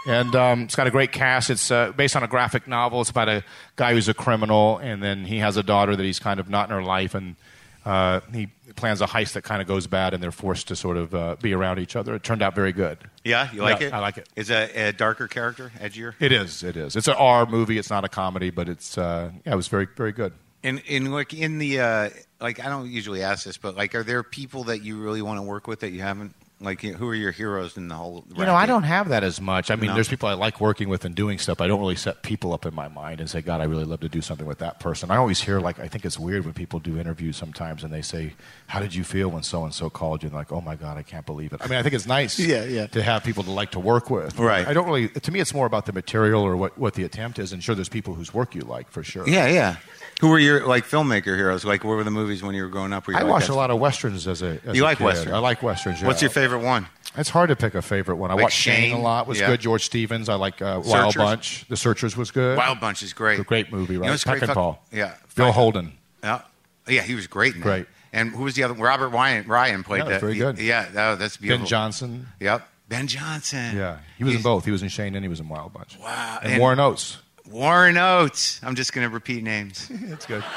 [0.08, 1.50] And um, it's got a great cast.
[1.50, 3.02] It's uh, based on a graphic novel.
[3.02, 3.44] It's about a
[3.76, 6.70] guy who's a criminal, and then he has a daughter that he's kind of not
[6.70, 7.36] in her life, and
[7.86, 10.98] uh, he plans a heist that kind of goes bad, and they're forced to sort
[10.98, 12.16] of uh, be around each other.
[12.16, 12.98] It turned out very good.
[13.24, 13.94] Yeah, you like Yeah, it?
[13.94, 14.26] I like.
[14.36, 16.14] It's a, a darker character, edgier.
[16.20, 16.64] It is.
[16.64, 16.96] It is.
[16.96, 17.78] It's an R movie.
[17.78, 20.34] It's not a comedy, but it's uh, yeah, it was very very good.
[20.64, 22.10] And in like in the uh,
[22.42, 25.38] like, I don't usually ask this, but like, are there people that you really want
[25.38, 26.36] to work with that you haven't?
[26.62, 28.26] Like, who are your heroes in the whole?
[28.36, 29.72] You know, I don't have that as much.
[29.72, 29.94] I mean, No.
[29.96, 31.62] there's people I like working with and doing stuff.
[31.62, 34.02] I don't really set people up in my mind and say, God, I really love
[34.02, 35.10] to do something with that person.
[35.10, 38.02] I always hear, like, I think it's weird when people do interviews sometimes and they
[38.02, 38.34] say,
[38.68, 40.28] How did you feel when so and so called you?
[40.28, 41.62] And like, oh my God, I can't believe it.
[41.64, 42.88] I mean, I think it's nice Yeah, yeah.
[42.88, 44.38] to have people to like to work with.
[44.38, 44.68] Right.
[44.68, 47.40] I don't really, to me, it's more about the material or what, what the attempt
[47.40, 47.54] is.
[47.54, 49.28] And sure, there's people whose work you like for sure.
[49.28, 49.78] Yeah, yeah.
[50.20, 51.64] Who were your like filmmaker heroes?
[51.66, 53.08] Like, what were the movies when you were growing up?
[53.08, 54.60] Where you I like, watched a lot of westerns as a.
[54.66, 55.04] As You a like kid.
[55.06, 55.34] westerns?
[55.34, 56.02] I like westerns.
[56.02, 56.08] Yeah.
[56.08, 56.88] What's your favorite one?
[57.18, 58.30] It's hard to pick a favorite one.
[58.30, 58.96] I Like watched Shane, Shane?
[58.96, 59.28] a lot.
[59.28, 59.48] Was Yeah.
[59.48, 59.62] good.
[59.62, 60.30] George Stevens.
[60.30, 61.66] I like uh, Wild Bunch.
[61.68, 62.58] The Searchers was good.
[62.58, 63.40] Wild Bunch is great.
[63.40, 64.08] A great movie, You right?
[64.12, 64.18] know?
[64.18, 64.78] Fuck- Peckinpah.
[64.92, 65.16] Yeah.
[65.36, 65.94] Bill Fuck- Holden.
[66.24, 66.42] Yeah.
[66.88, 67.56] Yeah, he was great.
[67.56, 67.66] In that.
[67.66, 67.86] Great.
[68.12, 68.74] And who was the other?
[68.74, 69.48] Robert Ryan.
[69.48, 70.22] Ryan played Yeah, that.
[70.22, 70.58] very good.
[70.60, 71.62] Yeah, oh, that's beautiful.
[71.64, 72.28] Ben Johnson.
[72.40, 72.68] Yep.
[72.90, 73.78] Ben Johnson.
[73.78, 74.66] Yeah, he was in both.
[74.66, 75.98] He was in Shane and he was in Wild Bunch.
[76.00, 76.40] Wow.
[76.42, 77.18] And, And- Warren Oates.
[77.50, 78.60] Warren Oates.
[78.64, 79.88] I'm just going to repeat names.
[79.92, 80.44] That's good.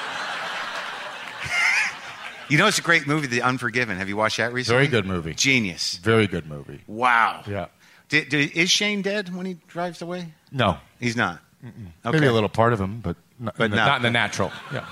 [2.49, 3.97] you know, it's a great movie, The Unforgiven.
[3.99, 4.87] Have you watched that recently?
[4.87, 5.35] Very good movie.
[5.35, 5.97] Genius.
[5.99, 6.81] Very good movie.
[6.87, 7.43] Wow.
[7.47, 7.67] Yeah.
[8.09, 10.35] Did, did, is Shane dead when he drives away?
[10.51, 11.41] No, He's not.
[12.05, 14.11] maybe a little part of him, but not, But in the, not- not in the
[14.11, 14.53] natural.
[14.73, 14.87] Yeah,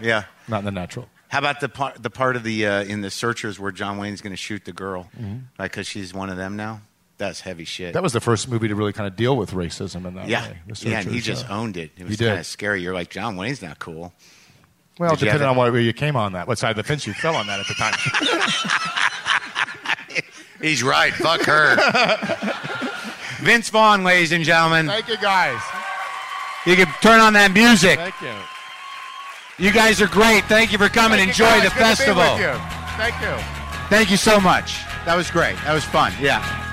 [0.00, 0.24] Yeah.
[0.48, 1.08] not in the natural.
[1.28, 4.20] How about the part the part of the uh, in the Searchers where John Wayne's
[4.20, 5.38] going to shoot the girl, Mm-hmm.
[5.58, 6.80] like because she's one of them now?
[7.18, 7.94] That's heavy shit.
[7.94, 10.48] That was the first movie to really kind of deal with racism in that yeah,
[10.48, 10.58] way.
[10.66, 11.92] The yeah, and he just owned it.
[11.96, 12.82] It was kind of scary.
[12.82, 14.12] You're like John Wayne's not cool.
[14.98, 17.12] Well, Did depending on where you came on that, what side of the fence you
[17.14, 17.94] fell on that at the time.
[20.60, 21.12] He's right.
[21.12, 21.76] Fuck her.
[23.40, 24.86] Vince Vaughn, ladies and gentlemen.
[24.86, 25.60] Thank you, guys.
[26.64, 27.98] You can turn on that music.
[27.98, 28.32] Thank you.
[29.58, 30.44] You guys are great.
[30.44, 31.18] Thank you for coming.
[31.18, 31.62] Thank Enjoy guys.
[31.62, 32.38] the Good festival.
[32.38, 32.52] you.
[32.96, 33.44] Thank you.
[33.88, 34.82] Thank you so much.
[35.04, 35.56] That was great.
[35.64, 36.12] That was fun.
[36.20, 36.65] Yeah.